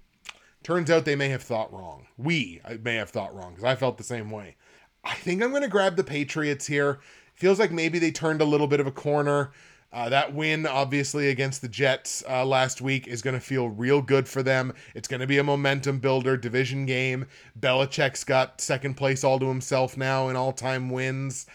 turns 0.64 0.90
out 0.90 1.06
they 1.06 1.16
may 1.16 1.30
have 1.30 1.44
thought 1.44 1.72
wrong. 1.72 2.08
We 2.18 2.62
may 2.82 2.96
have 2.96 3.10
thought 3.10 3.36
wrong 3.36 3.52
because 3.52 3.66
I 3.66 3.76
felt 3.76 3.98
the 3.98 4.04
same 4.04 4.32
way. 4.32 4.56
I 5.04 5.16
think 5.16 5.42
I'm 5.42 5.52
going 5.52 5.62
to 5.62 5.68
grab 5.68 5.96
the 5.96 6.04
Patriots 6.04 6.68
here. 6.68 7.00
Feels 7.36 7.60
like 7.60 7.72
maybe 7.72 8.00
they 8.00 8.12
turned 8.12 8.42
a 8.42 8.46
little 8.46 8.68
bit 8.68 8.80
of 8.80 8.88
a 8.88 8.92
corner. 8.92 9.52
Uh, 9.92 10.08
that 10.10 10.36
win, 10.36 10.68
obviously, 10.68 11.30
against 11.30 11.62
the 11.62 11.68
Jets 11.68 12.24
uh, 12.30 12.46
last 12.46 12.80
week 12.80 13.08
is 13.08 13.24
going 13.24 13.34
to 13.34 13.40
feel 13.40 13.70
real 13.70 14.02
good 14.04 14.28
for 14.28 14.44
them. 14.44 14.74
It's 14.94 15.08
going 15.08 15.22
to 15.22 15.28
be 15.28 15.40
a 15.40 15.44
momentum 15.44 15.98
builder, 15.98 16.38
division 16.38 16.86
game. 16.86 17.26
Belichick's 17.60 18.24
got 18.24 18.62
second 18.62 18.96
place 18.96 19.24
all 19.24 19.40
to 19.40 19.48
himself 19.48 19.98
now 19.98 20.30
in 20.30 20.36
all 20.36 20.54
time 20.54 20.92
wins. 20.92 21.48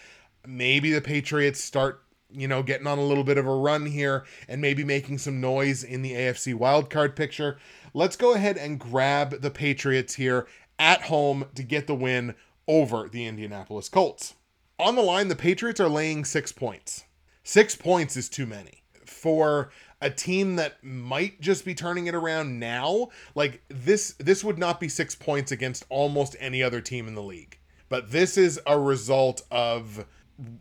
Maybe 0.45 0.91
the 0.91 0.99
Patriots 0.99 1.63
start, 1.63 2.03
you 2.29 2.49
know, 2.49 2.61
getting 2.61 2.87
on 2.87 2.97
a 2.97 3.05
little 3.05 3.23
bit 3.23 3.37
of 3.37 3.47
a 3.47 3.55
run 3.55 3.85
here 3.85 4.25
and 4.49 4.59
maybe 4.59 4.83
making 4.83 5.19
some 5.19 5.39
noise 5.39 5.85
in 5.85 6.01
the 6.01 6.11
AFC 6.11 6.53
wildcard 6.53 7.15
picture. 7.15 7.57
Let's 7.93 8.17
go 8.17 8.33
ahead 8.33 8.57
and 8.57 8.77
grab 8.77 9.41
the 9.41 9.51
Patriots 9.51 10.15
here 10.15 10.45
at 10.77 11.03
home 11.03 11.45
to 11.55 11.63
get 11.63 11.87
the 11.87 11.95
win 11.95 12.35
over 12.67 13.07
the 13.07 13.25
Indianapolis 13.25 13.87
Colts. 13.87 14.33
On 14.77 14.97
the 14.97 15.01
line, 15.01 15.29
the 15.29 15.37
Patriots 15.37 15.79
are 15.79 15.87
laying 15.87 16.25
six 16.25 16.51
points. 16.51 17.04
Six 17.47 17.75
points 17.75 18.17
is 18.17 18.27
too 18.27 18.47
many 18.47 18.81
for 19.05 19.69
a 20.01 20.09
team 20.09 20.55
that 20.55 20.83
might 20.83 21.39
just 21.39 21.63
be 21.63 21.75
turning 21.75 22.07
it 22.07 22.15
around 22.15 22.59
now. 22.59 23.09
Like 23.35 23.61
this, 23.69 24.15
this 24.17 24.43
would 24.43 24.57
not 24.57 24.79
be 24.79 24.89
six 24.89 25.13
points 25.13 25.51
against 25.51 25.85
almost 25.89 26.35
any 26.39 26.63
other 26.63 26.81
team 26.81 27.07
in 27.07 27.13
the 27.13 27.21
league. 27.21 27.59
But 27.87 28.09
this 28.09 28.35
is 28.35 28.59
a 28.65 28.79
result 28.79 29.43
of 29.51 30.07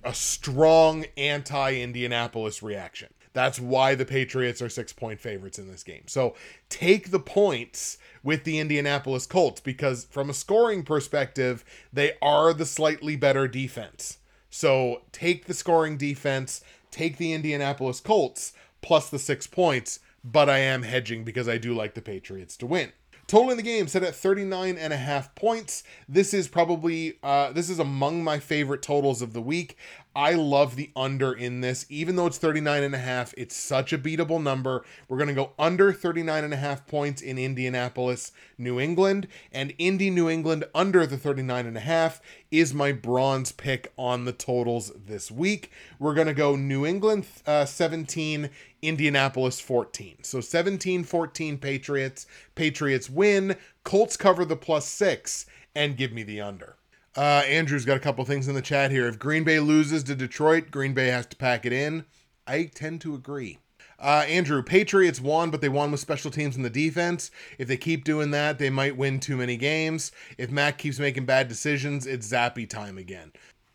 a 0.04 0.12
strong 0.12 1.06
anti-Indianapolis 1.16 2.62
reaction. 2.62 3.14
That's 3.32 3.58
why 3.58 3.94
the 3.94 4.04
Patriots 4.04 4.60
are 4.60 4.68
six 4.68 4.92
point 4.92 5.20
favorites 5.20 5.58
in 5.58 5.68
this 5.68 5.84
game. 5.84 6.04
So 6.06 6.36
take 6.68 7.10
the 7.10 7.18
points 7.18 7.96
with 8.22 8.44
the 8.44 8.58
Indianapolis 8.58 9.26
Colts 9.26 9.62
because, 9.62 10.04
from 10.04 10.28
a 10.28 10.34
scoring 10.34 10.82
perspective, 10.82 11.64
they 11.94 12.12
are 12.20 12.52
the 12.52 12.66
slightly 12.66 13.16
better 13.16 13.48
defense. 13.48 14.18
So 14.54 15.02
take 15.10 15.46
the 15.46 15.52
scoring 15.52 15.96
defense, 15.96 16.62
take 16.92 17.16
the 17.16 17.32
Indianapolis 17.32 17.98
Colts 17.98 18.52
plus 18.82 19.10
the 19.10 19.18
six 19.18 19.48
points, 19.48 19.98
but 20.22 20.48
I 20.48 20.58
am 20.58 20.84
hedging 20.84 21.24
because 21.24 21.48
I 21.48 21.58
do 21.58 21.74
like 21.74 21.94
the 21.94 22.00
Patriots 22.00 22.56
to 22.58 22.66
win. 22.66 22.92
Total 23.26 23.50
in 23.50 23.56
the 23.56 23.64
game 23.64 23.88
set 23.88 24.04
at 24.04 24.14
39 24.14 24.78
and 24.78 24.92
a 24.92 24.96
half 24.96 25.34
points. 25.34 25.82
This 26.08 26.32
is 26.32 26.46
probably 26.46 27.18
uh, 27.20 27.50
this 27.50 27.68
is 27.68 27.80
among 27.80 28.22
my 28.22 28.38
favorite 28.38 28.80
totals 28.80 29.22
of 29.22 29.32
the 29.32 29.42
week. 29.42 29.76
I 30.16 30.34
love 30.34 30.76
the 30.76 30.90
under 30.94 31.32
in 31.32 31.60
this. 31.60 31.86
Even 31.88 32.14
though 32.14 32.26
it's 32.26 32.38
39 32.38 32.82
and 32.82 32.94
a 32.94 32.98
half, 32.98 33.34
it's 33.36 33.56
such 33.56 33.92
a 33.92 33.98
beatable 33.98 34.42
number. 34.42 34.84
We're 35.08 35.16
going 35.16 35.28
to 35.28 35.34
go 35.34 35.52
under 35.58 35.92
39 35.92 36.44
and 36.44 36.54
a 36.54 36.58
half 36.58 36.86
points 36.86 37.20
in 37.20 37.36
Indianapolis, 37.36 38.30
New 38.56 38.78
England, 38.78 39.26
and 39.50 39.74
Indy 39.76 40.10
New 40.10 40.28
England 40.28 40.64
under 40.74 41.06
the 41.06 41.18
39 41.18 41.66
and 41.66 41.76
a 41.76 41.80
half 41.80 42.20
is 42.50 42.72
my 42.72 42.92
bronze 42.92 43.50
pick 43.50 43.92
on 43.98 44.24
the 44.24 44.32
totals 44.32 44.92
this 44.94 45.30
week. 45.30 45.72
We're 45.98 46.14
going 46.14 46.28
to 46.28 46.34
go 46.34 46.54
New 46.54 46.86
England 46.86 47.26
uh, 47.46 47.64
17, 47.64 48.50
Indianapolis 48.82 49.60
14. 49.60 50.18
So 50.22 50.38
17-14 50.38 51.60
Patriots. 51.60 52.26
Patriots 52.54 53.10
win, 53.10 53.56
Colts 53.82 54.16
cover 54.16 54.44
the 54.44 54.56
plus 54.56 54.86
6 54.86 55.46
and 55.74 55.96
give 55.96 56.12
me 56.12 56.22
the 56.22 56.40
under. 56.40 56.76
Uh, 57.16 57.42
Andrew's 57.46 57.84
got 57.84 57.96
a 57.96 58.00
couple 58.00 58.24
things 58.24 58.48
in 58.48 58.54
the 58.54 58.62
chat 58.62 58.90
here. 58.90 59.06
If 59.06 59.18
Green 59.18 59.44
Bay 59.44 59.60
loses 59.60 60.02
to 60.04 60.14
Detroit, 60.14 60.70
Green 60.70 60.94
Bay 60.94 61.08
has 61.08 61.26
to 61.26 61.36
pack 61.36 61.64
it 61.64 61.72
in. 61.72 62.04
I 62.46 62.64
tend 62.74 63.00
to 63.02 63.14
agree. 63.14 63.58
Uh, 63.98 64.24
Andrew, 64.28 64.62
Patriots 64.62 65.20
won, 65.20 65.50
but 65.50 65.60
they 65.60 65.68
won 65.68 65.90
with 65.90 66.00
special 66.00 66.30
teams 66.30 66.56
in 66.56 66.62
the 66.62 66.70
defense. 66.70 67.30
If 67.58 67.68
they 67.68 67.76
keep 67.76 68.04
doing 68.04 68.32
that, 68.32 68.58
they 68.58 68.68
might 68.68 68.96
win 68.96 69.20
too 69.20 69.36
many 69.36 69.56
games. 69.56 70.10
If 70.36 70.50
Mac 70.50 70.78
keeps 70.78 70.98
making 70.98 71.26
bad 71.26 71.48
decisions, 71.48 72.06
it's 72.06 72.30
Zappe 72.30 72.68
time 72.68 72.98
again. 72.98 73.32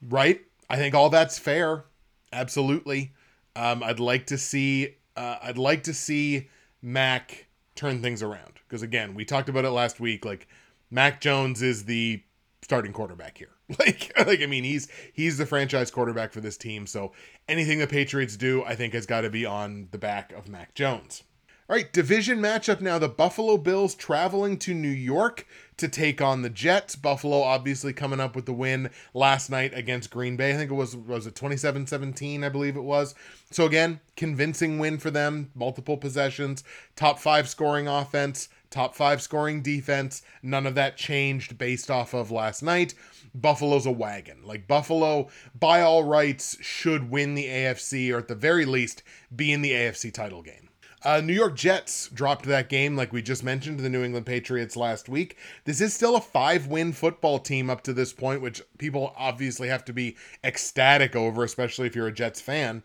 Right? 0.08 0.42
I 0.70 0.76
think 0.76 0.94
all 0.94 1.10
that's 1.10 1.40
fair. 1.40 1.86
Absolutely. 2.32 3.14
Um, 3.56 3.82
I'd 3.82 4.00
like 4.00 4.28
to 4.28 4.38
see. 4.38 4.96
Uh, 5.16 5.38
I'd 5.42 5.58
like 5.58 5.84
to 5.84 5.94
see 5.94 6.50
Mac 6.82 7.48
turn 7.76 8.02
things 8.02 8.22
around 8.22 8.54
because 8.68 8.84
again, 8.84 9.16
we 9.16 9.26
talked 9.26 9.50
about 9.50 9.66
it 9.66 9.72
last 9.72 10.00
week. 10.00 10.26
Like 10.26 10.48
Mac 10.92 11.22
Jones 11.22 11.62
is 11.62 11.86
the 11.86 12.22
starting 12.62 12.94
quarterback 12.94 13.38
here. 13.38 13.50
Like, 13.78 14.12
like 14.18 14.42
I 14.42 14.48
mean, 14.48 14.64
he's 14.64 14.88
he's 15.14 15.38
the 15.38 15.46
franchise 15.46 15.92
quarterback 15.92 16.34
for 16.34 16.42
this 16.42 16.58
team. 16.58 16.88
So 16.88 17.12
anything 17.48 17.78
the 17.78 17.86
Patriots 17.86 18.36
do, 18.36 18.64
I 18.64 18.74
think, 18.74 18.96
has 18.96 19.06
got 19.06 19.22
to 19.22 19.30
be 19.30 19.46
on 19.46 19.90
the 19.92 20.00
back 20.00 20.34
of 20.34 20.50
Mac 20.50 20.74
Jones. 20.74 21.22
All 21.70 21.76
right, 21.76 21.94
division 21.94 22.40
matchup 22.40 22.82
now. 22.82 22.98
The 22.98 23.08
Buffalo 23.08 23.56
Bills 23.56 23.94
traveling 23.94 24.58
to 24.58 24.74
New 24.74 24.90
York 24.90 25.46
to 25.78 25.88
take 25.88 26.20
on 26.20 26.42
the 26.42 26.50
Jets. 26.50 26.96
Buffalo 26.96 27.44
obviously 27.44 27.94
coming 27.94 28.20
up 28.20 28.36
with 28.36 28.48
the 28.48 28.54
win 28.54 28.90
last 29.14 29.52
night 29.52 29.72
against 29.76 30.10
Green 30.10 30.36
Bay. 30.36 30.52
I 30.52 30.58
think 30.58 30.72
it 30.72 30.74
was 30.74 30.96
was 30.96 31.28
it 31.28 31.36
27-17, 31.36 32.44
I 32.44 32.50
believe 32.50 32.76
it 32.76 32.82
was. 32.82 33.14
So 33.52 33.68
again, 33.68 34.00
convincing 34.16 34.80
win 34.80 34.98
for 34.98 35.12
them, 35.12 35.52
multiple 35.54 35.96
possessions, 35.96 36.64
top 36.96 37.20
5 37.20 37.48
scoring 37.48 37.88
offense, 37.88 38.50
top 38.70 38.96
5 38.96 39.22
scoring 39.22 39.62
defense. 39.62 40.22
None 40.42 40.66
of 40.66 40.76
that 40.76 40.98
changed 40.98 41.58
based 41.58 41.90
off 41.90 42.14
of 42.14 42.32
last 42.32 42.62
night. 42.62 42.94
Buffalo's 43.34 43.86
a 43.86 43.92
wagon. 43.92 44.44
Like 44.44 44.68
Buffalo 44.68 45.30
by 45.58 45.82
all 45.82 46.04
rights 46.04 46.58
should 46.62 47.10
win 47.10 47.36
the 47.36 47.46
AFC 47.46 48.14
or 48.14 48.18
at 48.20 48.28
the 48.28 48.36
very 48.36 48.66
least 48.66 49.04
be 49.36 49.52
in 49.52 49.62
the 49.62 49.72
AFC 49.72 50.14
title 50.14 50.42
game. 50.42 50.70
Uh, 51.02 51.22
New 51.22 51.34
York 51.34 51.56
Jets 51.56 52.10
dropped 52.10 52.46
that 52.46 52.68
game, 52.68 52.98
like 52.98 53.14
we 53.14 53.22
just 53.22 53.42
mentioned, 53.42 53.78
to 53.78 53.84
the 53.84 53.90
New 53.90 54.04
England 54.04 54.26
Patriots 54.26 54.76
last 54.76 55.08
week. 55.08 55.38
This 55.64 55.80
is 55.80 55.94
still 55.94 56.18
a 56.18 56.22
five 56.22 56.68
win 56.68 56.92
football 56.92 57.40
team 57.40 57.70
up 57.70 57.82
to 57.84 57.94
this 57.94 58.12
point, 58.12 58.42
which 58.42 58.62
people 58.78 59.14
obviously 59.16 59.70
have 59.70 59.86
to 59.86 59.94
be 59.94 60.18
ecstatic 60.44 61.16
over, 61.16 61.46
especially 61.46 61.88
if 61.88 61.96
you're 61.96 62.08
a 62.08 62.14
Jets 62.14 62.42
fan. 62.42 62.84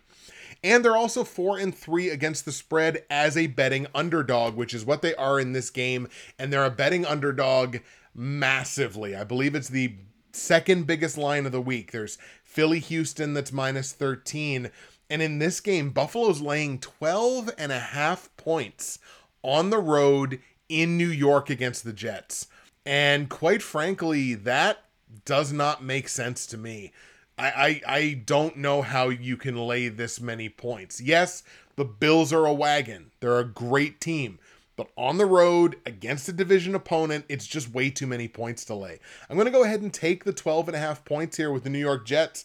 And 0.64 0.82
they're 0.82 0.96
also 0.96 1.24
four 1.24 1.58
and 1.58 1.76
three 1.76 2.08
against 2.08 2.46
the 2.46 2.50
spread 2.50 3.04
as 3.10 3.36
a 3.36 3.48
betting 3.48 3.86
underdog, 3.94 4.56
which 4.56 4.72
is 4.72 4.82
what 4.84 5.02
they 5.02 5.14
are 5.14 5.38
in 5.38 5.52
this 5.52 5.68
game. 5.68 6.08
And 6.38 6.50
they're 6.50 6.64
a 6.64 6.70
betting 6.70 7.04
underdog 7.04 7.76
massively. 8.14 9.14
I 9.14 9.24
believe 9.24 9.54
it's 9.54 9.68
the 9.68 9.94
second 10.32 10.86
biggest 10.86 11.18
line 11.18 11.44
of 11.44 11.52
the 11.52 11.60
week. 11.60 11.92
There's 11.92 12.16
Philly 12.42 12.78
Houston 12.78 13.34
that's 13.34 13.52
minus 13.52 13.92
13. 13.92 14.70
And 15.10 15.20
in 15.20 15.38
this 15.38 15.60
game, 15.60 15.90
Buffalo's 15.90 16.40
laying 16.40 16.78
12 16.78 17.50
and 17.58 17.70
a 17.70 17.78
half 17.78 18.34
points 18.38 18.98
on 19.42 19.68
the 19.68 19.78
road 19.78 20.40
in 20.70 20.96
New 20.96 21.08
York 21.08 21.50
against 21.50 21.84
the 21.84 21.92
Jets. 21.92 22.46
And 22.86 23.28
quite 23.28 23.62
frankly, 23.62 24.32
that 24.32 24.78
does 25.26 25.52
not 25.52 25.84
make 25.84 26.08
sense 26.08 26.46
to 26.46 26.56
me. 26.56 26.90
I, 27.36 27.46
I, 27.46 27.80
I 27.86 28.22
don't 28.24 28.56
know 28.56 28.82
how 28.82 29.08
you 29.08 29.36
can 29.36 29.56
lay 29.56 29.88
this 29.88 30.20
many 30.20 30.48
points. 30.48 31.00
Yes, 31.00 31.42
the 31.76 31.84
Bills 31.84 32.32
are 32.32 32.46
a 32.46 32.54
wagon. 32.54 33.10
They're 33.20 33.40
a 33.40 33.44
great 33.44 34.00
team. 34.00 34.38
But 34.76 34.88
on 34.96 35.18
the 35.18 35.26
road 35.26 35.76
against 35.86 36.28
a 36.28 36.32
division 36.32 36.74
opponent, 36.74 37.26
it's 37.28 37.46
just 37.46 37.72
way 37.72 37.90
too 37.90 38.06
many 38.06 38.26
points 38.26 38.64
to 38.66 38.74
lay. 38.74 38.98
I'm 39.28 39.36
going 39.36 39.46
to 39.46 39.52
go 39.52 39.62
ahead 39.62 39.82
and 39.82 39.92
take 39.92 40.24
the 40.24 40.32
12 40.32 40.68
and 40.68 40.76
a 40.76 40.80
half 40.80 41.04
points 41.04 41.36
here 41.36 41.52
with 41.52 41.62
the 41.62 41.70
New 41.70 41.78
York 41.78 42.04
Jets 42.04 42.44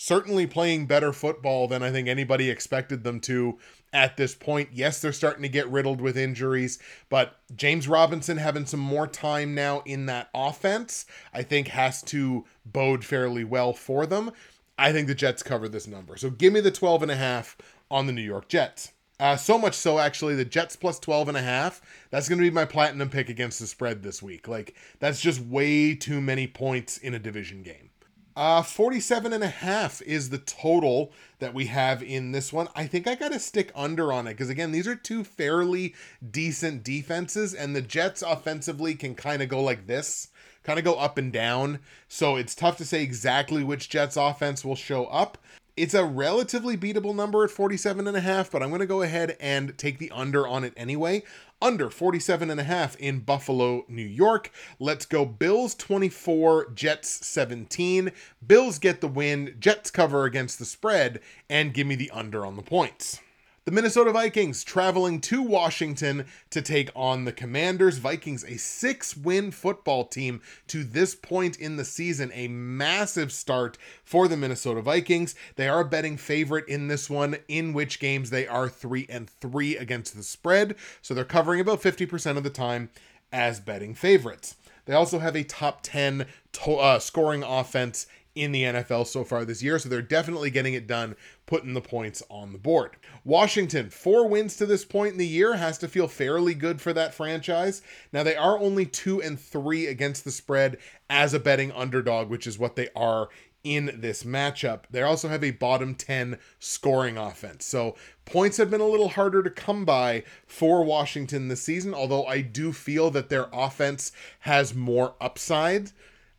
certainly 0.00 0.46
playing 0.46 0.86
better 0.86 1.12
football 1.12 1.66
than 1.66 1.82
I 1.82 1.90
think 1.90 2.06
anybody 2.06 2.48
expected 2.48 3.02
them 3.02 3.18
to 3.22 3.58
at 3.92 4.16
this 4.16 4.32
point. 4.32 4.68
Yes, 4.72 5.00
they're 5.00 5.12
starting 5.12 5.42
to 5.42 5.48
get 5.48 5.68
riddled 5.68 6.00
with 6.00 6.16
injuries, 6.16 6.78
but 7.08 7.40
James 7.56 7.88
Robinson 7.88 8.36
having 8.36 8.64
some 8.64 8.78
more 8.78 9.08
time 9.08 9.56
now 9.56 9.82
in 9.84 10.06
that 10.06 10.30
offense, 10.32 11.04
I 11.34 11.42
think 11.42 11.68
has 11.68 12.00
to 12.02 12.44
bode 12.64 13.04
fairly 13.04 13.42
well 13.42 13.72
for 13.72 14.06
them. 14.06 14.30
I 14.78 14.92
think 14.92 15.08
the 15.08 15.16
Jets 15.16 15.42
cover 15.42 15.68
this 15.68 15.88
number. 15.88 16.16
So 16.16 16.30
give 16.30 16.52
me 16.52 16.60
the 16.60 16.70
12 16.70 17.02
and 17.02 17.10
a 17.10 17.16
half 17.16 17.56
on 17.90 18.06
the 18.06 18.12
New 18.12 18.22
York 18.22 18.46
Jets. 18.46 18.92
Uh, 19.18 19.34
so 19.34 19.58
much 19.58 19.74
so, 19.74 19.98
actually, 19.98 20.36
the 20.36 20.44
Jets 20.44 20.76
plus 20.76 21.00
12 21.00 21.30
and 21.30 21.36
a 21.36 21.42
half. 21.42 21.82
That's 22.10 22.28
going 22.28 22.38
to 22.38 22.44
be 22.44 22.50
my 22.50 22.64
platinum 22.64 23.10
pick 23.10 23.28
against 23.28 23.58
the 23.58 23.66
spread 23.66 24.04
this 24.04 24.22
week. 24.22 24.46
Like, 24.46 24.76
that's 25.00 25.20
just 25.20 25.40
way 25.40 25.96
too 25.96 26.20
many 26.20 26.46
points 26.46 26.98
in 26.98 27.14
a 27.14 27.18
division 27.18 27.64
game. 27.64 27.90
Uh, 28.38 28.62
47 28.62 29.32
and 29.32 29.42
a 29.42 29.48
half 29.48 30.00
is 30.02 30.30
the 30.30 30.38
total 30.38 31.10
that 31.40 31.52
we 31.52 31.66
have 31.66 32.04
in 32.04 32.30
this 32.30 32.52
one. 32.52 32.68
I 32.76 32.86
think 32.86 33.08
I 33.08 33.16
got 33.16 33.32
to 33.32 33.40
stick 33.40 33.72
under 33.74 34.12
on 34.12 34.28
it 34.28 34.34
because, 34.34 34.48
again, 34.48 34.70
these 34.70 34.86
are 34.86 34.94
two 34.94 35.24
fairly 35.24 35.96
decent 36.30 36.84
defenses, 36.84 37.52
and 37.52 37.74
the 37.74 37.82
Jets 37.82 38.22
offensively 38.22 38.94
can 38.94 39.16
kind 39.16 39.42
of 39.42 39.48
go 39.48 39.60
like 39.60 39.88
this, 39.88 40.28
kind 40.62 40.78
of 40.78 40.84
go 40.84 40.94
up 40.94 41.18
and 41.18 41.32
down. 41.32 41.80
So 42.06 42.36
it's 42.36 42.54
tough 42.54 42.76
to 42.76 42.84
say 42.84 43.02
exactly 43.02 43.64
which 43.64 43.88
Jets 43.88 44.16
offense 44.16 44.64
will 44.64 44.76
show 44.76 45.06
up. 45.06 45.38
It's 45.76 45.94
a 45.94 46.04
relatively 46.04 46.76
beatable 46.76 47.16
number 47.16 47.42
at 47.42 47.50
47 47.50 48.06
and 48.06 48.16
a 48.16 48.20
half, 48.20 48.52
but 48.52 48.62
I'm 48.62 48.68
going 48.68 48.80
to 48.80 48.86
go 48.86 49.02
ahead 49.02 49.36
and 49.40 49.76
take 49.76 49.98
the 49.98 50.12
under 50.12 50.46
on 50.46 50.62
it 50.62 50.74
anyway 50.76 51.24
under 51.60 51.90
47 51.90 52.50
and 52.50 52.60
a 52.60 52.64
half 52.64 52.96
in 52.96 53.20
Buffalo, 53.20 53.84
New 53.88 54.02
York. 54.02 54.50
Let's 54.78 55.06
go 55.06 55.24
Bills 55.24 55.74
24, 55.74 56.70
Jets 56.72 57.26
17. 57.26 58.12
Bills 58.46 58.78
get 58.78 59.00
the 59.00 59.08
win, 59.08 59.56
Jets 59.58 59.90
cover 59.90 60.24
against 60.24 60.58
the 60.58 60.64
spread, 60.64 61.20
and 61.48 61.74
give 61.74 61.86
me 61.86 61.94
the 61.94 62.10
under 62.10 62.46
on 62.46 62.56
the 62.56 62.62
points. 62.62 63.20
The 63.68 63.74
Minnesota 63.74 64.12
Vikings 64.12 64.64
traveling 64.64 65.20
to 65.20 65.42
Washington 65.42 66.24
to 66.48 66.62
take 66.62 66.88
on 66.96 67.26
the 67.26 67.32
Commanders. 67.32 67.98
Vikings, 67.98 68.42
a 68.44 68.56
six 68.56 69.14
win 69.14 69.50
football 69.50 70.06
team 70.06 70.40
to 70.68 70.82
this 70.82 71.14
point 71.14 71.58
in 71.58 71.76
the 71.76 71.84
season, 71.84 72.30
a 72.32 72.48
massive 72.48 73.30
start 73.30 73.76
for 74.02 74.26
the 74.26 74.38
Minnesota 74.38 74.80
Vikings. 74.80 75.34
They 75.56 75.68
are 75.68 75.80
a 75.80 75.84
betting 75.84 76.16
favorite 76.16 76.66
in 76.66 76.88
this 76.88 77.10
one, 77.10 77.36
in 77.46 77.74
which 77.74 78.00
games 78.00 78.30
they 78.30 78.46
are 78.46 78.70
three 78.70 79.04
and 79.10 79.28
three 79.28 79.76
against 79.76 80.16
the 80.16 80.22
spread. 80.22 80.74
So 81.02 81.12
they're 81.12 81.26
covering 81.26 81.60
about 81.60 81.82
50% 81.82 82.38
of 82.38 82.44
the 82.44 82.48
time 82.48 82.88
as 83.30 83.60
betting 83.60 83.92
favorites. 83.94 84.56
They 84.86 84.94
also 84.94 85.18
have 85.18 85.36
a 85.36 85.44
top 85.44 85.80
10 85.82 86.24
to- 86.52 86.76
uh, 86.76 86.98
scoring 87.00 87.42
offense 87.42 88.06
in 88.38 88.52
the 88.52 88.62
NFL 88.62 89.06
so 89.06 89.24
far 89.24 89.44
this 89.44 89.62
year. 89.62 89.78
So 89.78 89.88
they're 89.88 90.00
definitely 90.00 90.50
getting 90.50 90.74
it 90.74 90.86
done, 90.86 91.16
putting 91.46 91.74
the 91.74 91.80
points 91.80 92.22
on 92.30 92.52
the 92.52 92.58
board. 92.58 92.96
Washington, 93.24 93.90
four 93.90 94.28
wins 94.28 94.56
to 94.56 94.66
this 94.66 94.84
point 94.84 95.12
in 95.12 95.18
the 95.18 95.26
year, 95.26 95.56
has 95.56 95.76
to 95.78 95.88
feel 95.88 96.06
fairly 96.06 96.54
good 96.54 96.80
for 96.80 96.92
that 96.92 97.14
franchise. 97.14 97.82
Now 98.12 98.22
they 98.22 98.36
are 98.36 98.58
only 98.58 98.86
two 98.86 99.20
and 99.20 99.38
three 99.38 99.86
against 99.86 100.24
the 100.24 100.30
spread 100.30 100.78
as 101.10 101.34
a 101.34 101.40
betting 101.40 101.72
underdog, 101.72 102.28
which 102.30 102.46
is 102.46 102.58
what 102.58 102.76
they 102.76 102.88
are 102.94 103.28
in 103.64 103.90
this 104.00 104.22
matchup. 104.22 104.84
They 104.90 105.02
also 105.02 105.28
have 105.28 105.42
a 105.42 105.50
bottom 105.50 105.94
10 105.94 106.38
scoring 106.60 107.18
offense. 107.18 107.64
So 107.64 107.96
points 108.24 108.56
have 108.58 108.70
been 108.70 108.80
a 108.80 108.86
little 108.86 109.08
harder 109.08 109.42
to 109.42 109.50
come 109.50 109.84
by 109.84 110.22
for 110.46 110.84
Washington 110.84 111.48
this 111.48 111.62
season, 111.62 111.92
although 111.92 112.24
I 112.24 112.40
do 112.40 112.72
feel 112.72 113.10
that 113.10 113.28
their 113.30 113.48
offense 113.52 114.12
has 114.40 114.74
more 114.74 115.16
upside 115.20 115.90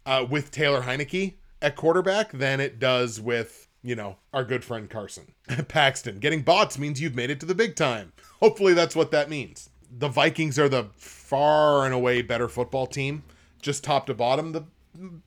uh, 0.05 0.25
with 0.29 0.49
Taylor 0.49 0.81
Heinicke 0.83 1.33
at 1.61 1.75
quarterback 1.75 2.31
than 2.31 2.59
it 2.59 2.79
does 2.79 3.19
with, 3.19 3.67
you 3.83 3.95
know, 3.95 4.17
our 4.33 4.43
good 4.43 4.63
friend 4.63 4.89
Carson. 4.89 5.33
Paxton. 5.67 6.19
Getting 6.19 6.41
bots 6.41 6.77
means 6.77 7.01
you've 7.01 7.15
made 7.15 7.29
it 7.29 7.39
to 7.39 7.45
the 7.45 7.55
big 7.55 7.75
time. 7.75 8.13
Hopefully 8.39 8.73
that's 8.73 8.95
what 8.95 9.11
that 9.11 9.29
means. 9.29 9.69
The 9.91 10.07
Vikings 10.07 10.59
are 10.59 10.69
the 10.69 10.87
far 10.95 11.85
and 11.85 11.93
away 11.93 12.21
better 12.21 12.47
football 12.47 12.85
team, 12.85 13.23
just 13.61 13.83
top 13.83 14.05
to 14.05 14.13
bottom. 14.13 14.51
The 14.51 14.65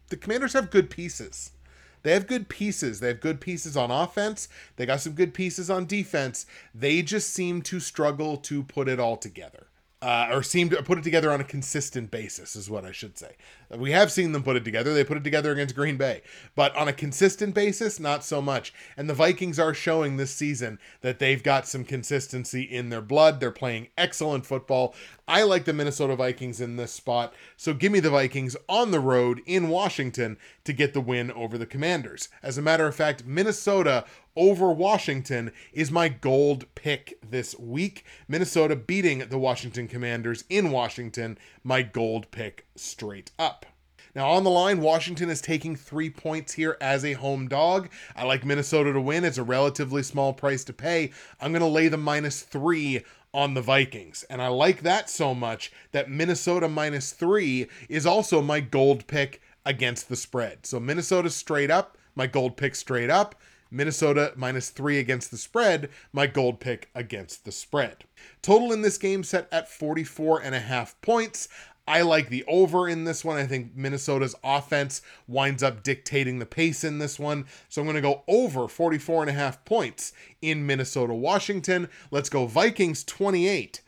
the 0.09 0.17
Commanders 0.17 0.53
have 0.53 0.71
good 0.71 0.91
pieces. 0.91 1.53
They 2.03 2.13
have 2.13 2.27
good 2.27 2.49
pieces. 2.49 3.01
They 3.01 3.09
have 3.09 3.21
good 3.21 3.41
pieces 3.41 3.77
on 3.77 3.91
offense. 3.91 4.49
They 4.77 4.87
got 4.87 5.01
some 5.01 5.13
good 5.13 5.35
pieces 5.35 5.71
on 5.71 5.87
defense. 5.87 6.47
They 6.75 7.03
just 7.03 7.31
seem 7.33 7.63
to 7.63 7.81
struggle 7.81 8.37
to 8.39 8.63
put 8.65 8.89
it 8.89 8.99
all 8.99 9.17
together 9.17 9.69
uh, 10.03 10.29
or 10.33 10.43
seem 10.43 10.69
to 10.69 10.83
put 10.83 10.99
it 10.99 11.05
together 11.05 11.31
on 11.31 11.41
a 11.41 11.45
consistent 11.45 12.11
basis, 12.11 12.57
is 12.57 12.69
what 12.69 12.85
I 12.85 12.91
should 12.91 13.17
say. 13.17 13.37
We 13.71 13.93
have 13.93 14.11
seen 14.11 14.33
them 14.33 14.43
put 14.43 14.57
it 14.57 14.65
together. 14.65 14.93
They 14.93 15.05
put 15.05 15.17
it 15.17 15.23
together 15.25 15.53
against 15.53 15.77
Green 15.77 15.97
Bay, 15.97 16.23
but 16.57 16.75
on 16.75 16.89
a 16.89 16.93
consistent 16.93 17.55
basis, 17.55 18.01
not 18.01 18.25
so 18.25 18.43
much. 18.43 18.75
And 18.97 19.09
the 19.09 19.15
Vikings 19.15 19.61
are 19.61 19.73
showing 19.73 20.17
this 20.17 20.35
season 20.35 20.81
that 21.03 21.21
they've 21.21 21.43
got 21.43 21.69
some 21.69 21.85
consistency 21.85 22.63
in 22.63 22.91
their 22.91 23.01
blood. 23.01 23.39
They're 23.39 23.53
playing 23.53 23.89
excellent 23.97 24.45
football. 24.45 24.95
I 25.29 25.45
like 25.45 25.65
the 25.65 25.73
Minnesota 25.73 26.17
Vikings 26.17 26.61
in 26.61 26.77
this 26.77 26.93
spot, 26.93 27.33
so 27.57 27.73
give 27.73 27.93
me 27.93 28.01
the 28.01 28.11
Vikings 28.11 28.57
on 28.69 28.91
the 28.91 29.01
road 29.01 29.41
in 29.47 29.69
Washington 29.69 30.37
to 30.65 30.73
get 30.73 30.95
the 30.95 31.01
win 31.01 31.31
over 31.31 31.57
the 31.57 31.65
Commanders. 31.65 32.29
As 32.43 32.59
a 32.59 32.63
matter 32.63 32.89
of 32.89 32.97
fact, 32.97 33.25
Minnesota 33.25 34.05
over 34.37 34.73
Washington 34.73 35.53
is 35.73 35.91
my 35.91 36.09
gold 36.09 36.67
pick 36.75 37.19
this 37.29 37.59
week. 37.59 38.05
Minnesota 38.29 38.77
beating 38.77 39.21
the 39.29 39.39
Washington 39.39 39.89
Commanders 39.89 40.45
in 40.49 40.71
Washington, 40.71 41.39
my 41.63 41.83
gold 41.83 42.31
pick 42.31 42.67
straight 42.77 43.31
up. 43.39 43.67
Now, 44.15 44.31
on 44.31 44.45
the 44.45 44.51
line, 44.51 44.83
Washington 44.83 45.31
is 45.31 45.41
taking 45.41 45.75
three 45.75 46.11
points 46.11 46.53
here 46.53 46.77
as 46.83 47.03
a 47.03 47.15
home 47.15 47.49
dog. 47.49 47.89
I 48.15 48.25
like 48.25 48.45
Minnesota 48.45 48.93
to 48.93 49.01
win. 49.01 49.25
It's 49.25 49.39
a 49.39 49.43
relatively 49.43 50.03
small 50.03 50.35
price 50.35 50.65
to 50.65 50.75
pay. 50.75 51.13
I'm 51.41 51.53
going 51.53 51.61
to 51.61 51.67
lay 51.67 51.89
the 51.89 51.97
minus 51.97 52.43
three 52.43 53.05
on 53.33 53.55
the 53.55 53.63
Vikings. 53.63 54.25
And 54.29 54.43
I 54.43 54.49
like 54.49 54.83
that 54.83 55.09
so 55.09 55.35
much 55.35 55.73
that 55.93 56.11
Minnesota 56.11 56.69
minus 56.69 57.13
three 57.13 57.69
is 57.89 58.05
also 58.05 58.43
my 58.43 58.61
gold 58.61 59.07
pick 59.07 59.41
against 59.65 60.11
the 60.11 60.17
spread. 60.17 60.67
So 60.67 60.79
Minnesota 60.79 61.31
straight 61.31 61.71
up, 61.71 61.97
my 62.15 62.27
gold 62.27 62.59
pick 62.59 62.75
straight 62.75 63.09
up. 63.09 63.35
Minnesota 63.73 64.33
minus 64.37 64.69
three 64.69 64.99
against 64.99 65.31
the 65.31 65.39
spread, 65.39 65.89
my 66.13 66.27
gold 66.27 66.61
pick 66.61 66.91
against 66.95 67.45
the 67.45 67.53
spread. 67.53 68.05
Total 68.43 68.71
in 68.73 68.83
this 68.83 68.99
game 68.99 69.25
set 69.25 69.49
at 69.51 69.69
44 69.69 70.43
and 70.43 70.55
a 70.55 70.61
half 70.61 71.01
points. 71.01 71.49
I 71.89 72.03
like 72.03 72.29
the 72.29 72.45
over 72.47 72.89
in 72.89 73.05
this 73.05 73.25
one. 73.25 73.39
I 73.39 73.47
think 73.47 73.75
Minnesota's 73.75 74.37
offense 74.45 75.03
winds 75.27 75.63
up 75.63 75.83
dictating 75.83 76.39
the 76.39 76.47
pace 76.47 76.85
in 76.85 76.99
this 76.99 77.19
one. 77.19 77.47
So 77.69 77.81
I'm 77.81 77.87
going 77.87 77.97
to 77.97 78.01
go 78.01 78.23
over 78.29 78.69
44 78.69 79.23
and 79.23 79.31
a 79.31 79.35
half 79.35 79.65
points 79.65 80.13
in 80.41 80.65
Minnesota, 80.65 81.15
Washington. 81.15 81.89
Let's 82.11 82.29
go 82.29 82.47
Vikings 82.47 83.03
28, 83.03 83.81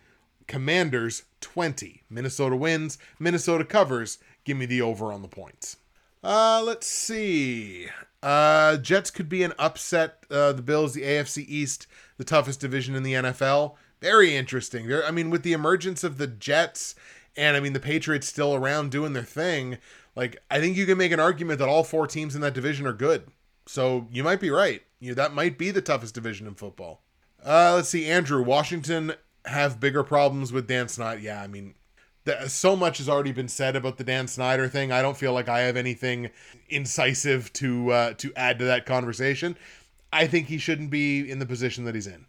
Commanders 0.49 1.22
20. 1.41 2.03
Minnesota 2.11 2.57
wins, 2.57 2.99
Minnesota 3.18 3.64
covers. 3.64 4.18
Give 4.45 4.57
me 4.57 4.66
the 4.66 4.82
over 4.82 5.12
on 5.12 5.22
the 5.22 5.28
points. 5.28 5.76
Uh, 6.22 6.62
let's 6.64 6.87
see. 6.87 7.89
Uh, 8.24 8.78
Jets 8.78 9.10
could 9.10 9.28
be 9.28 9.42
an 9.42 9.52
upset. 9.58 10.24
Uh, 10.30 10.52
the 10.54 10.62
Bills, 10.62 10.94
the 10.94 11.02
AFC 11.02 11.44
East, 11.46 11.86
the 12.16 12.24
toughest 12.24 12.58
division 12.58 12.94
in 12.94 13.02
the 13.02 13.12
NFL. 13.12 13.74
Very 14.00 14.34
interesting. 14.34 14.88
There, 14.88 15.04
I 15.04 15.10
mean, 15.10 15.28
with 15.28 15.42
the 15.42 15.52
emergence 15.52 16.02
of 16.02 16.16
the 16.16 16.26
Jets, 16.26 16.94
and 17.36 17.54
I 17.54 17.60
mean 17.60 17.74
the 17.74 17.80
Patriots 17.80 18.26
still 18.26 18.54
around 18.54 18.90
doing 18.90 19.12
their 19.12 19.24
thing. 19.24 19.76
Like, 20.16 20.42
I 20.50 20.58
think 20.58 20.74
you 20.76 20.86
can 20.86 20.96
make 20.96 21.12
an 21.12 21.20
argument 21.20 21.58
that 21.58 21.68
all 21.68 21.84
four 21.84 22.06
teams 22.06 22.34
in 22.34 22.40
that 22.40 22.54
division 22.54 22.86
are 22.86 22.94
good. 22.94 23.28
So 23.66 24.08
you 24.10 24.24
might 24.24 24.40
be 24.40 24.50
right. 24.50 24.82
You 25.00 25.14
that 25.14 25.34
might 25.34 25.58
be 25.58 25.70
the 25.70 25.82
toughest 25.82 26.14
division 26.14 26.46
in 26.46 26.54
football. 26.54 27.02
Uh, 27.44 27.74
let's 27.74 27.90
see, 27.90 28.06
Andrew. 28.06 28.42
Washington 28.42 29.12
have 29.44 29.80
bigger 29.80 30.02
problems 30.02 30.50
with 30.50 30.66
Dan 30.66 30.88
Snyder. 30.88 31.20
Yeah, 31.20 31.42
I 31.42 31.46
mean, 31.46 31.74
so 32.46 32.76
much 32.76 32.98
has 32.98 33.08
already 33.08 33.32
been 33.32 33.48
said 33.48 33.76
about 33.76 33.96
the 33.96 34.04
Dan 34.04 34.26
Snyder 34.26 34.68
thing. 34.68 34.92
I 34.92 35.02
don't 35.02 35.16
feel 35.16 35.32
like 35.32 35.48
I 35.48 35.60
have 35.60 35.76
anything 35.76 36.30
incisive 36.68 37.52
to 37.54 37.90
uh, 37.90 38.14
to 38.14 38.32
add 38.34 38.58
to 38.58 38.64
that 38.64 38.86
conversation. 38.86 39.56
I 40.12 40.26
think 40.26 40.46
he 40.46 40.58
shouldn't 40.58 40.90
be 40.90 41.28
in 41.28 41.38
the 41.38 41.46
position 41.46 41.84
that 41.84 41.94
he's 41.94 42.06
in. 42.06 42.26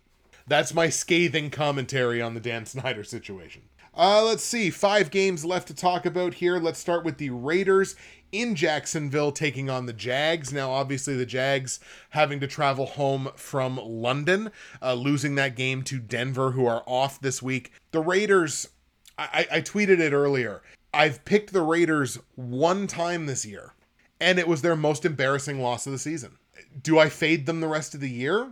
That's 0.48 0.74
my 0.74 0.90
scathing 0.90 1.50
commentary 1.50 2.22
on 2.22 2.34
the 2.34 2.40
Dan 2.40 2.66
Snyder 2.66 3.04
situation. 3.04 3.64
Uh, 3.98 4.24
let's 4.26 4.44
see, 4.44 4.70
five 4.70 5.10
games 5.10 5.46
left 5.46 5.70
to 5.70 5.74
talk 5.74 6.06
about 6.06 6.34
here. 6.34 6.60
Let's 6.60 6.80
start 6.80 7.06
with 7.06 7.18
the 7.18 7.30
Raiders 7.30 7.96
in 8.34 8.54
Jacksonville 8.54 9.32
taking 9.32 9.70
on 9.70 9.86
the 9.86 9.94
Jags. 9.94 10.52
Now, 10.52 10.72
obviously, 10.72 11.16
the 11.16 11.26
Jags 11.26 11.80
having 12.10 12.42
to 12.42 12.48
travel 12.48 12.88
home 12.88 13.30
from 13.38 13.78
London, 13.78 14.52
uh, 14.82 14.96
losing 14.96 15.36
that 15.36 15.56
game 15.56 15.82
to 15.84 16.00
Denver, 16.00 16.52
who 16.52 16.66
are 16.66 16.84
off 16.86 17.22
this 17.22 17.42
week. 17.42 17.72
The 17.92 18.02
Raiders 18.02 18.68
I, 19.18 19.48
I 19.52 19.62
tweeted 19.62 20.00
it 20.00 20.14
earlier. 20.14 20.62
I've 20.94 21.24
picked 21.26 21.54
the 21.54 21.62
Raiders 21.62 22.20
one 22.36 22.88
time 22.88 23.26
this 23.26 23.46
year, 23.46 23.74
and 24.20 24.40
it 24.40 24.48
was 24.48 24.62
their 24.62 24.76
most 24.76 25.06
embarrassing 25.06 25.62
loss 25.62 25.86
of 25.86 25.92
the 25.92 26.00
season. 26.00 26.38
Do 26.82 27.00
I 27.00 27.10
fade 27.10 27.46
them 27.46 27.60
the 27.60 27.68
rest 27.68 27.94
of 27.94 28.02
the 28.02 28.10
year? 28.10 28.52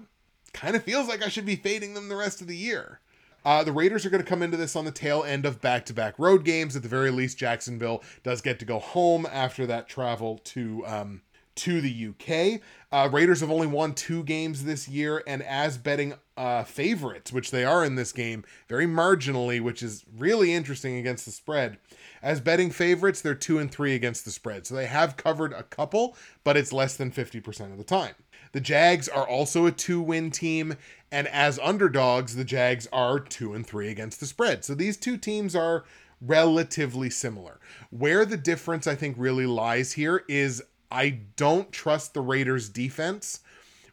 Kind 0.53 0.76
of 0.76 0.84
feels 0.84 1.07
like 1.07 1.24
I 1.24 1.30
should 1.30 1.45
be 1.45 1.55
fading 1.55 1.93
them 1.93 2.09
the 2.09 2.16
rest 2.16 2.41
of 2.41 2.47
the 2.47 2.55
year. 2.55 2.99
Uh, 3.45 3.64
the 3.64 3.72
Raiders 3.72 4.05
are 4.05 4.09
going 4.09 4.24
to 4.24 4.30
come 4.30 4.41
into 4.41 4.57
this 4.57 4.76
on 4.76 4.86
the 4.86 4.91
tail 4.91 5.24
end 5.24 5.45
of 5.45 5.61
back 5.61 5.86
to 5.86 5.93
back 5.93 6.18
road 6.18 6.45
games. 6.45 6.76
At 6.76 6.84
the 6.84 6.89
very 6.89 7.11
least, 7.11 7.38
Jacksonville 7.38 8.03
does 8.24 8.41
get 8.41 8.59
to 8.59 8.66
go 8.66 8.80
home 8.80 9.28
after 9.30 9.66
that 9.66 9.89
travel 9.89 10.39
to 10.45 10.86
um, 10.86 11.22
to 11.56 11.82
the 11.82 12.10
UK. 12.10 12.62
Uh, 12.91 13.10
Raiders 13.10 13.41
have 13.41 13.51
only 13.51 13.68
won 13.68 13.93
two 13.93 14.24
games 14.24 14.64
this 14.64 14.88
year, 14.88 15.24
and 15.26 15.41
as 15.43 15.78
betting 15.78 16.14
uh, 16.38 16.64
favorites, 16.64 17.32
which 17.32 17.51
they 17.51 17.64
are 17.64 17.84
in 17.84 17.95
this 17.95 18.12
game, 18.12 18.43
very 18.68 18.86
marginally, 18.86 19.62
which 19.62 19.84
is 19.84 20.04
really 20.18 20.54
interesting 20.54 20.97
against 20.97 21.26
the 21.26 21.32
spread. 21.32 21.78
As 22.22 22.39
betting 22.39 22.72
favorites, 22.72 23.22
they're 23.22 23.36
two 23.36 23.60
and 23.60 23.72
three 23.72 23.95
against 23.95 24.26
the 24.26 24.32
spread, 24.32 24.66
so 24.66 24.76
they 24.76 24.88
have 24.88 25.18
covered 25.18 25.54
a 25.54 25.64
couple, 25.64 26.16
but 26.43 26.58
it's 26.58 26.74
less 26.74 26.95
than 26.95 27.12
50% 27.12 27.72
of 27.72 27.78
the 27.78 27.84
time. 27.84 28.16
The 28.54 28.62
Jags 28.62 29.10
are 29.10 29.28
also 29.28 29.66
a 29.66 29.72
two 29.72 30.01
win 30.01 30.30
team, 30.30 30.76
and 31.12 31.28
as 31.28 31.60
underdogs, 31.60 32.36
the 32.36 32.45
Jags 32.45 32.88
are 32.93 33.20
two 33.20 33.54
and 33.54 33.66
three 33.66 33.89
against 33.89 34.20
the 34.20 34.28
spread. 34.28 34.64
So 34.64 34.76
these 34.76 34.95
two 34.95 35.18
teams 35.18 35.56
are 35.56 35.84
relatively 36.22 37.10
similar. 37.10 37.60
Where 37.89 38.26
the 38.26 38.38
difference, 38.38 38.88
I 38.88 38.95
think, 38.95 39.16
really 39.18 39.45
lies 39.45 39.93
here 39.93 40.24
is 40.28 40.64
I 40.93 41.21
don't 41.35 41.71
trust 41.71 42.13
the 42.13 42.21
Raiders 42.21 42.69
defense, 42.69 43.39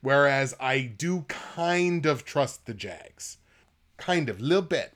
whereas 0.02 0.54
I 0.60 0.82
do 0.82 1.24
kind 1.28 2.04
of 2.04 2.26
trust 2.26 2.66
the 2.66 2.74
Jags. 2.74 3.38
Kind 3.96 4.28
of, 4.28 4.38
little 4.38 4.60
bit. 4.60 4.92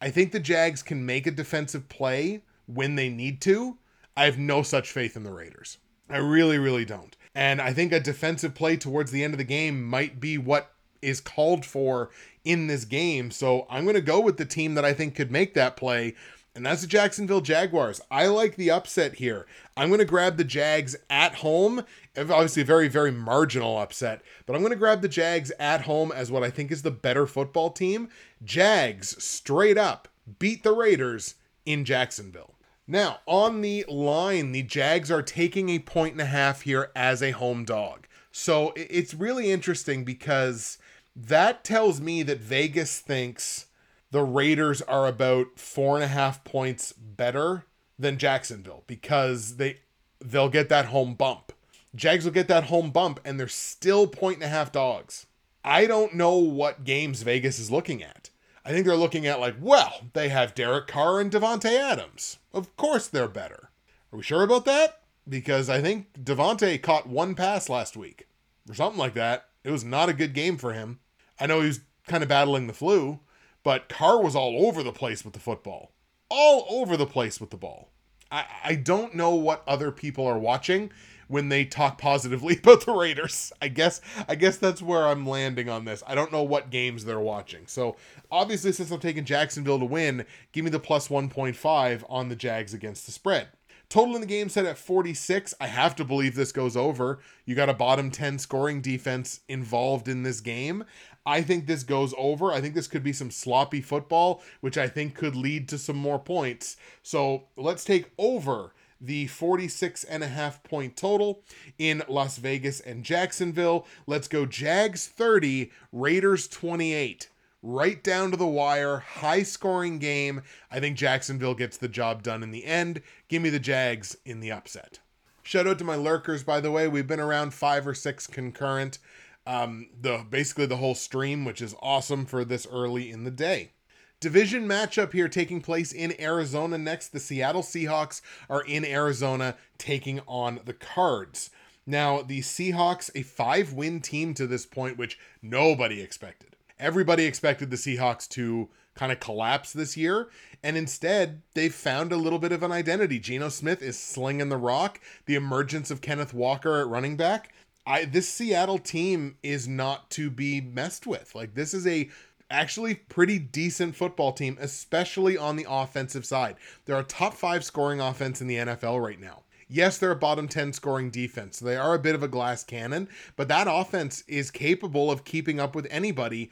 I 0.00 0.10
think 0.10 0.32
the 0.32 0.40
Jags 0.40 0.82
can 0.82 1.04
make 1.04 1.26
a 1.26 1.30
defensive 1.30 1.90
play 1.90 2.40
when 2.66 2.94
they 2.94 3.10
need 3.10 3.42
to. 3.42 3.76
I 4.16 4.24
have 4.24 4.38
no 4.38 4.62
such 4.62 4.90
faith 4.90 5.14
in 5.14 5.24
the 5.24 5.30
Raiders. 5.30 5.76
I 6.08 6.16
really, 6.16 6.58
really 6.58 6.86
don't. 6.86 7.16
And 7.34 7.60
I 7.60 7.74
think 7.74 7.92
a 7.92 8.00
defensive 8.00 8.54
play 8.54 8.78
towards 8.78 9.10
the 9.10 9.22
end 9.22 9.34
of 9.34 9.38
the 9.38 9.44
game 9.44 9.82
might 9.82 10.20
be 10.20 10.38
what 10.38 10.72
is 11.02 11.20
called 11.20 11.66
for 11.66 12.10
in 12.44 12.66
this 12.66 12.86
game. 12.86 13.30
So 13.30 13.66
I'm 13.68 13.84
going 13.84 13.94
to 13.94 14.00
go 14.00 14.20
with 14.20 14.38
the 14.38 14.46
team 14.46 14.74
that 14.74 14.86
I 14.86 14.94
think 14.94 15.14
could 15.14 15.30
make 15.30 15.52
that 15.54 15.76
play 15.76 16.14
and 16.54 16.66
that's 16.66 16.82
the 16.82 16.86
Jacksonville 16.86 17.40
Jaguars. 17.40 18.00
I 18.10 18.26
like 18.26 18.56
the 18.56 18.70
upset 18.70 19.14
here. 19.14 19.46
I'm 19.76 19.88
going 19.88 20.00
to 20.00 20.04
grab 20.04 20.36
the 20.36 20.44
Jags 20.44 20.94
at 21.08 21.36
home. 21.36 21.84
Obviously, 22.16 22.62
a 22.62 22.66
very, 22.66 22.88
very 22.88 23.10
marginal 23.10 23.78
upset, 23.78 24.22
but 24.44 24.54
I'm 24.54 24.60
going 24.60 24.72
to 24.72 24.78
grab 24.78 25.00
the 25.00 25.08
Jags 25.08 25.50
at 25.58 25.82
home 25.82 26.12
as 26.12 26.30
what 26.30 26.42
I 26.42 26.50
think 26.50 26.70
is 26.70 26.82
the 26.82 26.90
better 26.90 27.26
football 27.26 27.70
team. 27.70 28.08
Jags, 28.44 29.22
straight 29.22 29.78
up, 29.78 30.08
beat 30.38 30.62
the 30.62 30.72
Raiders 30.72 31.36
in 31.64 31.84
Jacksonville. 31.84 32.54
Now, 32.86 33.20
on 33.26 33.62
the 33.62 33.86
line, 33.88 34.52
the 34.52 34.62
Jags 34.62 35.10
are 35.10 35.22
taking 35.22 35.70
a 35.70 35.78
point 35.78 36.12
and 36.12 36.20
a 36.20 36.26
half 36.26 36.62
here 36.62 36.90
as 36.94 37.22
a 37.22 37.30
home 37.30 37.64
dog. 37.64 38.06
So 38.30 38.72
it's 38.76 39.14
really 39.14 39.50
interesting 39.50 40.04
because 40.04 40.78
that 41.14 41.64
tells 41.64 42.00
me 42.00 42.22
that 42.24 42.40
Vegas 42.40 42.98
thinks 43.00 43.66
the 44.12 44.22
Raiders 44.22 44.82
are 44.82 45.08
about 45.08 45.58
four 45.58 45.96
and 45.96 46.04
a 46.04 46.08
half 46.08 46.44
points 46.44 46.92
better 46.92 47.64
than 47.98 48.18
Jacksonville 48.18 48.84
because 48.86 49.56
they 49.56 49.78
they'll 50.20 50.50
get 50.50 50.68
that 50.68 50.86
home 50.86 51.14
bump. 51.14 51.52
Jags 51.94 52.24
will 52.24 52.32
get 52.32 52.48
that 52.48 52.64
home 52.64 52.90
bump 52.90 53.20
and 53.24 53.40
they're 53.40 53.48
still 53.48 54.06
point 54.06 54.36
and 54.36 54.44
a 54.44 54.48
half 54.48 54.70
dogs. 54.70 55.26
I 55.64 55.86
don't 55.86 56.14
know 56.14 56.36
what 56.36 56.84
games 56.84 57.22
Vegas 57.22 57.58
is 57.58 57.70
looking 57.70 58.02
at. 58.02 58.30
I 58.64 58.70
think 58.70 58.86
they're 58.86 58.96
looking 58.96 59.26
at 59.26 59.40
like, 59.40 59.56
well, 59.60 60.02
they 60.12 60.28
have 60.28 60.54
Derek 60.54 60.86
Carr 60.86 61.18
and 61.18 61.30
Davante 61.30 61.76
Adams. 61.76 62.38
Of 62.52 62.76
course 62.76 63.08
they're 63.08 63.28
better. 63.28 63.70
Are 64.12 64.16
we 64.18 64.22
sure 64.22 64.42
about 64.42 64.66
that? 64.66 65.00
Because 65.28 65.70
I 65.70 65.80
think 65.80 66.12
Davante 66.22 66.80
caught 66.82 67.08
one 67.08 67.34
pass 67.34 67.68
last 67.68 67.96
week 67.96 68.28
or 68.68 68.74
something 68.74 68.98
like 68.98 69.14
that. 69.14 69.46
It 69.64 69.70
was 69.70 69.84
not 69.84 70.08
a 70.10 70.14
good 70.14 70.34
game 70.34 70.58
for 70.58 70.74
him. 70.74 71.00
I 71.40 71.46
know 71.46 71.60
he 71.60 71.68
was 71.68 71.80
kind 72.06 72.22
of 72.22 72.28
battling 72.28 72.66
the 72.66 72.72
flu, 72.72 73.20
but 73.62 73.88
Carr 73.88 74.22
was 74.22 74.36
all 74.36 74.66
over 74.66 74.82
the 74.82 74.92
place 74.92 75.24
with 75.24 75.34
the 75.34 75.40
football. 75.40 75.92
All 76.28 76.66
over 76.68 76.96
the 76.96 77.06
place 77.06 77.40
with 77.40 77.50
the 77.50 77.56
ball. 77.56 77.90
I, 78.30 78.44
I 78.64 78.74
don't 78.74 79.14
know 79.14 79.34
what 79.34 79.62
other 79.66 79.92
people 79.92 80.26
are 80.26 80.38
watching 80.38 80.90
when 81.28 81.48
they 81.48 81.64
talk 81.64 81.98
positively 81.98 82.58
about 82.62 82.84
the 82.84 82.92
Raiders. 82.92 83.52
I 83.60 83.68
guess 83.68 84.00
I 84.28 84.34
guess 84.34 84.56
that's 84.56 84.82
where 84.82 85.06
I'm 85.06 85.26
landing 85.26 85.68
on 85.68 85.84
this. 85.84 86.02
I 86.06 86.14
don't 86.14 86.32
know 86.32 86.42
what 86.42 86.70
games 86.70 87.04
they're 87.04 87.20
watching. 87.20 87.66
So 87.66 87.96
obviously 88.30 88.72
since 88.72 88.90
I'm 88.90 89.00
taking 89.00 89.24
Jacksonville 89.24 89.78
to 89.78 89.84
win, 89.84 90.24
give 90.52 90.64
me 90.64 90.70
the 90.70 90.80
plus 90.80 91.08
1.5 91.08 92.04
on 92.08 92.28
the 92.28 92.36
Jags 92.36 92.74
against 92.74 93.06
the 93.06 93.12
spread. 93.12 93.48
Total 93.92 94.14
in 94.14 94.22
the 94.22 94.26
game 94.26 94.48
set 94.48 94.64
at 94.64 94.78
46. 94.78 95.52
I 95.60 95.66
have 95.66 95.94
to 95.96 96.04
believe 96.04 96.34
this 96.34 96.50
goes 96.50 96.78
over. 96.78 97.18
You 97.44 97.54
got 97.54 97.68
a 97.68 97.74
bottom 97.74 98.10
10 98.10 98.38
scoring 98.38 98.80
defense 98.80 99.40
involved 99.50 100.08
in 100.08 100.22
this 100.22 100.40
game. 100.40 100.84
I 101.24 101.42
think 101.42 101.66
this 101.66 101.84
goes 101.84 102.14
over. 102.18 102.52
I 102.52 102.60
think 102.60 102.74
this 102.74 102.88
could 102.88 103.02
be 103.02 103.12
some 103.12 103.30
sloppy 103.30 103.80
football, 103.80 104.42
which 104.60 104.76
I 104.76 104.88
think 104.88 105.14
could 105.14 105.36
lead 105.36 105.68
to 105.68 105.78
some 105.78 105.96
more 105.96 106.18
points. 106.18 106.76
So 107.02 107.44
let's 107.56 107.84
take 107.84 108.10
over 108.18 108.72
the 109.00 109.26
46 109.26 110.04
and 110.04 110.22
a 110.22 110.28
half 110.28 110.62
point 110.62 110.96
total 110.96 111.42
in 111.78 112.02
Las 112.08 112.38
Vegas 112.38 112.80
and 112.80 113.04
Jacksonville. 113.04 113.86
Let's 114.06 114.28
go 114.28 114.46
Jags 114.46 115.08
30, 115.08 115.70
Raiders 115.92 116.48
28. 116.48 117.28
Right 117.64 118.02
down 118.02 118.32
to 118.32 118.36
the 118.36 118.46
wire, 118.46 118.98
high 118.98 119.44
scoring 119.44 119.98
game. 119.98 120.42
I 120.70 120.80
think 120.80 120.96
Jacksonville 120.96 121.54
gets 121.54 121.76
the 121.76 121.88
job 121.88 122.24
done 122.24 122.42
in 122.42 122.50
the 122.50 122.64
end. 122.64 123.02
Give 123.28 123.40
me 123.40 123.50
the 123.50 123.60
Jags 123.60 124.16
in 124.24 124.40
the 124.40 124.50
upset. 124.50 124.98
Shout 125.44 125.66
out 125.66 125.78
to 125.78 125.84
my 125.84 125.96
lurkers, 125.96 126.44
by 126.44 126.60
the 126.60 126.70
way. 126.70 126.86
We've 126.86 127.06
been 127.06 127.20
around 127.20 127.52
five 127.54 127.86
or 127.86 127.94
six 127.94 128.26
concurrent 128.26 128.98
um, 129.46 129.88
the 130.00 130.24
basically 130.28 130.66
the 130.66 130.76
whole 130.76 130.94
stream, 130.94 131.44
which 131.44 131.60
is 131.60 131.74
awesome 131.80 132.26
for 132.26 132.44
this 132.44 132.66
early 132.70 133.10
in 133.10 133.24
the 133.24 133.30
day. 133.30 133.72
Division 134.20 134.68
matchup 134.68 135.12
here 135.12 135.28
taking 135.28 135.60
place 135.60 135.92
in 135.92 136.18
Arizona 136.20 136.78
next. 136.78 137.08
The 137.08 137.18
Seattle 137.18 137.62
Seahawks 137.62 138.20
are 138.48 138.62
in 138.62 138.84
Arizona 138.84 139.56
taking 139.78 140.20
on 140.28 140.60
the 140.64 140.72
Cards. 140.72 141.50
Now, 141.86 142.22
the 142.22 142.40
Seahawks, 142.40 143.10
a 143.16 143.22
five 143.22 143.72
win 143.72 144.00
team 144.00 144.34
to 144.34 144.46
this 144.46 144.64
point, 144.64 144.96
which 144.96 145.18
nobody 145.42 146.00
expected. 146.00 146.54
Everybody 146.78 147.24
expected 147.24 147.70
the 147.70 147.76
Seahawks 147.76 148.28
to 148.30 148.68
kind 148.94 149.10
of 149.10 149.18
collapse 149.18 149.72
this 149.72 149.96
year. 149.96 150.28
And 150.62 150.76
instead, 150.76 151.42
they've 151.54 151.74
found 151.74 152.12
a 152.12 152.16
little 152.16 152.38
bit 152.38 152.52
of 152.52 152.62
an 152.62 152.70
identity. 152.70 153.18
Geno 153.18 153.48
Smith 153.48 153.82
is 153.82 153.98
slinging 153.98 154.50
the 154.50 154.56
rock. 154.56 155.00
The 155.26 155.34
emergence 155.34 155.90
of 155.90 156.00
Kenneth 156.00 156.32
Walker 156.32 156.78
at 156.80 156.86
running 156.86 157.16
back 157.16 157.52
I 157.86 158.04
this 158.04 158.28
Seattle 158.28 158.78
team 158.78 159.36
is 159.42 159.66
not 159.66 160.10
to 160.10 160.30
be 160.30 160.60
messed 160.60 161.06
with. 161.06 161.34
Like 161.34 161.54
this 161.54 161.74
is 161.74 161.86
a 161.86 162.10
actually 162.50 162.94
pretty 162.94 163.38
decent 163.38 163.96
football 163.96 164.32
team, 164.32 164.58
especially 164.60 165.36
on 165.36 165.56
the 165.56 165.66
offensive 165.68 166.26
side. 166.26 166.56
They're 166.84 166.98
a 166.98 167.04
top 167.04 167.32
5 167.34 167.64
scoring 167.64 168.00
offense 168.00 168.40
in 168.42 168.46
the 168.46 168.56
NFL 168.56 169.02
right 169.02 169.18
now. 169.18 169.42
Yes, 169.68 169.96
they're 169.96 170.10
a 170.10 170.16
bottom 170.16 170.48
10 170.48 170.74
scoring 170.74 171.10
defense. 171.10 171.58
So 171.58 171.64
they 171.64 171.76
are 171.76 171.94
a 171.94 171.98
bit 171.98 172.14
of 172.14 172.22
a 172.22 172.28
glass 172.28 172.62
cannon, 172.62 173.08
but 173.36 173.48
that 173.48 173.68
offense 173.70 174.22
is 174.28 174.50
capable 174.50 175.10
of 175.10 175.24
keeping 175.24 175.58
up 175.58 175.74
with 175.74 175.86
anybody 175.90 176.50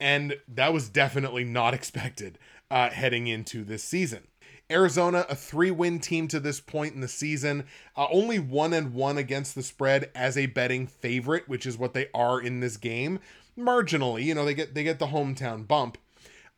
and 0.00 0.36
that 0.48 0.72
was 0.72 0.88
definitely 0.88 1.44
not 1.44 1.74
expected 1.74 2.38
uh, 2.70 2.90
heading 2.90 3.26
into 3.26 3.64
this 3.64 3.84
season. 3.84 4.26
Arizona, 4.70 5.24
a 5.28 5.36
three 5.36 5.70
win 5.70 6.00
team 6.00 6.26
to 6.28 6.40
this 6.40 6.60
point 6.60 6.94
in 6.94 7.00
the 7.00 7.08
season, 7.08 7.64
uh, 7.96 8.06
only 8.10 8.38
one 8.38 8.72
and 8.72 8.92
one 8.92 9.16
against 9.16 9.54
the 9.54 9.62
spread 9.62 10.10
as 10.14 10.36
a 10.36 10.46
betting 10.46 10.86
favorite, 10.86 11.48
which 11.48 11.66
is 11.66 11.78
what 11.78 11.94
they 11.94 12.08
are 12.14 12.40
in 12.40 12.60
this 12.60 12.76
game. 12.76 13.20
Marginally, 13.56 14.24
you 14.24 14.34
know, 14.34 14.44
they 14.44 14.54
get 14.54 14.74
they 14.74 14.82
get 14.82 14.98
the 14.98 15.08
hometown 15.08 15.66
bump. 15.66 15.98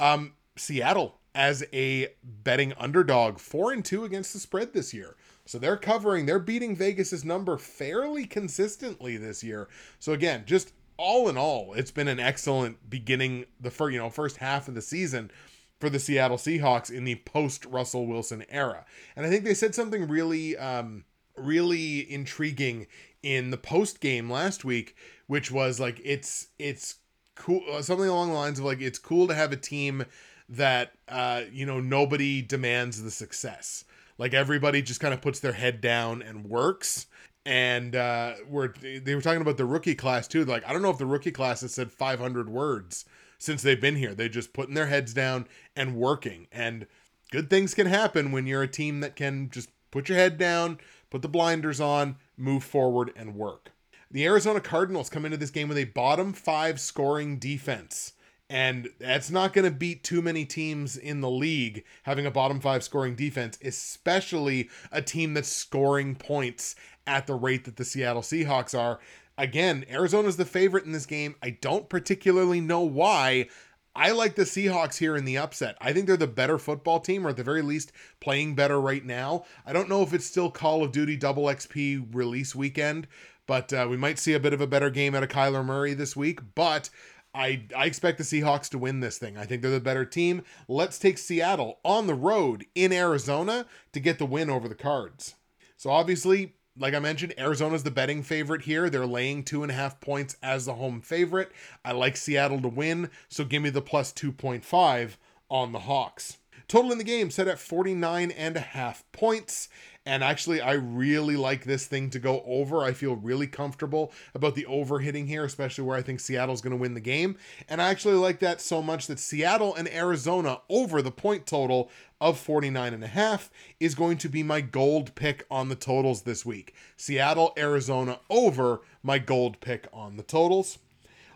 Um, 0.01 0.33
Seattle 0.57 1.19
as 1.35 1.65
a 1.73 2.09
betting 2.23 2.73
underdog, 2.79 3.39
four 3.39 3.73
and 3.73 3.85
two 3.85 4.05
against 4.05 4.33
the 4.33 4.41
spread 4.41 4.73
this 4.73 4.93
year. 4.93 5.17
So 5.45 5.59
they're 5.59 5.77
covering, 5.77 6.27
they're 6.27 6.39
beating 6.39 6.77
Vegas's 6.77 7.25
number 7.25 7.57
fairly 7.57 8.27
consistently 8.27 9.17
this 9.17 9.43
year. 9.43 9.69
So 9.99 10.13
again, 10.13 10.43
just 10.47 10.73
all 10.97 11.29
in 11.29 11.39
all, 11.39 11.75
it's 11.75 11.91
been 11.91 12.09
an 12.09 12.19
excellent 12.19 12.91
beginning 12.91 13.47
the 13.61 13.71
first, 13.71 13.93
you 13.93 13.99
know, 13.99 14.11
first 14.11 14.39
half 14.39 14.69
of 14.69 14.75
the 14.75 14.83
season 14.83 15.31
for 15.79 15.89
the 15.89 15.99
Seattle 15.99 16.37
Seahawks 16.37 16.91
in 16.91 17.05
the 17.05 17.17
post 17.17 17.65
Russell 17.65 18.07
Wilson 18.07 18.45
era. 18.49 18.85
And 19.17 19.25
I 19.25 19.31
think 19.31 19.45
they 19.45 19.55
said 19.55 19.75
something 19.75 20.09
really, 20.09 20.57
um, 20.57 21.05
really 21.37 22.11
intriguing 22.11 22.87
in 23.23 23.51
the 23.51 23.57
post 23.57 24.01
game 24.01 24.31
last 24.31 24.65
week, 24.65 24.97
which 25.27 25.51
was 25.51 25.79
like 25.79 26.01
it's 26.05 26.49
it's 26.59 26.97
cool 27.35 27.63
uh, 27.73 27.83
something 27.83 28.09
along 28.09 28.29
the 28.29 28.35
lines 28.35 28.59
of 28.59 28.65
like 28.65 28.81
it's 28.81 28.99
cool 28.99 29.29
to 29.29 29.35
have 29.35 29.53
a 29.53 29.57
team 29.57 30.05
that 30.49 30.93
uh, 31.09 31.43
you 31.53 31.67
know 31.67 31.81
nobody 31.81 32.43
demands 32.43 33.03
the 33.03 33.11
success. 33.11 33.85
Like 34.19 34.35
everybody 34.35 34.83
just 34.83 35.01
kind 35.01 35.15
of 35.15 35.21
puts 35.21 35.41
their 35.41 35.53
head 35.53 35.81
down 35.81 36.23
and 36.23 36.45
works. 36.45 37.07
And 37.47 37.97
uh, 37.97 38.35
we're 38.49 38.75
they 38.81 39.15
were 39.15 39.23
talking 39.23 39.41
about 39.41 39.57
the 39.57 39.65
rookie 39.65 39.95
class 39.95 40.29
too. 40.29 40.45
Like 40.45 40.69
I 40.69 40.73
don't 40.73 40.83
know 40.83 40.91
if 40.91 40.99
the 40.99 41.07
rookie 41.07 41.31
class 41.31 41.61
has 41.63 41.73
said 41.73 41.91
500 41.91 42.49
words 42.49 43.05
since 43.39 43.63
they've 43.63 43.81
been 43.81 43.97
here. 43.97 44.15
They're 44.15 44.29
just 44.29 44.53
putting 44.53 44.75
their 44.75 44.89
heads 44.89 45.15
down 45.15 45.47
and 45.75 45.97
working. 45.97 46.49
And 46.53 46.87
good 47.31 47.49
things 47.49 47.75
can 47.75 47.87
happen 47.87 48.33
when 48.33 48.47
you're 48.47 48.63
a 48.63 48.69
team 48.69 49.01
that 49.01 49.17
can 49.17 49.49
just 49.51 49.71
put 49.91 50.09
your 50.09 50.19
head 50.19 50.39
down, 50.39 50.79
put 51.11 51.23
the 51.23 51.29
blinders 51.29 51.81
on, 51.81 52.17
move 52.37 52.65
forward, 52.65 53.13
and 53.17 53.35
work. 53.35 53.73
The 54.11 54.25
Arizona 54.27 54.61
Cardinals 54.61 55.11
come 55.11 55.25
into 55.25 55.37
this 55.37 55.51
game 55.51 55.69
with 55.69 55.79
a 55.79 55.85
bottom 55.85 56.33
five 56.33 56.81
scoring 56.81 57.39
defense. 57.39 58.15
And 58.51 58.89
that's 58.99 59.31
not 59.31 59.53
going 59.53 59.67
to 59.67 59.71
beat 59.71 60.03
too 60.03 60.23
many 60.23 60.47
teams 60.47 60.97
in 60.97 61.21
the 61.21 61.31
league 61.31 61.85
having 62.05 62.25
a 62.25 62.31
bottom 62.31 62.61
five 62.61 62.83
scoring 62.83 63.15
defense, 63.15 63.59
especially 63.63 64.71
a 64.91 65.03
team 65.03 65.35
that's 65.35 65.53
scoring 65.53 66.15
points 66.15 66.75
at 67.07 67.27
the 67.27 67.35
rate 67.35 67.67
that 67.67 67.77
the 67.77 67.85
Seattle 67.85 68.23
Seahawks 68.23 68.79
are 68.79 69.01
again, 69.39 69.87
Arizona's 69.89 70.37
the 70.37 70.45
favorite 70.45 70.85
in 70.85 70.93
this 70.93 71.07
game. 71.07 71.37
I 71.43 71.51
don't 71.51 71.89
particularly 71.89 72.61
know 72.61 72.81
why. 72.81 73.49
I 73.97 74.11
like 74.11 74.35
the 74.35 74.43
Seahawks 74.43 74.99
here 74.99 75.17
in 75.17 75.25
the 75.25 75.39
upset. 75.39 75.77
I 75.81 75.93
think 75.93 76.07
they're 76.07 76.17
the 76.17 76.27
better 76.27 76.59
football 76.59 77.01
team, 77.01 77.27
or 77.27 77.31
at 77.31 77.37
the 77.37 77.43
very 77.43 77.63
least, 77.63 77.91
playing 78.21 78.55
better 78.55 78.81
right 78.81 79.05
now. 79.05 79.45
I 79.65 79.73
don't 79.73 79.89
know 79.89 80.03
if 80.03 80.13
it's 80.13 80.27
still 80.27 80.51
Call 80.51 80.85
of 80.85 80.93
Duty 80.93 81.17
Double 81.17 81.45
XP 81.45 82.15
release 82.15 82.55
weekend, 82.55 83.09
but 83.47 83.73
uh, 83.73 83.87
we 83.89 83.97
might 83.97 84.19
see 84.19 84.35
a 84.35 84.41
bit 84.41 84.53
of 84.53 84.61
a 84.61 84.67
better 84.67 84.91
game 84.91 85.15
out 85.15 85.23
of 85.23 85.31
Kyler 85.31 85.65
Murray 85.65 85.95
this 85.95 86.15
week. 86.15 86.41
But 86.55 86.91
I, 87.35 87.67
I 87.77 87.87
expect 87.87 88.19
the 88.19 88.25
Seahawks 88.25 88.69
to 88.71 88.79
win 88.79 89.01
this 89.01 89.19
thing. 89.19 89.37
I 89.37 89.47
think 89.47 89.63
they're 89.63 89.71
the 89.71 89.81
better 89.81 90.05
team. 90.05 90.43
Let's 90.69 90.99
take 90.99 91.19
Seattle 91.19 91.79
on 91.85 92.07
the 92.07 92.15
road 92.15 92.67
in 92.75 92.93
Arizona 92.93 93.67
to 93.93 94.01
get 94.01 94.19
the 94.19 94.27
win 94.27 94.51
over 94.51 94.69
the 94.69 94.75
Cards. 94.75 95.35
So 95.77 95.91
obviously, 95.91 96.55
like 96.79 96.95
I 96.95 96.99
mentioned, 96.99 97.35
Arizona's 97.39 97.83
the 97.83 97.91
betting 97.91 98.23
favorite 98.23 98.63
here. 98.63 98.89
They're 98.89 99.07
laying 99.07 99.45
two 99.45 99.63
and 99.63 99.73
a 99.73 99.75
half 99.75 100.01
points 100.01 100.37
as 100.43 100.67
the 100.67 100.75
home 100.75 101.01
favorite. 101.01 101.51
I 101.85 101.93
like 101.93 102.17
Seattle 102.17 102.61
to 102.63 102.69
win, 102.69 103.11
so 103.29 103.45
give 103.45 103.63
me 103.63 103.71
the 103.71 103.83
plus 103.83 104.13
2.5 104.13 105.17
on 105.51 105.73
the 105.73 105.81
Hawks. 105.81 106.39
Total 106.69 106.93
in 106.93 106.99
the 106.99 107.05
game 107.05 107.31
set 107.31 107.49
at 107.49 107.59
49 107.59 108.31
and 108.31 108.57
a 108.57 108.61
half 108.61 109.05
points. 109.13 109.69
And 110.05 110.25
actually, 110.25 110.63
I 110.63 110.73
really 110.73 111.37
like 111.37 111.65
this 111.65 111.87
thing 111.87 112.09
to 112.11 112.19
go 112.19 112.43
over. 112.47 112.83
I 112.83 112.93
feel 112.93 113.17
really 113.17 113.47
comfortable 113.47 114.11
about 114.35 114.55
the 114.55 114.65
over 114.65 115.01
hitting 115.01 115.27
here, 115.27 115.45
especially 115.45 115.85
where 115.85 115.99
I 115.99 116.03
think 116.03 116.21
Seattle's 116.21 116.63
going 116.63 116.71
to 116.71 116.81
win 116.81 116.95
the 116.95 117.01
game. 117.01 117.37
And 117.69 117.83
I 117.83 117.91
actually 117.91 118.15
like 118.15 118.39
that 118.39 118.63
so 118.63 118.81
much 118.81 119.07
that 119.09 119.19
Seattle 119.19 119.75
and 119.75 119.87
Arizona 119.87 120.61
over 120.71 121.03
the 121.03 121.11
point 121.11 121.47
total 121.47 121.91
of 122.21 122.39
49 122.39 122.95
and 122.95 123.05
a 123.05 123.09
half 123.09 123.51
is 123.79 123.95
going 123.95 124.19
to 124.19 124.29
be 124.29 124.43
my 124.43 124.61
gold 124.61 125.15
pick 125.15 125.47
on 125.51 125.69
the 125.69 125.75
totals 125.75 126.23
this 126.23 126.45
week. 126.45 126.75
Seattle, 126.97 127.53
Arizona 127.57 128.21
over 128.29 128.81
my 129.03 129.19
gold 129.19 129.61
pick 129.61 129.87
on 129.93 130.17
the 130.17 130.23
totals. 130.23 130.79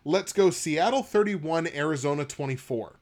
Let's 0.05 0.33
go 0.33 0.51
Seattle 0.51 1.03
31, 1.03 1.69
Arizona 1.69 2.25
24. 2.25 2.99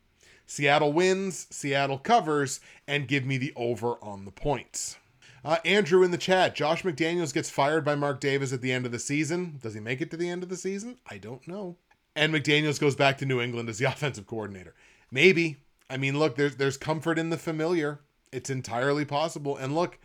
Seattle 0.47 0.93
wins, 0.93 1.47
Seattle 1.51 1.99
covers, 1.99 2.61
and 2.87 3.09
give 3.09 3.24
me 3.24 3.39
the 3.39 3.53
over 3.57 3.95
on 4.03 4.24
the 4.24 4.33
points. 4.33 4.99
Uh, 5.45 5.59
Andrew 5.64 6.03
in 6.03 6.11
the 6.11 6.18
chat. 6.18 6.55
Josh 6.55 6.83
McDaniels 6.83 7.33
gets 7.33 7.49
fired 7.49 7.85
by 7.85 7.95
Mark 7.95 8.20
Davis 8.20 8.53
at 8.53 8.61
the 8.61 8.72
end 8.72 8.85
of 8.85 8.93
the 8.93 8.99
season. 8.99 9.59
Does 9.62 9.74
he 9.74 9.81
make 9.81 10.01
it 10.01 10.11
to 10.11 10.16
the 10.16 10.28
end 10.28 10.43
of 10.43 10.49
the 10.49 10.57
season? 10.57 10.99
I 11.09 11.18
don't 11.18 11.47
know. 11.49 11.76
And 12.14 12.35
McDaniels 12.35 12.81
goes 12.81 12.97
back 12.97 13.16
to 13.18 13.26
New 13.26 13.41
England 13.41 13.68
as 13.68 13.78
the 13.78 13.85
offensive 13.87 14.26
coordinator. 14.26 14.74
Maybe. 15.11 15.59
I 15.91 15.97
mean, 15.97 16.18
look, 16.18 16.36
there's 16.36 16.57
there's 16.57 16.76
comfort 16.76 17.18
in 17.18 17.30
the 17.30 17.36
familiar. 17.36 18.01
It's 18.32 18.49
entirely 18.49 19.05
possible. 19.05 19.57
And 19.57 19.74
look, 19.74 19.99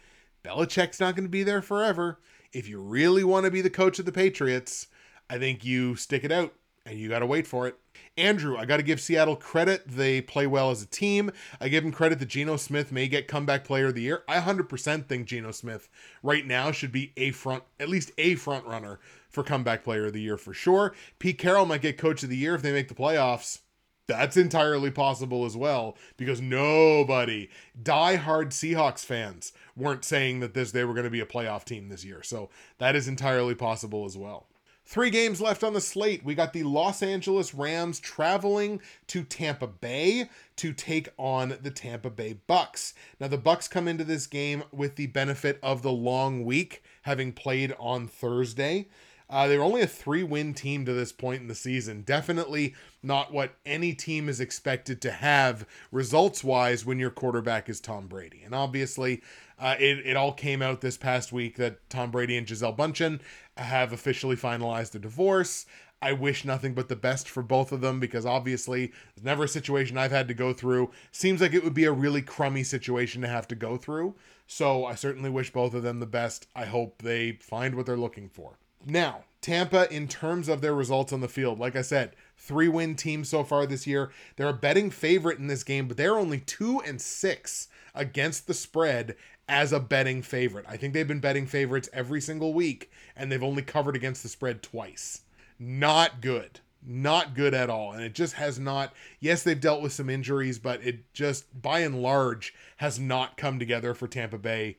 Belichick's 0.44 1.00
not 1.00 1.16
going 1.16 1.26
to 1.26 1.30
be 1.30 1.44
there 1.44 1.62
forever. 1.62 2.20
If 2.52 2.68
you 2.68 2.80
really 2.80 3.24
want 3.24 3.46
to 3.46 3.52
be 3.52 3.62
the 3.62 3.70
coach 3.70 4.00
of 4.00 4.06
the 4.06 4.12
Patriots, 4.12 4.88
I 5.30 5.38
think 5.38 5.64
you 5.64 5.96
stick 5.96 6.24
it 6.24 6.32
out 6.32 6.54
and 6.86 6.98
you 6.98 7.10
got 7.10 7.20
to 7.20 7.26
wait 7.26 7.48
for 7.48 7.68
it. 7.68 7.78
Andrew, 8.18 8.58
I 8.58 8.66
got 8.66 8.78
to 8.78 8.84
give 8.84 9.02
Seattle 9.02 9.36
credit. 9.36 9.88
They 9.88 10.22
play 10.22 10.48
well 10.48 10.72
as 10.72 10.82
a 10.82 10.88
team. 10.88 11.32
I 11.60 11.70
give 11.70 11.84
them 11.84 11.92
credit 11.92 12.20
that 12.20 12.28
Geno 12.28 12.58
Smith 12.58 12.92
may 12.92 13.08
get 13.08 13.28
comeback 13.28 13.64
player 13.64 13.88
of 13.88 13.96
the 13.96 14.04
year. 14.04 14.24
I 14.28 14.40
100% 14.40 15.08
think 15.08 15.28
Geno 15.28 15.52
Smith 15.52 15.90
right 16.24 16.46
now 16.46 16.72
should 16.72 16.92
be 16.92 17.12
a 17.18 17.32
front, 17.32 17.64
at 17.80 17.90
least 17.90 18.12
a 18.18 18.36
front 18.36 18.66
runner 18.66 19.00
for 19.30 19.44
comeback 19.44 19.84
player 19.84 20.06
of 20.06 20.14
the 20.14 20.22
year 20.22 20.38
for 20.38 20.54
sure. 20.54 20.94
Pete 21.20 21.38
Carroll 21.38 21.66
might 21.66 21.82
get 21.82 21.98
coach 21.98 22.24
of 22.24 22.30
the 22.30 22.38
year 22.38 22.56
if 22.56 22.62
they 22.62 22.72
make 22.72 22.88
the 22.88 22.96
playoffs. 22.96 23.60
That's 24.08 24.38
entirely 24.38 24.92
possible 24.92 25.46
as 25.46 25.58
well 25.58 25.98
because 26.16 26.40
nobody, 26.40 27.50
die-hard 27.82 28.52
Seahawks 28.52 29.04
fans, 29.04 29.52
weren't 29.76 30.06
saying 30.06 30.42
that 30.42 30.54
this 30.54 30.72
they 30.72 30.86
were 30.86 30.94
going 30.94 31.06
to 31.06 31.10
be 31.10 31.22
a 31.22 31.26
playoff 31.26 31.66
team 31.66 31.90
this 31.90 32.06
year. 32.06 32.22
So 32.22 32.50
that 32.78 32.96
is 32.96 33.08
entirely 33.08 33.56
possible 33.56 34.06
as 34.06 34.18
well. 34.18 34.48
Three 34.88 35.10
games 35.10 35.42
left 35.42 35.64
on 35.64 35.74
the 35.74 35.82
slate. 35.82 36.24
We 36.24 36.36
got 36.36 36.54
the 36.54 36.62
Los 36.62 37.02
Angeles 37.02 37.56
Rams 37.56 38.00
traveling 38.00 38.82
to 39.08 39.24
Tampa 39.24 39.66
Bay 39.66 40.30
to 40.58 40.74
take 40.74 41.10
on 41.18 41.58
the 41.64 41.72
Tampa 41.72 42.12
Bay 42.12 42.38
Bucks. 42.46 42.94
Now 43.20 43.28
the 43.28 43.40
Bucks 43.40 43.68
come 43.68 43.88
into 43.88 44.04
this 44.04 44.28
game 44.28 44.64
with 44.72 44.96
the 44.96 45.08
benefit 45.08 45.58
of 45.64 45.82
the 45.82 45.92
long 45.92 46.46
week 46.46 46.84
having 47.02 47.32
played 47.34 47.74
on 47.80 48.08
Thursday. 48.08 48.88
Uh, 49.30 49.48
they're 49.48 49.64
only 49.64 49.82
a 49.82 49.88
three 49.88 50.24
win 50.24 50.54
team 50.54 50.86
to 50.86 50.94
this 50.94 51.12
point 51.12 51.42
in 51.42 51.48
the 51.48 51.56
season. 51.56 52.02
Definitely 52.02 52.76
not 53.02 53.34
what 53.34 53.56
any 53.66 53.94
team 53.94 54.30
is 54.30 54.40
expected 54.40 55.02
to 55.02 55.12
have 55.12 55.68
results 55.92 56.44
wise 56.44 56.86
when 56.86 57.00
your 57.00 57.10
quarterback 57.10 57.70
is 57.70 57.80
Tom 57.80 58.08
Brady. 58.08 58.44
And 58.44 58.54
obviously, 58.54 59.22
uh, 59.60 59.76
it, 59.80 60.06
it 60.06 60.18
all 60.18 60.34
came 60.34 60.62
out 60.62 60.82
this 60.82 60.98
past 60.98 61.32
week 61.32 61.56
that 61.58 61.90
Tom 61.90 62.12
Brady 62.12 62.38
and 62.38 62.46
Gisele 62.46 62.76
Bündchen 62.76 63.20
have 63.58 63.94
officially 63.94 64.36
finalized 64.36 64.96
a 64.96 65.00
divorce. 65.00 65.66
I 66.02 66.14
wish 66.14 66.46
nothing 66.46 66.74
but 66.74 66.90
the 66.90 66.96
best 66.96 67.28
for 67.28 67.42
both 67.42 67.72
of 67.72 67.82
them 67.82 68.00
because 68.00 68.26
obviously 68.26 68.92
it's 69.16 69.26
never 69.26 69.46
a 69.46 69.48
situation 69.48 69.98
I've 69.98 70.12
had 70.12 70.28
to 70.28 70.34
go 70.34 70.54
through. 70.54 70.92
Seems 71.12 71.42
like 71.42 71.54
it 71.54 71.64
would 71.64 71.74
be 71.74 71.86
a 71.86 71.92
really 71.92 72.22
crummy 72.22 72.64
situation 72.64 73.22
to 73.22 73.28
have 73.28 73.48
to 73.48 73.56
go 73.56 73.78
through. 73.78 74.14
So 74.46 74.86
I 74.86 74.94
certainly 74.94 75.30
wish 75.30 75.52
both 75.52 75.74
of 75.74 75.82
them 75.82 76.00
the 76.00 76.06
best. 76.06 76.48
I 76.56 76.66
hope 76.66 77.02
they 77.02 77.34
find 77.42 77.76
what 77.76 77.88
they're 77.88 77.98
looking 77.98 78.30
for. 78.30 78.60
Now, 78.86 79.24
Tampa, 79.42 79.92
in 79.94 80.08
terms 80.08 80.48
of 80.48 80.62
their 80.62 80.74
results 80.74 81.12
on 81.12 81.22
the 81.22 81.28
field, 81.28 81.60
like 81.60 81.76
I 81.76 81.82
said, 81.82 82.16
three 82.38 82.68
win 82.68 82.96
team 82.96 83.24
so 83.24 83.44
far 83.44 83.66
this 83.66 83.88
year. 83.88 84.12
They're 84.36 84.48
a 84.50 84.54
betting 84.54 84.92
favorite 84.92 85.40
in 85.40 85.48
this 85.48 85.64
game, 85.64 85.88
but 85.88 85.98
they're 85.98 86.18
only 86.18 86.40
two 86.40 86.82
and 86.82 87.02
six 87.02 87.68
against 87.94 88.48
the 88.48 88.54
spread 88.54 89.16
as 89.48 89.72
a 89.72 89.80
betting 89.80 90.22
favorite. 90.22 90.66
I 90.68 90.78
think 90.78 90.94
they've 90.94 91.08
been 91.08 91.20
betting 91.20 91.46
favorites 91.46 91.90
every 91.94 92.22
single 92.22 92.54
week, 92.54 92.92
and 93.16 93.32
they've 93.32 93.44
only 93.44 93.62
covered 93.62 93.96
against 93.96 94.24
the 94.24 94.30
spread 94.30 94.64
twice. 94.64 95.22
Not 95.60 96.22
good. 96.22 96.60
Not 96.88 97.36
good 97.36 97.54
at 97.54 97.70
all. 97.70 97.92
And 97.92 98.04
it 98.04 98.14
just 98.14 98.34
has 98.34 98.60
not, 98.60 98.94
yes, 99.20 99.44
they've 99.44 99.60
dealt 99.60 99.82
with 99.82 99.94
some 99.94 100.10
injuries, 100.10 100.60
but 100.60 100.86
it 100.86 101.12
just, 101.14 101.62
by 101.62 101.80
and 101.80 102.02
large, 102.02 102.54
has 102.78 103.00
not 103.00 103.38
come 103.38 103.58
together 103.58 103.94
for 103.94 104.08
Tampa 104.08 104.38
Bay, 104.38 104.78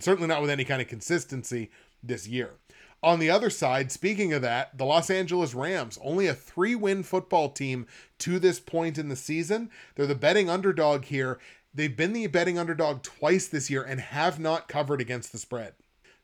certainly 0.00 0.28
not 0.28 0.40
with 0.40 0.50
any 0.50 0.64
kind 0.64 0.80
of 0.82 0.88
consistency 0.88 1.70
this 2.02 2.28
year. 2.28 2.54
On 3.04 3.18
the 3.18 3.28
other 3.28 3.50
side, 3.50 3.92
speaking 3.92 4.32
of 4.32 4.40
that, 4.40 4.78
the 4.78 4.86
Los 4.86 5.10
Angeles 5.10 5.52
Rams, 5.52 5.98
only 6.02 6.26
a 6.26 6.32
three 6.32 6.74
win 6.74 7.02
football 7.02 7.50
team 7.50 7.86
to 8.20 8.38
this 8.38 8.58
point 8.58 8.96
in 8.96 9.10
the 9.10 9.14
season. 9.14 9.68
They're 9.94 10.06
the 10.06 10.14
betting 10.14 10.48
underdog 10.48 11.04
here. 11.04 11.38
They've 11.74 11.94
been 11.94 12.14
the 12.14 12.26
betting 12.28 12.58
underdog 12.58 13.02
twice 13.02 13.46
this 13.46 13.68
year 13.68 13.82
and 13.82 14.00
have 14.00 14.40
not 14.40 14.68
covered 14.68 15.02
against 15.02 15.32
the 15.32 15.38
spread. 15.38 15.74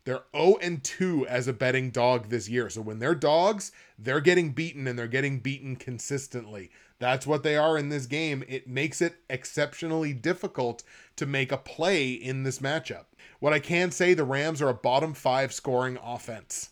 They're 0.05 0.23
0 0.35 0.57
and 0.63 0.83
2 0.83 1.27
as 1.27 1.47
a 1.47 1.53
betting 1.53 1.91
dog 1.91 2.31
this 2.31 2.49
year. 2.49 2.71
So 2.71 2.81
when 2.81 2.99
they're 2.99 3.15
dogs, 3.15 3.73
they're 3.99 4.23
getting 4.23 4.53
beaten 4.53 4.87
and 4.87 4.99
they're 4.99 5.07
getting 5.07 5.41
beaten 5.41 5.77
consistently. 5.77 6.71
That's 7.01 7.27
what 7.27 7.43
they 7.43 7.57
are 7.57 7.77
in 7.79 7.89
this 7.89 8.07
game. 8.07 8.45
It 8.47 8.69
makes 8.69 9.01
it 9.01 9.17
exceptionally 9.29 10.13
difficult 10.13 10.85
to 11.17 11.27
make 11.27 11.51
a 11.51 11.57
play 11.57 12.13
in 12.13 12.45
this 12.45 12.61
matchup. 12.61 13.07
What 13.41 13.55
I 13.55 13.59
can 13.59 13.91
say, 13.91 14.13
the 14.13 14.23
Rams 14.23 14.61
are 14.61 14.69
a 14.69 14.75
bottom 14.75 15.15
five 15.15 15.53
scoring 15.53 15.99
offense 16.05 16.71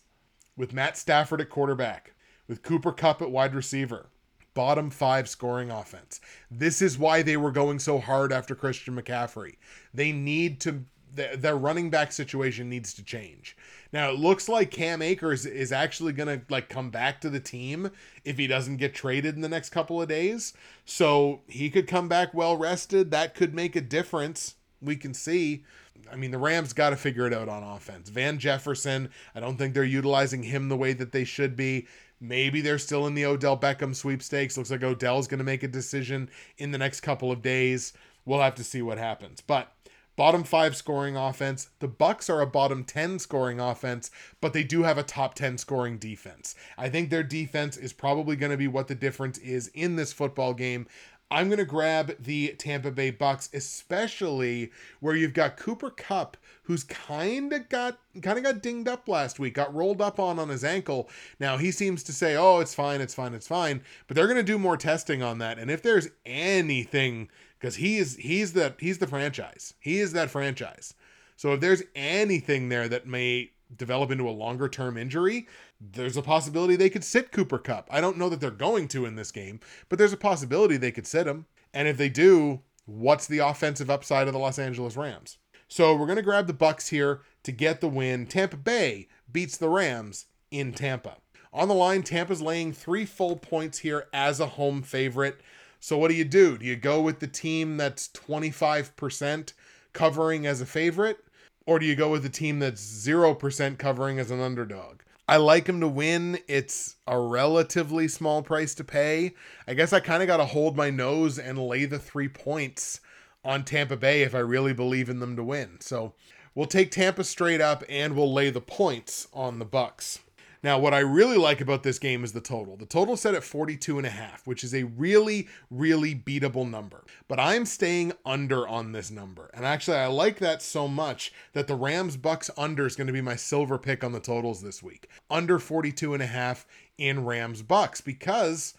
with 0.55 0.71
Matt 0.71 0.97
Stafford 0.97 1.41
at 1.41 1.49
quarterback, 1.49 2.13
with 2.47 2.61
Cooper 2.61 2.91
Kupp 2.91 3.21
at 3.23 3.31
wide 3.31 3.55
receiver. 3.55 4.11
Bottom 4.53 4.89
five 4.91 5.27
scoring 5.27 5.71
offense. 5.71 6.21
This 6.51 6.81
is 6.81 6.97
why 6.97 7.21
they 7.23 7.37
were 7.37 7.51
going 7.51 7.79
so 7.79 7.97
hard 7.97 8.31
after 8.31 8.55
Christian 8.55 8.95
McCaffrey. 8.95 9.55
They 9.93 10.11
need 10.11 10.59
to 10.61 10.85
their 11.13 11.57
running 11.57 11.89
back 11.89 12.11
situation 12.11 12.69
needs 12.69 12.93
to 12.93 13.03
change. 13.03 13.57
Now 13.91 14.09
it 14.09 14.19
looks 14.19 14.47
like 14.47 14.71
Cam 14.71 15.01
Akers 15.01 15.45
is 15.45 15.71
actually 15.71 16.13
going 16.13 16.27
to 16.27 16.45
like 16.49 16.69
come 16.69 16.89
back 16.89 17.21
to 17.21 17.29
the 17.29 17.39
team 17.39 17.91
if 18.23 18.37
he 18.37 18.47
doesn't 18.47 18.77
get 18.77 18.93
traded 18.93 19.35
in 19.35 19.41
the 19.41 19.49
next 19.49 19.69
couple 19.69 20.01
of 20.01 20.07
days. 20.07 20.53
So 20.85 21.41
he 21.47 21.69
could 21.69 21.87
come 21.87 22.07
back 22.07 22.33
well 22.33 22.57
rested. 22.57 23.11
That 23.11 23.35
could 23.35 23.53
make 23.53 23.75
a 23.75 23.81
difference. 23.81 24.55
We 24.81 24.95
can 24.95 25.13
see. 25.13 25.63
I 26.11 26.15
mean, 26.15 26.31
the 26.31 26.37
Rams 26.37 26.73
got 26.73 26.91
to 26.91 26.95
figure 26.95 27.27
it 27.27 27.33
out 27.33 27.49
on 27.49 27.63
offense. 27.63 28.09
Van 28.09 28.39
Jefferson, 28.39 29.09
I 29.35 29.39
don't 29.39 29.57
think 29.57 29.73
they're 29.73 29.83
utilizing 29.83 30.43
him 30.43 30.69
the 30.69 30.77
way 30.77 30.93
that 30.93 31.11
they 31.11 31.23
should 31.23 31.55
be. 31.55 31.87
Maybe 32.21 32.61
they're 32.61 32.79
still 32.79 33.07
in 33.07 33.13
the 33.13 33.25
Odell 33.25 33.57
Beckham 33.57 33.95
sweepstakes. 33.95 34.57
Looks 34.57 34.71
like 34.71 34.83
Odell's 34.83 35.27
going 35.27 35.37
to 35.37 35.43
make 35.43 35.63
a 35.63 35.67
decision 35.67 36.29
in 36.57 36.71
the 36.71 36.77
next 36.77 37.01
couple 37.01 37.31
of 37.31 37.41
days. 37.41 37.93
We'll 38.25 38.41
have 38.41 38.55
to 38.55 38.63
see 38.63 38.81
what 38.81 38.97
happens. 38.97 39.41
But 39.41 39.71
bottom 40.19 40.43
5 40.43 40.75
scoring 40.75 41.15
offense. 41.15 41.69
The 41.79 41.87
Bucks 41.87 42.29
are 42.29 42.41
a 42.41 42.45
bottom 42.45 42.83
10 42.83 43.19
scoring 43.19 43.61
offense, 43.61 44.11
but 44.41 44.51
they 44.51 44.65
do 44.65 44.83
have 44.83 44.97
a 44.97 45.03
top 45.03 45.33
10 45.33 45.57
scoring 45.57 45.97
defense. 45.97 46.55
I 46.77 46.89
think 46.89 47.09
their 47.09 47.23
defense 47.23 47.77
is 47.77 47.93
probably 47.93 48.35
going 48.35 48.51
to 48.51 48.57
be 48.57 48.67
what 48.67 48.89
the 48.89 48.95
difference 48.95 49.37
is 49.37 49.69
in 49.69 49.95
this 49.95 50.11
football 50.11 50.53
game. 50.53 50.87
I'm 51.31 51.47
going 51.47 51.59
to 51.59 51.63
grab 51.63 52.21
the 52.21 52.49
Tampa 52.57 52.91
Bay 52.91 53.11
Bucks, 53.11 53.49
especially 53.53 54.71
where 54.99 55.15
you've 55.15 55.33
got 55.33 55.55
Cooper 55.55 55.89
Kupp, 55.89 56.35
who's 56.63 56.83
kind 56.83 57.53
of 57.53 57.69
got 57.69 57.99
kind 58.21 58.37
of 58.37 58.43
got 58.43 58.61
dinged 58.61 58.89
up 58.89 59.07
last 59.07 59.39
week, 59.39 59.53
got 59.53 59.73
rolled 59.73 60.01
up 60.01 60.19
on 60.19 60.37
on 60.37 60.49
his 60.49 60.65
ankle. 60.65 61.07
Now 61.39 61.55
he 61.55 61.71
seems 61.71 62.03
to 62.03 62.11
say, 62.11 62.35
"Oh, 62.35 62.59
it's 62.59 62.73
fine, 62.73 62.99
it's 62.99 63.13
fine, 63.13 63.33
it's 63.33 63.47
fine," 63.47 63.83
but 64.07 64.15
they're 64.15 64.27
going 64.27 64.37
to 64.37 64.43
do 64.43 64.59
more 64.59 64.75
testing 64.75 65.23
on 65.23 65.37
that. 65.37 65.59
And 65.59 65.71
if 65.71 65.81
there's 65.81 66.09
anything, 66.25 67.29
because 67.59 67.75
he 67.75 67.97
is 67.97 68.15
he's 68.17 68.53
the 68.53 68.75
he's 68.79 68.99
the 68.99 69.07
franchise, 69.07 69.73
he 69.79 69.99
is 69.99 70.13
that 70.13 70.29
franchise. 70.29 70.93
So 71.35 71.53
if 71.53 71.61
there's 71.61 71.83
anything 71.95 72.69
there 72.69 72.87
that 72.89 73.07
may 73.07 73.51
develop 73.75 74.11
into 74.11 74.27
a 74.27 74.31
longer 74.31 74.67
term 74.67 74.97
injury, 74.97 75.47
there's 75.79 76.17
a 76.17 76.21
possibility 76.21 76.75
they 76.75 76.89
could 76.89 77.03
sit 77.03 77.31
Cooper 77.31 77.57
Kupp. 77.59 77.87
I 77.91 78.01
don't 78.01 78.17
know 78.17 78.29
that 78.29 78.41
they're 78.41 78.51
going 78.51 78.87
to 78.89 79.05
in 79.05 79.15
this 79.15 79.31
game, 79.31 79.59
but 79.87 79.99
there's 79.99 80.13
a 80.13 80.17
possibility 80.17 80.77
they 80.77 80.91
could 80.91 81.07
sit 81.07 81.27
him. 81.27 81.45
And 81.73 81.87
if 81.87 81.97
they 81.97 82.09
do, 82.09 82.61
what's 82.85 83.27
the 83.27 83.39
offensive 83.39 83.89
upside 83.89 84.27
of 84.27 84.33
the 84.33 84.39
Los 84.39 84.59
Angeles 84.59 84.97
Rams? 84.97 85.37
So 85.67 85.95
we're 85.95 86.07
going 86.07 86.15
to 86.15 86.23
grab 86.23 86.47
the 86.47 86.53
Bucks 86.53 86.89
here 86.89 87.21
to 87.43 87.51
get 87.51 87.79
the 87.79 87.87
win. 87.87 88.25
Tampa 88.25 88.57
Bay 88.57 89.07
beats 89.31 89.55
the 89.55 89.69
Rams 89.69 90.25
in 90.49 90.73
Tampa. 90.73 91.17
On 91.53 91.67
the 91.67 91.75
line, 91.75 92.03
Tampa's 92.03 92.41
laying 92.41 92.73
three 92.73 93.05
full 93.05 93.35
points 93.35 93.79
here 93.79 94.07
as 94.11 94.39
a 94.39 94.47
home 94.47 94.81
favorite. 94.81 95.41
So 95.79 95.97
what 95.97 96.09
do 96.09 96.15
you 96.15 96.25
do? 96.25 96.57
Do 96.57 96.65
you 96.65 96.75
go 96.75 97.01
with 97.01 97.19
the 97.19 97.27
team 97.27 97.77
that's 97.77 98.09
25% 98.09 99.53
covering 99.93 100.45
as 100.45 100.61
a 100.61 100.65
favorite? 100.65 101.23
Or 101.65 101.79
do 101.79 101.85
you 101.85 101.95
go 101.95 102.09
with 102.09 102.25
a 102.25 102.29
team 102.29 102.59
that's 102.59 102.81
0% 102.81 103.77
covering 103.77 104.19
as 104.19 104.31
an 104.31 104.39
underdog? 104.39 105.01
I 105.27 105.37
like 105.37 105.65
them 105.65 105.79
to 105.81 105.87
win. 105.87 106.39
It's 106.47 106.95
a 107.05 107.19
relatively 107.19 108.07
small 108.07 108.41
price 108.41 108.73
to 108.75 108.83
pay. 108.83 109.35
I 109.67 109.75
guess 109.75 109.93
I 109.93 109.99
kind 109.99 110.23
of 110.23 110.27
got 110.27 110.37
to 110.37 110.45
hold 110.45 110.75
my 110.75 110.89
nose 110.89 111.37
and 111.37 111.59
lay 111.59 111.85
the 111.85 111.99
three 111.99 112.27
points 112.27 112.99
on 113.45 113.63
Tampa 113.63 113.95
Bay 113.95 114.23
if 114.23 114.33
I 114.33 114.39
really 114.39 114.73
believe 114.73 115.07
in 115.07 115.19
them 115.19 115.35
to 115.35 115.43
win. 115.43 115.77
So 115.81 116.13
we'll 116.55 116.65
take 116.65 116.89
Tampa 116.89 117.23
straight 117.23 117.61
up 117.61 117.83
and 117.87 118.15
we'll 118.15 118.33
lay 118.33 118.49
the 118.49 118.59
points 118.59 119.27
on 119.31 119.59
the 119.59 119.65
Bucks. 119.65 120.19
Now, 120.61 120.77
what 120.77 120.93
I 120.93 120.99
really 120.99 121.37
like 121.37 121.61
about 121.61 121.83
this 121.83 121.99
game 121.99 122.23
is 122.23 122.33
the 122.33 122.41
total. 122.41 122.75
The 122.75 122.85
total 122.85 123.15
set 123.15 123.33
at 123.33 123.45
42 123.45 123.97
and 123.97 124.05
a 124.05 124.09
half, 124.09 124.45
which 124.45 124.63
is 124.63 124.73
a 124.73 124.83
really, 124.83 125.47
really 125.71 126.13
beatable 126.13 126.69
number. 126.69 127.05
But 127.29 127.39
I'm 127.39 127.65
staying 127.65 128.11
under 128.25 128.67
on 128.67 128.91
this 128.91 129.09
number. 129.09 129.49
And 129.53 129.65
actually, 129.65 129.97
I 129.97 130.07
like 130.07 130.39
that 130.39 130.61
so 130.61 130.87
much 130.87 131.31
that 131.53 131.67
the 131.67 131.75
Rams 131.75 132.17
Bucks 132.17 132.49
under 132.57 132.85
is 132.85 132.97
going 132.97 133.07
to 133.07 133.13
be 133.13 133.21
my 133.21 133.37
silver 133.37 133.77
pick 133.77 134.03
on 134.03 134.11
the 134.11 134.19
totals 134.19 134.61
this 134.61 134.83
week. 134.83 135.09
Under 135.29 135.59
42 135.59 136.13
and 136.13 136.21
a 136.21 136.27
half 136.27 136.67
in 136.97 137.23
Rams 137.23 137.61
Bucks 137.61 138.01
because 138.01 138.73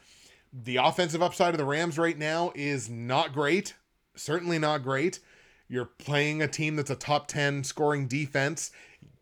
the 0.53 0.77
offensive 0.77 1.23
upside 1.23 1.55
of 1.55 1.59
the 1.59 1.65
Rams 1.65 1.99
right 1.99 2.19
now 2.19 2.53
is 2.55 2.91
not 2.91 3.33
great. 3.33 3.75
Certainly 4.17 4.59
not 4.59 4.83
great. 4.83 5.21
You're 5.67 5.87
playing 5.87 6.43
a 6.43 6.49
team 6.49 6.77
that's 6.77 6.91
a 6.91 6.97
top 6.97 7.27
10 7.29 7.65
scoring 7.65 8.07
defense. 8.07 8.71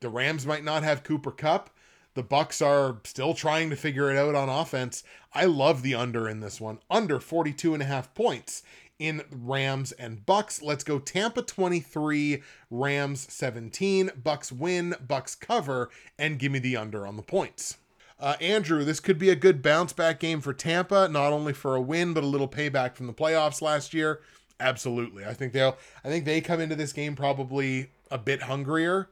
The 0.00 0.08
Rams 0.08 0.44
might 0.44 0.64
not 0.64 0.82
have 0.82 1.04
Cooper 1.04 1.30
Kupp 1.30 1.70
the 2.18 2.22
Bucks 2.24 2.60
are 2.60 2.96
still 3.04 3.32
trying 3.32 3.70
to 3.70 3.76
figure 3.76 4.10
it 4.10 4.16
out 4.16 4.34
on 4.34 4.48
offense. 4.48 5.04
I 5.32 5.44
love 5.44 5.82
the 5.82 5.94
under 5.94 6.28
in 6.28 6.40
this 6.40 6.60
one. 6.60 6.80
Under 6.90 7.20
42 7.20 7.74
and 7.74 7.82
a 7.84 7.86
half 7.86 8.12
points 8.12 8.64
in 8.98 9.22
Rams 9.30 9.92
and 9.92 10.26
Bucks. 10.26 10.60
Let's 10.60 10.82
go 10.82 10.98
Tampa 10.98 11.42
23, 11.42 12.42
Rams 12.72 13.32
17. 13.32 14.10
Bucks 14.20 14.50
win, 14.50 14.96
Bucks 15.06 15.36
cover, 15.36 15.90
and 16.18 16.40
give 16.40 16.50
me 16.50 16.58
the 16.58 16.76
under 16.76 17.06
on 17.06 17.14
the 17.14 17.22
points. 17.22 17.78
Uh, 18.18 18.34
Andrew, 18.40 18.84
this 18.84 18.98
could 18.98 19.20
be 19.20 19.30
a 19.30 19.36
good 19.36 19.62
bounce 19.62 19.92
back 19.92 20.18
game 20.18 20.40
for 20.40 20.52
Tampa, 20.52 21.06
not 21.06 21.32
only 21.32 21.52
for 21.52 21.76
a 21.76 21.80
win 21.80 22.14
but 22.14 22.24
a 22.24 22.26
little 22.26 22.48
payback 22.48 22.96
from 22.96 23.06
the 23.06 23.14
playoffs 23.14 23.62
last 23.62 23.94
year. 23.94 24.22
Absolutely, 24.58 25.24
I 25.24 25.34
think 25.34 25.52
they'll. 25.52 25.76
I 26.02 26.08
think 26.08 26.24
they 26.24 26.40
come 26.40 26.60
into 26.60 26.74
this 26.74 26.92
game 26.92 27.14
probably 27.14 27.90
a 28.10 28.18
bit 28.18 28.42
hungrier 28.42 29.08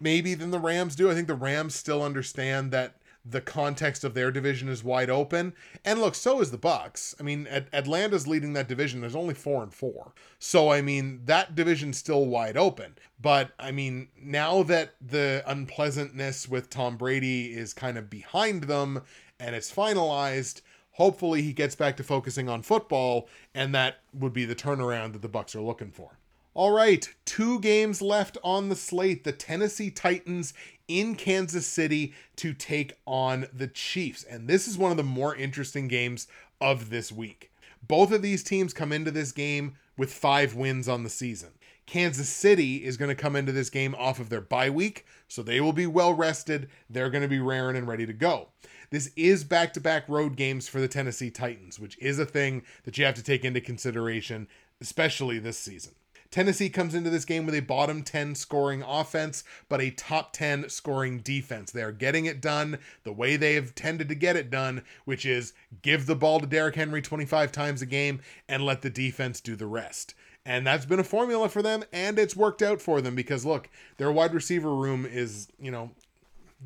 maybe 0.00 0.34
than 0.34 0.50
the 0.50 0.58
Rams 0.58 0.96
do. 0.96 1.10
I 1.10 1.14
think 1.14 1.28
the 1.28 1.34
Rams 1.34 1.74
still 1.74 2.02
understand 2.02 2.72
that 2.72 2.96
the 3.24 3.40
context 3.40 4.02
of 4.02 4.14
their 4.14 4.30
division 4.30 4.68
is 4.68 4.82
wide 4.82 5.10
open. 5.10 5.52
And 5.84 6.00
look, 6.00 6.14
so 6.14 6.40
is 6.40 6.50
the 6.50 6.58
Bucks. 6.58 7.14
I 7.20 7.22
mean, 7.22 7.46
Atlanta's 7.72 8.26
leading 8.26 8.54
that 8.54 8.68
division. 8.68 9.00
There's 9.00 9.14
only 9.14 9.34
4 9.34 9.62
and 9.62 9.74
4. 9.74 10.12
So 10.38 10.70
I 10.70 10.80
mean, 10.80 11.20
that 11.26 11.54
division's 11.54 11.98
still 11.98 12.26
wide 12.26 12.56
open. 12.56 12.96
But 13.20 13.50
I 13.58 13.72
mean, 13.72 14.08
now 14.20 14.62
that 14.64 14.94
the 15.06 15.42
unpleasantness 15.46 16.48
with 16.48 16.70
Tom 16.70 16.96
Brady 16.96 17.52
is 17.52 17.74
kind 17.74 17.98
of 17.98 18.08
behind 18.08 18.64
them 18.64 19.02
and 19.38 19.54
it's 19.54 19.72
finalized, 19.72 20.62
hopefully 20.92 21.42
he 21.42 21.52
gets 21.52 21.74
back 21.74 21.96
to 21.98 22.02
focusing 22.02 22.48
on 22.48 22.62
football 22.62 23.28
and 23.54 23.74
that 23.74 23.96
would 24.14 24.32
be 24.32 24.46
the 24.46 24.54
turnaround 24.54 25.12
that 25.12 25.22
the 25.22 25.28
Bucks 25.28 25.54
are 25.54 25.62
looking 25.62 25.90
for. 25.90 26.16
All 26.52 26.72
right, 26.72 27.08
two 27.24 27.60
games 27.60 28.02
left 28.02 28.36
on 28.42 28.68
the 28.68 28.76
slate. 28.76 29.22
The 29.22 29.30
Tennessee 29.30 29.88
Titans 29.88 30.52
in 30.88 31.14
Kansas 31.14 31.64
City 31.64 32.12
to 32.36 32.52
take 32.52 32.94
on 33.06 33.46
the 33.52 33.68
Chiefs. 33.68 34.24
And 34.24 34.48
this 34.48 34.66
is 34.66 34.76
one 34.76 34.90
of 34.90 34.96
the 34.96 35.04
more 35.04 35.36
interesting 35.36 35.86
games 35.86 36.26
of 36.60 36.90
this 36.90 37.12
week. 37.12 37.52
Both 37.86 38.10
of 38.10 38.22
these 38.22 38.42
teams 38.42 38.74
come 38.74 38.90
into 38.90 39.12
this 39.12 39.30
game 39.30 39.76
with 39.96 40.12
five 40.12 40.56
wins 40.56 40.88
on 40.88 41.04
the 41.04 41.08
season. 41.08 41.50
Kansas 41.86 42.28
City 42.28 42.84
is 42.84 42.96
going 42.96 43.10
to 43.10 43.14
come 43.14 43.36
into 43.36 43.52
this 43.52 43.70
game 43.70 43.94
off 43.96 44.18
of 44.18 44.28
their 44.28 44.40
bye 44.40 44.70
week, 44.70 45.06
so 45.28 45.44
they 45.44 45.60
will 45.60 45.72
be 45.72 45.86
well 45.86 46.14
rested. 46.14 46.68
They're 46.88 47.10
going 47.10 47.22
to 47.22 47.28
be 47.28 47.38
raring 47.38 47.76
and 47.76 47.86
ready 47.86 48.06
to 48.06 48.12
go. 48.12 48.48
This 48.90 49.12
is 49.14 49.44
back 49.44 49.72
to 49.74 49.80
back 49.80 50.08
road 50.08 50.34
games 50.34 50.68
for 50.68 50.80
the 50.80 50.88
Tennessee 50.88 51.30
Titans, 51.30 51.78
which 51.78 51.96
is 51.98 52.18
a 52.18 52.26
thing 52.26 52.64
that 52.82 52.98
you 52.98 53.04
have 53.04 53.14
to 53.14 53.22
take 53.22 53.44
into 53.44 53.60
consideration, 53.60 54.48
especially 54.80 55.38
this 55.38 55.58
season. 55.58 55.92
Tennessee 56.30 56.70
comes 56.70 56.94
into 56.94 57.10
this 57.10 57.24
game 57.24 57.44
with 57.44 57.56
a 57.56 57.60
bottom 57.60 58.02
10 58.02 58.36
scoring 58.36 58.82
offense, 58.82 59.42
but 59.68 59.80
a 59.80 59.90
top 59.90 60.32
10 60.32 60.68
scoring 60.68 61.18
defense. 61.18 61.72
They 61.72 61.82
are 61.82 61.90
getting 61.90 62.26
it 62.26 62.40
done 62.40 62.78
the 63.02 63.12
way 63.12 63.36
they 63.36 63.54
have 63.54 63.74
tended 63.74 64.08
to 64.08 64.14
get 64.14 64.36
it 64.36 64.50
done, 64.50 64.82
which 65.04 65.26
is 65.26 65.52
give 65.82 66.06
the 66.06 66.14
ball 66.14 66.38
to 66.38 66.46
Derrick 66.46 66.76
Henry 66.76 67.02
25 67.02 67.50
times 67.50 67.82
a 67.82 67.86
game 67.86 68.20
and 68.48 68.64
let 68.64 68.82
the 68.82 68.90
defense 68.90 69.40
do 69.40 69.56
the 69.56 69.66
rest. 69.66 70.14
And 70.46 70.66
that's 70.66 70.86
been 70.86 71.00
a 71.00 71.04
formula 71.04 71.48
for 71.48 71.62
them, 71.62 71.84
and 71.92 72.18
it's 72.18 72.36
worked 72.36 72.62
out 72.62 72.80
for 72.80 73.00
them 73.00 73.14
because 73.14 73.44
look, 73.44 73.68
their 73.98 74.12
wide 74.12 74.32
receiver 74.32 74.74
room 74.74 75.04
is, 75.04 75.48
you 75.60 75.70
know, 75.70 75.90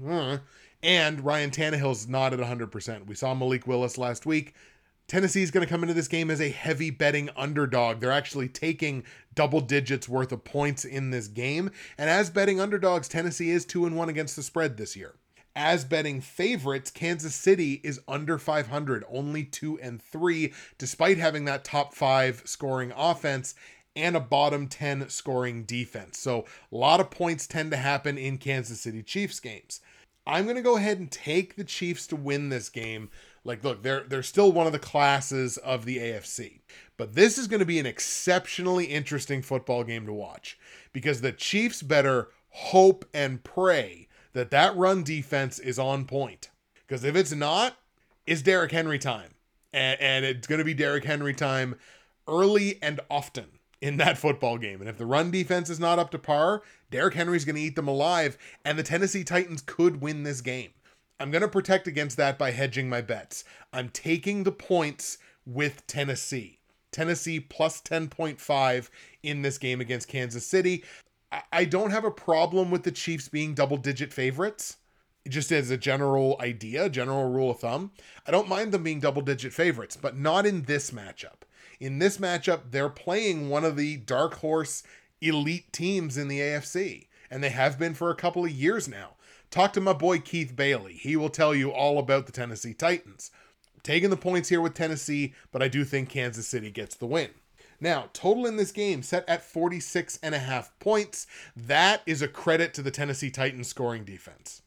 uh, 0.06 0.38
and 0.82 1.24
Ryan 1.24 1.50
Tannehill's 1.50 2.06
not 2.06 2.34
at 2.34 2.38
100%. 2.38 3.06
We 3.06 3.14
saw 3.14 3.34
Malik 3.34 3.66
Willis 3.66 3.96
last 3.96 4.26
week. 4.26 4.54
Tennessee 5.06 5.42
is 5.42 5.50
going 5.50 5.64
to 5.64 5.70
come 5.70 5.82
into 5.82 5.94
this 5.94 6.08
game 6.08 6.30
as 6.30 6.40
a 6.40 6.48
heavy 6.48 6.90
betting 6.90 7.28
underdog. 7.36 8.00
They're 8.00 8.10
actually 8.10 8.48
taking 8.48 9.04
double 9.34 9.60
digits 9.60 10.08
worth 10.08 10.32
of 10.32 10.44
points 10.44 10.84
in 10.84 11.10
this 11.10 11.28
game. 11.28 11.70
And 11.98 12.08
as 12.08 12.30
betting 12.30 12.58
underdogs, 12.58 13.06
Tennessee 13.06 13.50
is 13.50 13.66
2 13.66 13.84
and 13.84 13.96
1 13.96 14.08
against 14.08 14.34
the 14.34 14.42
spread 14.42 14.76
this 14.76 14.96
year. 14.96 15.14
As 15.54 15.84
betting 15.84 16.20
favorites, 16.20 16.90
Kansas 16.90 17.34
City 17.34 17.80
is 17.84 18.00
under 18.08 18.38
500, 18.38 19.04
only 19.08 19.44
2 19.44 19.78
and 19.80 20.02
3 20.02 20.52
despite 20.78 21.18
having 21.18 21.44
that 21.44 21.64
top 21.64 21.94
5 21.94 22.42
scoring 22.46 22.92
offense 22.96 23.54
and 23.94 24.16
a 24.16 24.20
bottom 24.20 24.66
10 24.66 25.10
scoring 25.10 25.64
defense. 25.64 26.18
So, 26.18 26.46
a 26.72 26.76
lot 26.76 26.98
of 26.98 27.10
points 27.10 27.46
tend 27.46 27.70
to 27.70 27.76
happen 27.76 28.18
in 28.18 28.38
Kansas 28.38 28.80
City 28.80 29.02
Chiefs 29.02 29.38
games. 29.38 29.80
I'm 30.26 30.44
going 30.44 30.56
to 30.56 30.62
go 30.62 30.76
ahead 30.76 30.98
and 30.98 31.10
take 31.10 31.54
the 31.54 31.64
Chiefs 31.64 32.06
to 32.08 32.16
win 32.16 32.48
this 32.48 32.68
game 32.70 33.10
like, 33.44 33.62
look, 33.62 33.82
they're 33.82 34.04
they're 34.04 34.22
still 34.22 34.52
one 34.52 34.66
of 34.66 34.72
the 34.72 34.78
classes 34.78 35.56
of 35.58 35.84
the 35.84 35.98
AFC. 35.98 36.60
But 36.96 37.14
this 37.14 37.38
is 37.38 37.46
going 37.46 37.60
to 37.60 37.66
be 37.66 37.78
an 37.78 37.86
exceptionally 37.86 38.86
interesting 38.86 39.42
football 39.42 39.84
game 39.84 40.06
to 40.06 40.12
watch 40.12 40.58
because 40.92 41.20
the 41.20 41.32
Chiefs 41.32 41.82
better 41.82 42.28
hope 42.50 43.04
and 43.12 43.42
pray 43.42 44.08
that 44.32 44.50
that 44.50 44.76
run 44.76 45.02
defense 45.02 45.58
is 45.58 45.78
on 45.78 46.04
point. 46.04 46.50
Because 46.86 47.04
if 47.04 47.16
it's 47.16 47.32
not, 47.32 47.76
it's 48.26 48.42
Derrick 48.42 48.72
Henry 48.72 48.98
time. 48.98 49.34
And, 49.72 50.00
and 50.00 50.24
it's 50.24 50.46
going 50.46 50.60
to 50.60 50.64
be 50.64 50.74
Derrick 50.74 51.04
Henry 51.04 51.34
time 51.34 51.76
early 52.28 52.78
and 52.80 53.00
often 53.10 53.46
in 53.80 53.96
that 53.96 54.16
football 54.16 54.56
game. 54.56 54.80
And 54.80 54.88
if 54.88 54.98
the 54.98 55.06
run 55.06 55.30
defense 55.30 55.68
is 55.68 55.80
not 55.80 55.98
up 55.98 56.10
to 56.12 56.18
par, 56.18 56.62
Derrick 56.90 57.14
Henry's 57.14 57.44
going 57.44 57.56
to 57.56 57.60
eat 57.60 57.76
them 57.76 57.88
alive, 57.88 58.38
and 58.64 58.78
the 58.78 58.82
Tennessee 58.82 59.24
Titans 59.24 59.62
could 59.62 60.00
win 60.00 60.22
this 60.22 60.40
game. 60.40 60.70
I'm 61.20 61.30
going 61.30 61.42
to 61.42 61.48
protect 61.48 61.86
against 61.86 62.16
that 62.16 62.38
by 62.38 62.50
hedging 62.50 62.88
my 62.88 63.00
bets. 63.00 63.44
I'm 63.72 63.88
taking 63.88 64.42
the 64.42 64.52
points 64.52 65.18
with 65.46 65.86
Tennessee. 65.86 66.58
Tennessee 66.90 67.40
plus 67.40 67.80
10.5 67.82 68.88
in 69.22 69.42
this 69.42 69.58
game 69.58 69.80
against 69.80 70.08
Kansas 70.08 70.46
City. 70.46 70.84
I 71.52 71.64
don't 71.64 71.90
have 71.90 72.04
a 72.04 72.10
problem 72.10 72.70
with 72.70 72.84
the 72.84 72.92
Chiefs 72.92 73.28
being 73.28 73.54
double 73.54 73.76
digit 73.76 74.12
favorites, 74.12 74.76
just 75.28 75.50
as 75.50 75.70
a 75.70 75.76
general 75.76 76.36
idea, 76.40 76.88
general 76.88 77.28
rule 77.28 77.50
of 77.50 77.58
thumb. 77.58 77.90
I 78.26 78.30
don't 78.30 78.48
mind 78.48 78.70
them 78.70 78.84
being 78.84 79.00
double 79.00 79.22
digit 79.22 79.52
favorites, 79.52 79.96
but 79.96 80.16
not 80.16 80.46
in 80.46 80.62
this 80.62 80.92
matchup. 80.92 81.42
In 81.80 81.98
this 81.98 82.18
matchup, 82.18 82.70
they're 82.70 82.88
playing 82.88 83.48
one 83.48 83.64
of 83.64 83.76
the 83.76 83.96
dark 83.96 84.34
horse 84.34 84.84
elite 85.20 85.72
teams 85.72 86.16
in 86.16 86.28
the 86.28 86.38
AFC, 86.38 87.06
and 87.30 87.42
they 87.42 87.50
have 87.50 87.78
been 87.78 87.94
for 87.94 88.10
a 88.10 88.16
couple 88.16 88.44
of 88.44 88.52
years 88.52 88.86
now. 88.86 89.14
Talk 89.54 89.72
to 89.74 89.80
my 89.80 89.92
boy 89.92 90.18
Keith 90.18 90.56
Bailey. 90.56 90.94
He 90.94 91.14
will 91.14 91.28
tell 91.28 91.54
you 91.54 91.70
all 91.70 92.00
about 92.00 92.26
the 92.26 92.32
Tennessee 92.32 92.74
Titans. 92.74 93.30
taking 93.84 94.10
the 94.10 94.16
points 94.16 94.48
here 94.48 94.60
with 94.60 94.74
Tennessee, 94.74 95.32
but 95.52 95.62
I 95.62 95.68
do 95.68 95.84
think 95.84 96.08
Kansas 96.08 96.48
City 96.48 96.72
gets 96.72 96.96
the 96.96 97.06
win. 97.06 97.30
Now, 97.78 98.08
total 98.12 98.46
in 98.46 98.56
this 98.56 98.72
game 98.72 99.04
set 99.04 99.24
at 99.28 99.44
46 99.44 100.18
and 100.24 100.34
a 100.34 100.40
half 100.40 100.76
points. 100.80 101.28
That 101.54 102.02
is 102.04 102.20
a 102.20 102.26
credit 102.26 102.74
to 102.74 102.82
the 102.82 102.90
Tennessee 102.90 103.30
Titans 103.30 103.68
scoring 103.68 104.04
defense. 104.04 104.62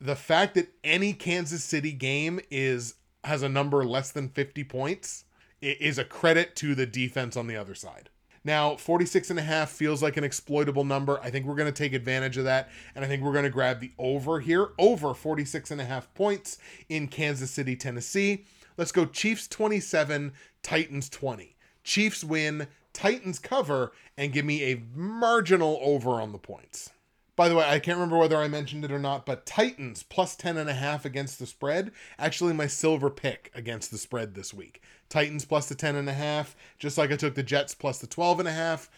The 0.00 0.16
fact 0.16 0.54
that 0.54 0.72
any 0.82 1.12
Kansas 1.12 1.62
City 1.62 1.92
game 1.92 2.40
is 2.50 2.94
has 3.24 3.42
a 3.42 3.48
number 3.50 3.84
less 3.84 4.10
than 4.10 4.30
50 4.30 4.64
points 4.64 5.26
is 5.60 5.98
a 5.98 6.04
credit 6.04 6.56
to 6.56 6.74
the 6.74 6.86
defense 6.86 7.36
on 7.36 7.46
the 7.46 7.56
other 7.58 7.74
side. 7.74 8.08
Now, 8.42 8.76
46 8.76 9.30
and 9.30 9.38
a 9.38 9.42
half 9.42 9.70
feels 9.70 10.02
like 10.02 10.16
an 10.16 10.24
exploitable 10.24 10.84
number. 10.84 11.20
I 11.20 11.30
think 11.30 11.44
we're 11.44 11.56
going 11.56 11.72
to 11.72 11.78
take 11.78 11.92
advantage 11.92 12.38
of 12.38 12.44
that. 12.44 12.70
And 12.94 13.04
I 13.04 13.08
think 13.08 13.22
we're 13.22 13.32
going 13.32 13.44
to 13.44 13.50
grab 13.50 13.80
the 13.80 13.92
over 13.98 14.40
here, 14.40 14.70
over 14.78 15.12
46 15.12 15.70
and 15.70 15.80
a 15.80 15.84
half 15.84 16.12
points 16.14 16.58
in 16.88 17.08
Kansas 17.08 17.50
City, 17.50 17.76
Tennessee. 17.76 18.46
Let's 18.78 18.92
go 18.92 19.04
Chiefs 19.04 19.46
27, 19.46 20.32
Titans 20.62 21.10
20. 21.10 21.56
Chiefs 21.84 22.24
win, 22.24 22.66
Titans 22.94 23.38
cover, 23.38 23.92
and 24.16 24.32
give 24.32 24.44
me 24.46 24.72
a 24.72 24.82
marginal 24.94 25.78
over 25.82 26.12
on 26.12 26.32
the 26.32 26.38
points. 26.38 26.90
By 27.40 27.48
the 27.48 27.56
way, 27.56 27.64
I 27.66 27.78
can't 27.78 27.96
remember 27.96 28.18
whether 28.18 28.36
I 28.36 28.48
mentioned 28.48 28.84
it 28.84 28.92
or 28.92 28.98
not, 28.98 29.24
but 29.24 29.46
Titans 29.46 30.02
plus 30.02 30.36
10 30.36 30.58
and 30.58 30.68
a 30.68 30.74
half 30.74 31.06
against 31.06 31.38
the 31.38 31.46
spread. 31.46 31.90
Actually, 32.18 32.52
my 32.52 32.66
silver 32.66 33.08
pick 33.08 33.50
against 33.54 33.90
the 33.90 33.96
spread 33.96 34.34
this 34.34 34.52
week. 34.52 34.82
Titans 35.08 35.46
plus 35.46 35.66
the 35.66 35.74
10 35.74 35.96
and 35.96 36.06
a 36.06 36.12
half, 36.12 36.54
just 36.78 36.98
like 36.98 37.10
I 37.10 37.16
took 37.16 37.36
the 37.36 37.42
Jets 37.42 37.74
plus 37.74 37.98
the 37.98 38.06
12 38.06 38.40
and 38.40 38.48
a 38.48 38.52
half. 38.52 38.90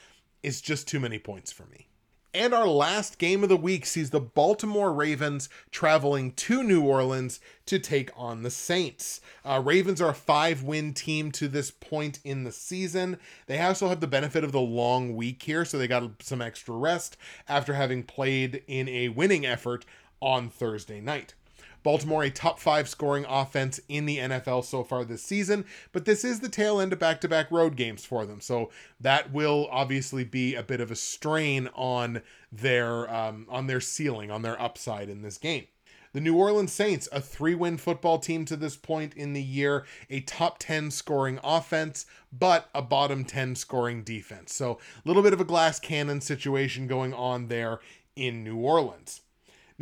It's 0.42 0.60
just 0.60 0.88
too 0.88 0.98
many 0.98 1.20
points 1.20 1.52
for 1.52 1.66
me. 1.66 1.86
And 2.34 2.54
our 2.54 2.66
last 2.66 3.18
game 3.18 3.42
of 3.42 3.50
the 3.50 3.58
week 3.58 3.84
sees 3.84 4.08
the 4.08 4.20
Baltimore 4.20 4.90
Ravens 4.90 5.50
traveling 5.70 6.32
to 6.32 6.62
New 6.62 6.82
Orleans 6.82 7.40
to 7.66 7.78
take 7.78 8.10
on 8.16 8.42
the 8.42 8.50
Saints. 8.50 9.20
Uh, 9.44 9.60
Ravens 9.62 10.00
are 10.00 10.10
a 10.10 10.14
five 10.14 10.62
win 10.62 10.94
team 10.94 11.30
to 11.32 11.46
this 11.46 11.70
point 11.70 12.20
in 12.24 12.44
the 12.44 12.52
season. 12.52 13.18
They 13.48 13.60
also 13.60 13.88
have 13.88 14.00
the 14.00 14.06
benefit 14.06 14.44
of 14.44 14.52
the 14.52 14.60
long 14.60 15.14
week 15.14 15.42
here, 15.42 15.66
so 15.66 15.76
they 15.76 15.86
got 15.86 16.22
some 16.22 16.40
extra 16.40 16.74
rest 16.74 17.18
after 17.50 17.74
having 17.74 18.02
played 18.02 18.62
in 18.66 18.88
a 18.88 19.10
winning 19.10 19.44
effort 19.44 19.84
on 20.22 20.48
Thursday 20.48 21.02
night. 21.02 21.34
Baltimore, 21.82 22.22
a 22.22 22.30
top 22.30 22.58
five 22.58 22.88
scoring 22.88 23.24
offense 23.28 23.80
in 23.88 24.06
the 24.06 24.18
NFL 24.18 24.64
so 24.64 24.84
far 24.84 25.04
this 25.04 25.22
season, 25.22 25.64
but 25.92 26.04
this 26.04 26.24
is 26.24 26.40
the 26.40 26.48
tail 26.48 26.80
end 26.80 26.92
of 26.92 26.98
back 26.98 27.20
to 27.22 27.28
back 27.28 27.50
road 27.50 27.76
games 27.76 28.04
for 28.04 28.24
them. 28.24 28.40
So 28.40 28.70
that 29.00 29.32
will 29.32 29.68
obviously 29.70 30.24
be 30.24 30.54
a 30.54 30.62
bit 30.62 30.80
of 30.80 30.90
a 30.90 30.96
strain 30.96 31.68
on 31.74 32.22
their 32.50 33.12
um, 33.12 33.46
on 33.48 33.66
their 33.66 33.80
ceiling, 33.80 34.30
on 34.30 34.42
their 34.42 34.60
upside 34.60 35.08
in 35.08 35.22
this 35.22 35.38
game. 35.38 35.66
The 36.12 36.20
New 36.20 36.36
Orleans 36.36 36.72
Saints, 36.72 37.08
a 37.10 37.22
three 37.22 37.54
win 37.54 37.78
football 37.78 38.18
team 38.18 38.44
to 38.44 38.56
this 38.56 38.76
point 38.76 39.14
in 39.14 39.32
the 39.32 39.42
year, 39.42 39.86
a 40.10 40.20
top 40.20 40.58
10 40.58 40.90
scoring 40.90 41.40
offense, 41.42 42.04
but 42.30 42.68
a 42.74 42.82
bottom 42.82 43.24
10 43.24 43.54
scoring 43.54 44.02
defense. 44.02 44.54
So 44.54 44.72
a 44.72 45.08
little 45.08 45.22
bit 45.22 45.32
of 45.32 45.40
a 45.40 45.44
glass 45.44 45.80
cannon 45.80 46.20
situation 46.20 46.86
going 46.86 47.14
on 47.14 47.48
there 47.48 47.80
in 48.14 48.44
New 48.44 48.58
Orleans. 48.58 49.22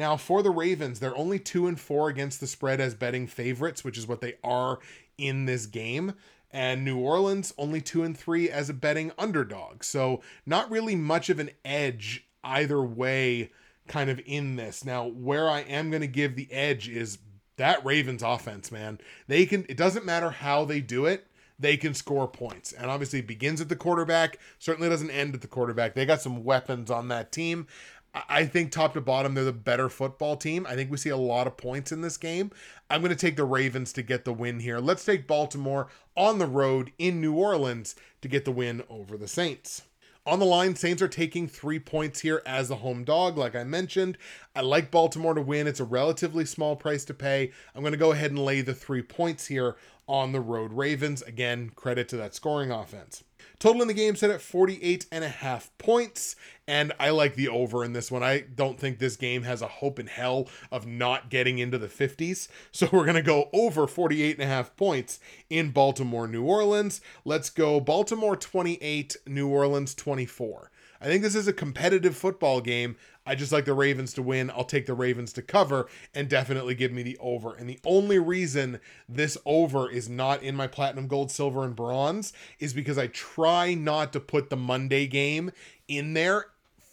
Now, 0.01 0.17
for 0.17 0.43
the 0.43 0.51
Ravens, 0.51 0.99
they're 0.99 1.15
only 1.15 1.39
two 1.39 1.67
and 1.67 1.79
four 1.79 2.09
against 2.09 2.41
the 2.41 2.47
spread 2.47 2.81
as 2.81 2.95
betting 2.95 3.27
favorites, 3.27 3.85
which 3.85 3.99
is 3.99 4.09
what 4.09 4.23
they 4.23 4.39
are 4.43 4.79
in 5.19 5.45
this 5.45 5.67
game. 5.67 6.15
And 6.51 6.87
New 6.87 6.97
Orleans 6.97 7.53
only 7.59 7.83
two 7.83 8.03
and 8.03 8.17
three 8.17 8.49
as 8.49 8.71
a 8.71 8.75
betting 8.75 9.13
underdog. 9.19 9.85
So, 9.85 10.23
not 10.47 10.71
really 10.71 10.97
much 10.97 11.29
of 11.29 11.39
an 11.39 11.51
edge 11.67 12.27
either 12.43 12.83
way, 12.83 13.51
kind 13.89 14.09
of 14.09 14.23
in 14.25 14.57
this. 14.57 14.87
Now, 14.87 15.07
where 15.07 15.51
I 15.51 15.61
am 15.61 15.91
going 15.91 16.01
to 16.01 16.09
give 16.09 16.35
the 16.35 16.51
edge 16.51 16.89
is 16.89 17.19
that 17.59 17.85
Ravens 17.85 18.23
offense, 18.23 18.73
man. 18.73 19.01
They 19.29 19.45
can, 19.45 19.67
it 19.69 19.77
doesn't 19.77 20.07
matter 20.07 20.31
how 20.31 20.65
they 20.65 20.81
do 20.81 21.05
it 21.05 21.27
they 21.61 21.77
can 21.77 21.93
score 21.93 22.27
points. 22.27 22.73
And 22.73 22.91
obviously, 22.91 23.19
it 23.19 23.27
begins 23.27 23.61
at 23.61 23.69
the 23.69 23.77
quarterback, 23.77 24.39
certainly 24.59 24.89
doesn't 24.89 25.11
end 25.11 25.35
at 25.35 25.43
the 25.43 25.47
quarterback. 25.47 25.95
They 25.95 26.07
got 26.07 26.23
some 26.23 26.43
weapons 26.43 26.91
on 26.91 27.09
that 27.09 27.31
team. 27.31 27.67
I 28.13 28.45
think 28.45 28.73
top 28.73 28.95
to 28.95 29.01
bottom, 29.01 29.35
they're 29.35 29.45
the 29.45 29.53
better 29.53 29.89
football 29.89 30.37
team. 30.37 30.67
I 30.69 30.75
think 30.75 30.91
we 30.91 30.97
see 30.97 31.11
a 31.11 31.17
lot 31.17 31.47
of 31.47 31.57
points 31.57 31.93
in 31.93 32.01
this 32.01 32.17
game. 32.17 32.51
I'm 32.89 33.03
going 33.03 33.11
to 33.11 33.17
take 33.17 33.37
the 33.37 33.45
Ravens 33.45 33.93
to 33.93 34.03
get 34.03 34.25
the 34.25 34.33
win 34.33 34.61
here. 34.61 34.81
Let's 34.81 35.05
take 35.05 35.29
Baltimore 35.29 35.87
on 36.17 36.39
the 36.39 36.47
road 36.47 36.93
in 36.99 37.21
New 37.21 37.35
Orleans 37.35 37.95
to 38.23 38.29
get 38.29 38.45
the 38.45 38.51
win 38.51 38.83
over 38.89 39.17
the 39.17 39.29
Saints. 39.29 39.83
On 40.27 40.39
the 40.39 40.45
line, 40.45 40.75
Saints 40.75 41.01
are 41.01 41.09
taking 41.09 41.47
three 41.49 41.79
points 41.79 42.21
here 42.21 42.43
as 42.45 42.71
a 42.71 42.77
home 42.77 43.05
dog, 43.05 43.39
like 43.39 43.55
I 43.55 43.65
mentioned. 43.65 44.19
I 44.55 44.61
like 44.61 44.91
Baltimore 44.91 45.35
to 45.35 45.41
win. 45.41 45.67
It's 45.67 45.81
a 45.81 45.85
relatively 45.85 46.45
small 46.45 46.77
price 46.77 47.05
to 47.07 47.15
pay. 47.15 47.53
I'm 47.75 47.81
going 47.81 47.93
to 47.93 47.99
go 47.99 48.13
ahead 48.13 48.31
and 48.31 48.45
lay 48.45 48.61
the 48.61 48.75
three 48.75 49.03
points 49.03 49.47
here 49.47 49.77
on 50.07 50.33
the 50.33 50.41
road 50.41 50.73
Ravens. 50.73 51.23
Again, 51.23 51.71
credit 51.75 52.09
to 52.09 52.17
that 52.19 52.35
scoring 52.35 52.71
offense. 52.71 53.25
Total 53.61 53.83
in 53.83 53.89
the 53.89 53.95
game 53.95 54.17
set 54.17 54.31
at 54.31 54.41
48 54.41 55.05
and 55.13 55.23
a 55.23 55.29
half 55.29 55.71
points, 55.77 56.35
and 56.67 56.95
I 56.99 57.11
like 57.11 57.35
the 57.35 57.49
over 57.49 57.85
in 57.85 57.93
this 57.93 58.11
one. 58.11 58.23
I 58.23 58.41
don't 58.41 58.81
think 58.81 58.99
this 58.99 59.17
game 59.17 59.43
has 59.43 59.61
a 59.61 59.67
hope 59.67 59.99
in 59.99 60.07
hell 60.07 60.49
of 60.73 60.87
not 60.87 61.29
getting 61.29 61.59
into 61.59 61.77
the 61.77 61.87
50s. 61.87 62.49
So 62.73 62.89
we're 62.91 63.05
going 63.05 63.17
to 63.17 63.23
go 63.23 63.51
over 63.53 63.87
48 63.87 64.37
and 64.37 64.45
a 64.45 64.47
half 64.47 64.75
points 64.77 65.19
in 65.51 65.73
Baltimore, 65.73 66.27
New 66.27 66.45
Orleans. 66.45 67.03
Let's 67.27 67.51
go 67.51 67.81
Baltimore 67.81 68.37
28, 68.37 69.17
New 69.27 69.49
Orleans 69.49 69.95
24. 69.95 70.71
I 71.01 71.07
think 71.07 71.23
this 71.23 71.35
is 71.35 71.49
a 71.49 71.53
competitive 71.53 72.17
football 72.17 72.61
game. 72.61 72.97
I 73.31 73.37
just 73.37 73.53
like 73.53 73.65
the 73.65 73.75
Ravens 73.75 74.13
to 74.15 74.23
win. 74.23 74.51
I'll 74.51 74.65
take 74.65 74.87
the 74.87 74.93
Ravens 74.93 75.33
to 75.35 75.43
cover 75.43 75.87
and 76.17 76.29
definitely 76.29 76.75
give 76.75 76.91
me 76.91 77.05
the 77.05 77.17
over. 77.19 77.55
And 77.55 77.71
the 77.71 77.79
only 77.85 78.19
reason 78.19 78.81
this 79.09 79.39
over 79.47 79.89
is 79.89 80.09
not 80.09 80.43
in 80.43 80.57
my 80.57 80.67
platinum, 80.67 81.07
gold, 81.07 81.31
silver, 81.31 81.65
and 81.65 81.77
bronze 81.77 82.33
is 82.59 82.75
because 82.75 82.99
I 82.99 83.07
try 83.07 83.75
not 83.75 84.13
to 84.15 84.21
put 84.21 84.51
the 84.51 84.57
Monday 84.57 85.07
game 85.07 85.53
in 85.87 86.13
there 86.15 86.47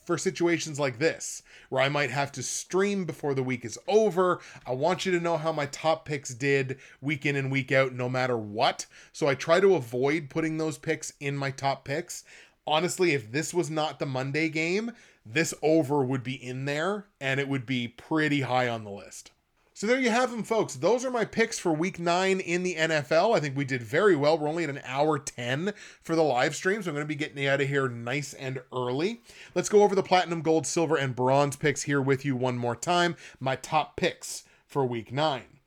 for 0.05 0.15
situations 0.15 0.79
like 0.79 0.99
this, 0.99 1.41
where 1.69 1.81
I 1.81 1.89
might 1.89 2.11
have 2.11 2.31
to 2.33 2.43
stream 2.43 3.05
before 3.05 3.33
the 3.33 3.41
week 3.41 3.65
is 3.65 3.79
over. 3.87 4.39
I 4.63 4.73
want 4.73 5.07
you 5.07 5.11
to 5.13 5.19
know 5.19 5.37
how 5.37 5.51
my 5.51 5.65
top 5.65 6.05
picks 6.05 6.35
did 6.35 6.77
week 7.01 7.25
in 7.25 7.35
and 7.35 7.51
week 7.51 7.71
out, 7.71 7.93
no 7.93 8.07
matter 8.09 8.37
what. 8.37 8.85
So 9.11 9.27
I 9.27 9.33
try 9.33 9.59
to 9.59 9.73
avoid 9.73 10.29
putting 10.29 10.59
those 10.59 10.77
picks 10.77 11.13
in 11.19 11.35
my 11.35 11.49
top 11.49 11.83
picks 11.83 12.23
honestly, 12.67 13.13
if 13.13 13.31
this 13.31 13.53
was 13.53 13.69
not 13.69 13.97
the 13.97 14.05
Monday 14.05 14.49
game, 14.49 14.91
this 15.33 15.53
over 15.61 16.03
would 16.03 16.23
be 16.23 16.35
in 16.35 16.65
there 16.65 17.07
and 17.19 17.39
it 17.39 17.47
would 17.47 17.65
be 17.65 17.87
pretty 17.87 18.41
high 18.41 18.67
on 18.67 18.83
the 18.83 18.89
list. 18.89 19.31
So 19.77 19.85
there 19.85 19.99
you 19.99 20.09
have 20.09 20.31
them, 20.31 20.41
folks. 20.41 20.73
Those 20.73 21.05
are 21.05 21.11
my 21.11 21.23
picks 21.23 21.59
for 21.59 21.71
week 21.71 21.99
nine 21.99 22.39
in 22.39 22.63
the 22.63 22.73
NFL. 22.73 23.35
I 23.35 23.39
think 23.39 23.55
we 23.55 23.63
did 23.63 23.83
very 23.83 24.15
well. 24.15 24.35
We're 24.35 24.47
only 24.47 24.63
at 24.63 24.71
an 24.71 24.81
hour 24.83 25.19
10 25.19 25.71
for 26.01 26.15
the 26.15 26.23
live 26.23 26.55
stream, 26.55 26.81
so 26.81 26.89
I'm 26.89 26.95
going 26.95 27.03
to 27.03 27.07
be 27.07 27.13
getting 27.13 27.45
out 27.45 27.61
of 27.61 27.67
here 27.67 27.87
nice 27.87 28.33
and 28.33 28.59
early. 28.73 29.21
Let's 29.53 29.69
go 29.69 29.83
over 29.83 29.93
the 29.93 30.01
platinum, 30.01 30.41
gold, 30.41 30.65
silver, 30.65 30.95
and 30.95 31.15
bronze 31.15 31.57
picks 31.57 31.83
here 31.83 32.01
with 32.01 32.25
you 32.25 32.35
one 32.35 32.57
more 32.57 32.75
time. 32.75 33.15
My 33.39 33.55
top 33.55 33.97
picks 33.97 34.45
for 34.65 34.83
week 34.83 35.11
nine. 35.11 35.59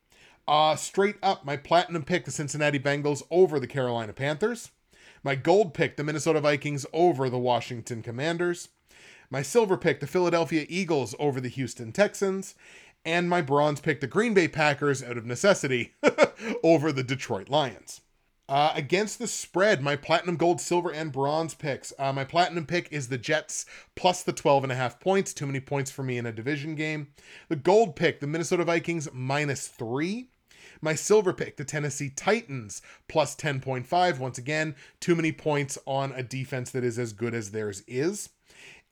Uh, 0.48 0.74
straight 0.74 1.14
up, 1.22 1.44
my 1.44 1.56
platinum 1.56 2.02
pick, 2.02 2.24
the 2.24 2.32
Cincinnati 2.32 2.80
Bengals 2.80 3.22
over 3.30 3.60
the 3.60 3.68
Carolina 3.68 4.12
Panthers. 4.12 4.72
My 5.22 5.36
gold 5.36 5.72
pick, 5.72 5.96
the 5.96 6.02
Minnesota 6.02 6.40
Vikings 6.40 6.84
over 6.92 7.30
the 7.30 7.38
Washington 7.38 8.02
Commanders. 8.02 8.70
My 9.30 9.42
silver 9.42 9.76
pick, 9.76 10.00
the 10.00 10.08
Philadelphia 10.08 10.66
Eagles 10.68 11.14
over 11.20 11.40
the 11.40 11.48
Houston 11.48 11.92
Texans. 11.92 12.56
And 13.04 13.30
my 13.30 13.40
bronze 13.40 13.80
pick, 13.80 14.00
the 14.00 14.08
Green 14.08 14.34
Bay 14.34 14.48
Packers, 14.48 15.02
out 15.02 15.16
of 15.16 15.24
necessity, 15.24 15.94
over 16.64 16.92
the 16.92 17.04
Detroit 17.04 17.48
Lions. 17.48 18.00
Uh, 18.48 18.72
against 18.74 19.20
the 19.20 19.28
spread, 19.28 19.80
my 19.80 19.94
platinum, 19.94 20.36
gold, 20.36 20.60
silver, 20.60 20.92
and 20.92 21.12
bronze 21.12 21.54
picks. 21.54 21.92
Uh, 22.00 22.12
my 22.12 22.24
platinum 22.24 22.66
pick 22.66 22.88
is 22.90 23.08
the 23.08 23.16
Jets 23.16 23.64
plus 23.94 24.24
the 24.24 24.32
12 24.32 24.64
and 24.64 24.72
a 24.72 24.76
half 24.76 24.98
points. 24.98 25.32
Too 25.32 25.46
many 25.46 25.60
points 25.60 25.92
for 25.92 26.02
me 26.02 26.18
in 26.18 26.26
a 26.26 26.32
division 26.32 26.74
game. 26.74 27.06
The 27.48 27.54
gold 27.54 27.94
pick, 27.94 28.18
the 28.18 28.26
Minnesota 28.26 28.64
Vikings 28.64 29.08
minus 29.12 29.68
three. 29.68 30.30
My 30.82 30.96
silver 30.96 31.32
pick, 31.32 31.56
the 31.56 31.64
Tennessee 31.64 32.10
Titans, 32.10 32.82
plus 33.06 33.36
10.5. 33.36 34.18
Once 34.18 34.38
again, 34.38 34.74
too 34.98 35.14
many 35.14 35.30
points 35.30 35.78
on 35.86 36.10
a 36.12 36.24
defense 36.24 36.72
that 36.72 36.82
is 36.82 36.98
as 36.98 37.12
good 37.12 37.34
as 37.34 37.52
theirs 37.52 37.84
is. 37.86 38.30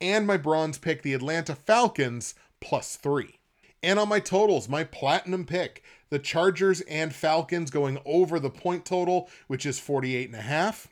And 0.01 0.27
my 0.27 0.37
bronze 0.37 0.79
pick, 0.79 1.03
the 1.03 1.15
Atlanta 1.15 1.55
Falcons, 1.55 2.35
plus 2.61 2.97
three. 2.97 3.39
And 3.83 3.99
on 3.99 4.09
my 4.09 4.21
totals, 4.21 4.69
my 4.69 4.85
platinum 4.85 5.45
pick, 5.45 5.83
the 6.11 6.19
Chargers 6.19 6.81
and 6.83 7.15
Falcons 7.15 7.71
going 7.71 7.99
over 8.05 8.41
the 8.41 8.51
point 8.51 8.85
total, 8.85 9.29
which 9.47 9.65
is 9.67 9.79
48 9.79 10.29
and 10.29 10.39
a 10.39 10.43
half. 10.43 10.89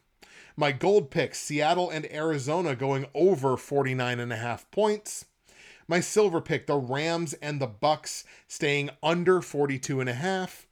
My 0.57 0.73
gold 0.73 1.11
pick, 1.11 1.35
Seattle 1.35 1.91
and 1.91 2.11
Arizona 2.13 2.75
going 2.75 3.07
over 3.15 3.57
49 3.57 4.21
and 4.21 4.33
a 4.33 4.37
half 4.37 4.71
points. 4.71 5.27
My 5.89 6.01
silver 6.01 6.41
pick, 6.41 6.67
the 6.67 6.77
Rams 6.77 7.35
and 7.35 7.61
the 7.61 7.69
Bucs 7.69 8.25
staying 8.49 8.91
under 9.03 9.41
42 9.41 10.01
and 10.01 10.09
a 10.09 10.15
half 10.15 10.67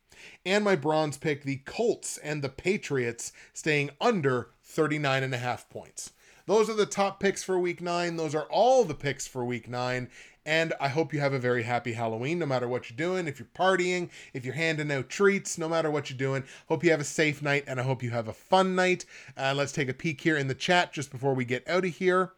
and 0.45 0.65
my 0.65 0.77
bronze 0.77 1.17
pick, 1.17 1.43
the 1.43 1.57
Colts 1.65 2.19
and 2.19 2.43
the 2.43 2.49
Patriots, 2.49 3.33
staying 3.53 3.91
under 4.01 4.51
39 4.63 5.23
and 5.23 5.35
a 5.35 5.39
half 5.39 5.69
points. 5.69 6.13
Those 6.47 6.69
are 6.69 6.75
the 6.75 6.87
top 6.87 7.21
picks 7.21 7.43
for 7.43 7.59
week 7.59 7.81
nine. 7.81 8.17
Those 8.17 8.35
are 8.35 8.47
all 8.51 8.85
the 8.85 8.95
picks 8.95 9.27
for 9.27 9.45
week 9.45 9.69
nine. 9.69 10.09
And 10.47 10.75
I 10.79 10.89
hope 10.89 11.15
you 11.15 11.21
have 11.21 11.33
a 11.33 11.39
very 11.39 11.63
happy 11.63 11.95
Halloween, 11.95 12.39
no 12.39 12.45
matter 12.45 12.69
what 12.69 12.91
you're 12.91 12.97
doing. 12.99 13.27
If 13.27 13.39
you're 13.39 13.49
partying, 13.57 14.11
if 14.35 14.45
you're 14.45 14.55
handing 14.55 14.93
out 14.93 15.09
treats, 15.09 15.57
no 15.57 15.71
matter 15.71 15.91
what 15.91 16.11
you're 16.11 16.19
doing, 16.19 16.45
hope 16.69 16.85
you 16.85 16.91
have 16.91 17.01
a 17.01 17.05
safe 17.05 17.41
night 17.41 17.65
and 17.67 17.81
I 17.81 17.83
hope 17.83 18.03
you 18.03 18.11
have 18.11 18.29
a 18.29 18.35
fun 18.35 18.75
night. 18.75 19.07
Uh, 19.39 19.55
let's 19.57 19.73
take 19.73 19.89
a 19.89 19.95
peek 19.95 20.21
here 20.21 20.37
in 20.37 20.49
the 20.49 20.55
chat 20.55 20.93
just 20.93 21.11
before 21.11 21.33
we 21.33 21.47
get 21.47 21.67
out 21.67 21.87
of 21.87 21.97
here. 21.97 22.33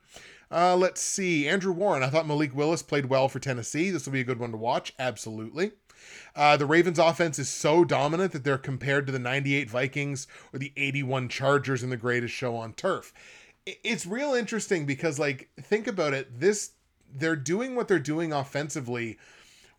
Uh, 0.53 0.77
let's 0.77 1.01
see. 1.01 1.49
Andrew 1.49 1.73
Warren, 1.73 2.05
I 2.05 2.09
thought 2.09 2.29
Malik 2.29 2.55
Willis 2.55 2.83
played 2.83 3.07
well 3.07 3.29
for 3.29 3.41
Tennessee. 3.41 3.91
This 3.91 4.07
will 4.07 4.13
be 4.13 4.21
a 4.21 4.25
good 4.25 4.39
one 4.39 4.53
to 4.53 4.57
watch. 4.57 4.93
Absolutely. 5.01 5.73
Uh, 6.37 6.57
the 6.57 6.67
Ravens 6.67 7.01
offense 7.01 7.41
is 7.41 7.49
so 7.49 7.85
dominant 7.85 8.31
that 8.33 8.45
they're 8.45 8.59
compared 8.59 9.07
to 9.07 9.13
the 9.13 9.19
98 9.19 9.69
Vikings 9.69 10.29
or 10.53 10.61
the 10.61 10.73
81 10.77 11.29
Chargers 11.29 11.83
in 11.83 11.91
the 11.91 11.97
greatest 11.97 12.35
show 12.35 12.55
on 12.55 12.75
turf. 12.75 13.13
It's 13.67 14.07
real 14.07 14.35
interesting 14.35 14.87
because 14.87 15.19
like 15.19 15.51
think 15.61 15.87
about 15.87 16.15
it, 16.15 16.41
this 16.41 16.73
they're 17.15 17.37
doing 17.37 17.75
what 17.75 17.89
they're 17.89 17.99
doing 17.99 18.33
offensively 18.33 19.19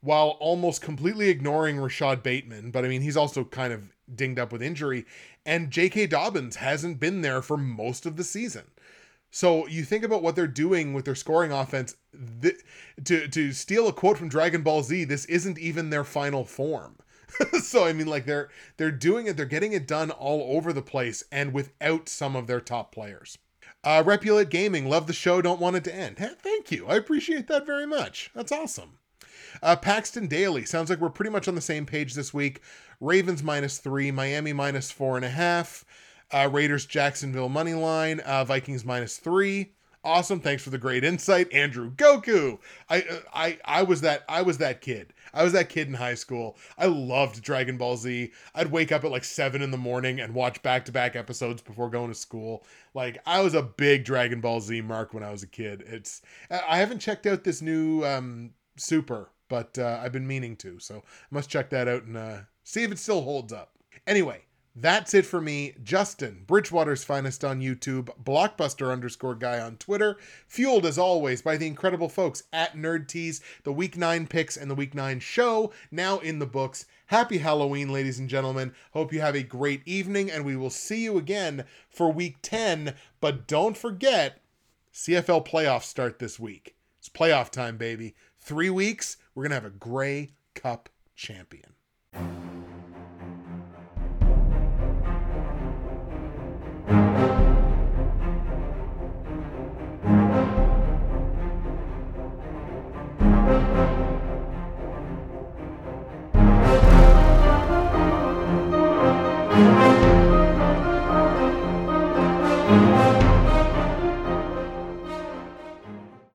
while 0.02 0.38
almost 0.40 0.82
completely 0.82 1.30
ignoring 1.30 1.78
Rashod 1.80 2.22
Bateman, 2.22 2.72
but 2.72 2.86
I 2.86 2.88
mean 2.88 3.02
he's 3.02 3.18
also 3.18 3.44
kind 3.44 3.74
of 3.74 3.94
dinged 4.14 4.40
up 4.40 4.52
with 4.52 4.62
injury 4.62 5.06
and 5.48 5.72
J.K. 5.72 6.08
Dobbins 6.08 6.58
hasn't 6.58 7.00
been 7.00 7.22
there 7.22 7.42
for 7.42 7.56
most 7.56 8.06
of 8.06 8.18
the 8.18 8.24
season. 8.24 8.66
So 9.32 9.66
you 9.68 9.84
think 9.84 10.04
about 10.04 10.22
what 10.22 10.36
they're 10.36 10.48
doing 10.48 10.94
with 10.94 11.06
their 11.06 11.16
scoring 11.16 11.52
offense. 11.52 11.96
Th- 12.42 12.60
to 13.06 13.28
to 13.30 13.54
steal 13.54 13.88
a 13.88 13.94
quote 13.94 14.18
from 14.18 14.30
Dragon 14.30 14.62
Ball 14.62 14.84
Z, 14.84 15.06
this 15.06 15.26
isn't 15.26 15.58
even 15.58 15.90
their 15.90 16.04
final 16.04 16.44
form. 16.44 16.98
so 17.62 17.86
I 17.86 17.94
mean, 17.94 18.08
like 18.08 18.26
they're 18.26 18.50
they're 18.78 18.92
doing 18.92 19.28
it, 19.28 19.38
they're 19.38 19.46
getting 19.46 19.74
it 19.74 19.88
done 19.88 20.12
all 20.12 20.56
over 20.58 20.74
the 20.74 20.82
place, 20.82 21.24
and 21.32 21.54
without 21.54 22.10
some 22.10 22.36
of 22.36 22.48
their 22.48 22.62
top 22.62 22.92
players. 22.92 23.38
Uh, 23.88 24.44
Gaming, 24.44 24.90
love 24.90 25.08
the 25.08 25.14
show, 25.14 25.42
don't 25.42 25.62
want 25.62 25.78
it 25.78 25.84
to 25.86 25.96
end. 25.96 26.20
Hey, 26.20 26.32
thank 26.38 26.72
you. 26.72 26.88
I 26.88 26.96
appreciate 26.96 27.48
that 27.48 27.66
very 27.66 27.88
much. 27.88 28.30
That's 28.36 28.52
awesome. 28.52 28.98
Uh, 29.64 29.78
Paxton 29.78 30.28
Daily, 30.28 30.66
sounds 30.66 30.90
like 30.90 31.00
we're 31.00 31.10
pretty 31.10 31.32
much 31.32 31.48
on 31.48 31.56
the 31.56 31.62
same 31.62 31.86
page 31.86 32.14
this 32.14 32.34
week. 32.34 32.60
Ravens 33.00 33.42
minus 33.42 33.78
three, 33.78 34.12
Miami 34.12 34.52
minus 34.52 34.92
four 34.92 35.16
and 35.16 35.24
a 35.24 35.30
half, 35.30 35.86
uh, 36.32 36.50
Raiders 36.52 36.86
Jacksonville 36.86 37.48
money 37.48 37.76
line, 37.76 38.20
uh, 38.20 38.44
Vikings 38.44 38.84
minus 38.84 39.16
three. 39.16 39.72
Awesome. 40.04 40.42
Thanks 40.42 40.64
for 40.64 40.70
the 40.70 40.78
great 40.78 41.06
insight, 41.06 41.52
Andrew 41.54 41.90
Goku. 41.92 42.60
I 42.90 43.04
uh, 43.04 43.20
I 43.34 43.60
I 43.64 43.84
was 43.84 44.02
that 44.02 44.24
I 44.28 44.42
was 44.42 44.58
that 44.58 44.82
kid. 44.82 45.14
I 45.38 45.44
was 45.44 45.54
that 45.54 45.70
kid 45.70 45.88
in 45.88 45.94
high 45.94 46.16
school. 46.16 46.58
I 46.78 46.88
loved 46.88 47.44
Dragon 47.44 47.78
Ball 47.78 47.96
Z. 47.96 48.32
I'd 48.56 48.72
wake 48.72 48.92
up 48.92 49.04
at 49.04 49.12
like 49.12 49.24
seven 49.24 49.62
in 49.62 49.72
the 49.72 49.78
morning 49.78 50.20
and 50.20 50.34
watch 50.34 50.62
back 50.64 50.86
to 50.86 50.92
back 50.92 51.16
episodes 51.16 51.62
before 51.62 51.90
going 51.90 52.10
to 52.10 52.16
school. 52.16 52.66
Like 52.94 53.20
I 53.26 53.42
was 53.42 53.54
a 53.54 53.62
big 53.62 54.04
Dragon 54.04 54.42
Ball 54.42 54.62
Z 54.62 54.82
mark 54.82 55.14
when 55.14 55.24
I 55.24 55.32
was 55.32 55.44
a 55.44 55.48
kid. 55.48 55.84
It's 55.86 56.22
I 56.50 56.78
haven't 56.78 57.00
checked 57.00 57.28
out 57.28 57.44
this 57.44 57.62
new 57.62 58.04
um, 58.04 58.52
Super, 58.78 59.30
but 59.48 59.78
uh, 59.78 60.00
I've 60.02 60.12
been 60.12 60.28
meaning 60.28 60.56
to, 60.58 60.80
so 60.80 60.98
I 61.06 61.36
must 61.36 61.50
check 61.50 61.70
that 61.72 61.88
out 61.88 62.04
and 62.04 62.18
uh, 62.18 62.40
see 62.64 62.84
if 62.84 62.92
it 62.92 63.00
still 63.00 63.22
holds 63.22 63.54
up. 63.54 63.72
Anyway, 64.06 64.44
that's 64.80 65.16
it 65.16 65.26
for 65.26 65.42
me. 65.42 65.74
Justin, 65.84 66.44
Bridgewater's 66.46 67.04
finest 67.04 67.44
on 67.44 67.62
YouTube, 67.62 68.10
blockbuster 68.24 68.92
underscore 68.92 69.34
guy 69.34 69.60
on 69.60 69.78
Twitter, 69.78 70.18
fueled 70.48 70.86
as 70.86 71.00
always 71.00 71.42
by 71.42 71.58
the 71.58 71.66
incredible 71.66 72.10
folks 72.10 72.44
at 72.54 72.76
Nerd 72.76 73.08
Tees, 73.08 73.42
the 73.64 73.74
Week 73.74 73.98
9 73.98 74.28
picks 74.28 74.56
and 74.56 74.70
the 74.70 74.76
Week 74.76 74.94
9 74.94 75.20
show 75.20 75.72
now 75.90 76.20
in 76.20 76.38
the 76.38 76.46
books. 76.46 76.86
Happy 77.08 77.40
Halloween, 77.40 77.90
ladies 77.92 78.20
and 78.20 78.30
gentlemen. 78.30 78.74
Hope 78.92 79.12
you 79.12 79.20
have 79.20 79.36
a 79.36 79.42
great 79.42 79.82
evening, 79.88 80.30
and 80.30 80.46
we 80.46 80.56
will 80.56 80.70
see 80.70 81.04
you 81.04 81.18
again 81.18 81.66
for 81.90 82.12
Week 82.12 82.38
10. 82.44 82.94
But 83.20 83.48
don't 83.48 83.78
forget, 83.78 84.42
CFL 84.94 85.48
playoffs 85.48 85.84
start 85.86 86.20
this 86.20 86.40
week. 86.40 86.76
It's 87.00 87.10
playoff 87.10 87.50
time, 87.50 87.78
baby. 87.78 88.14
Three 88.40 88.70
weeks, 88.70 89.18
we're 89.34 89.44
going 89.44 89.52
to 89.52 89.56
have 89.56 89.66
a 89.66 89.70
Grey 89.72 90.34
Cup 90.54 90.90
champion. 91.16 91.74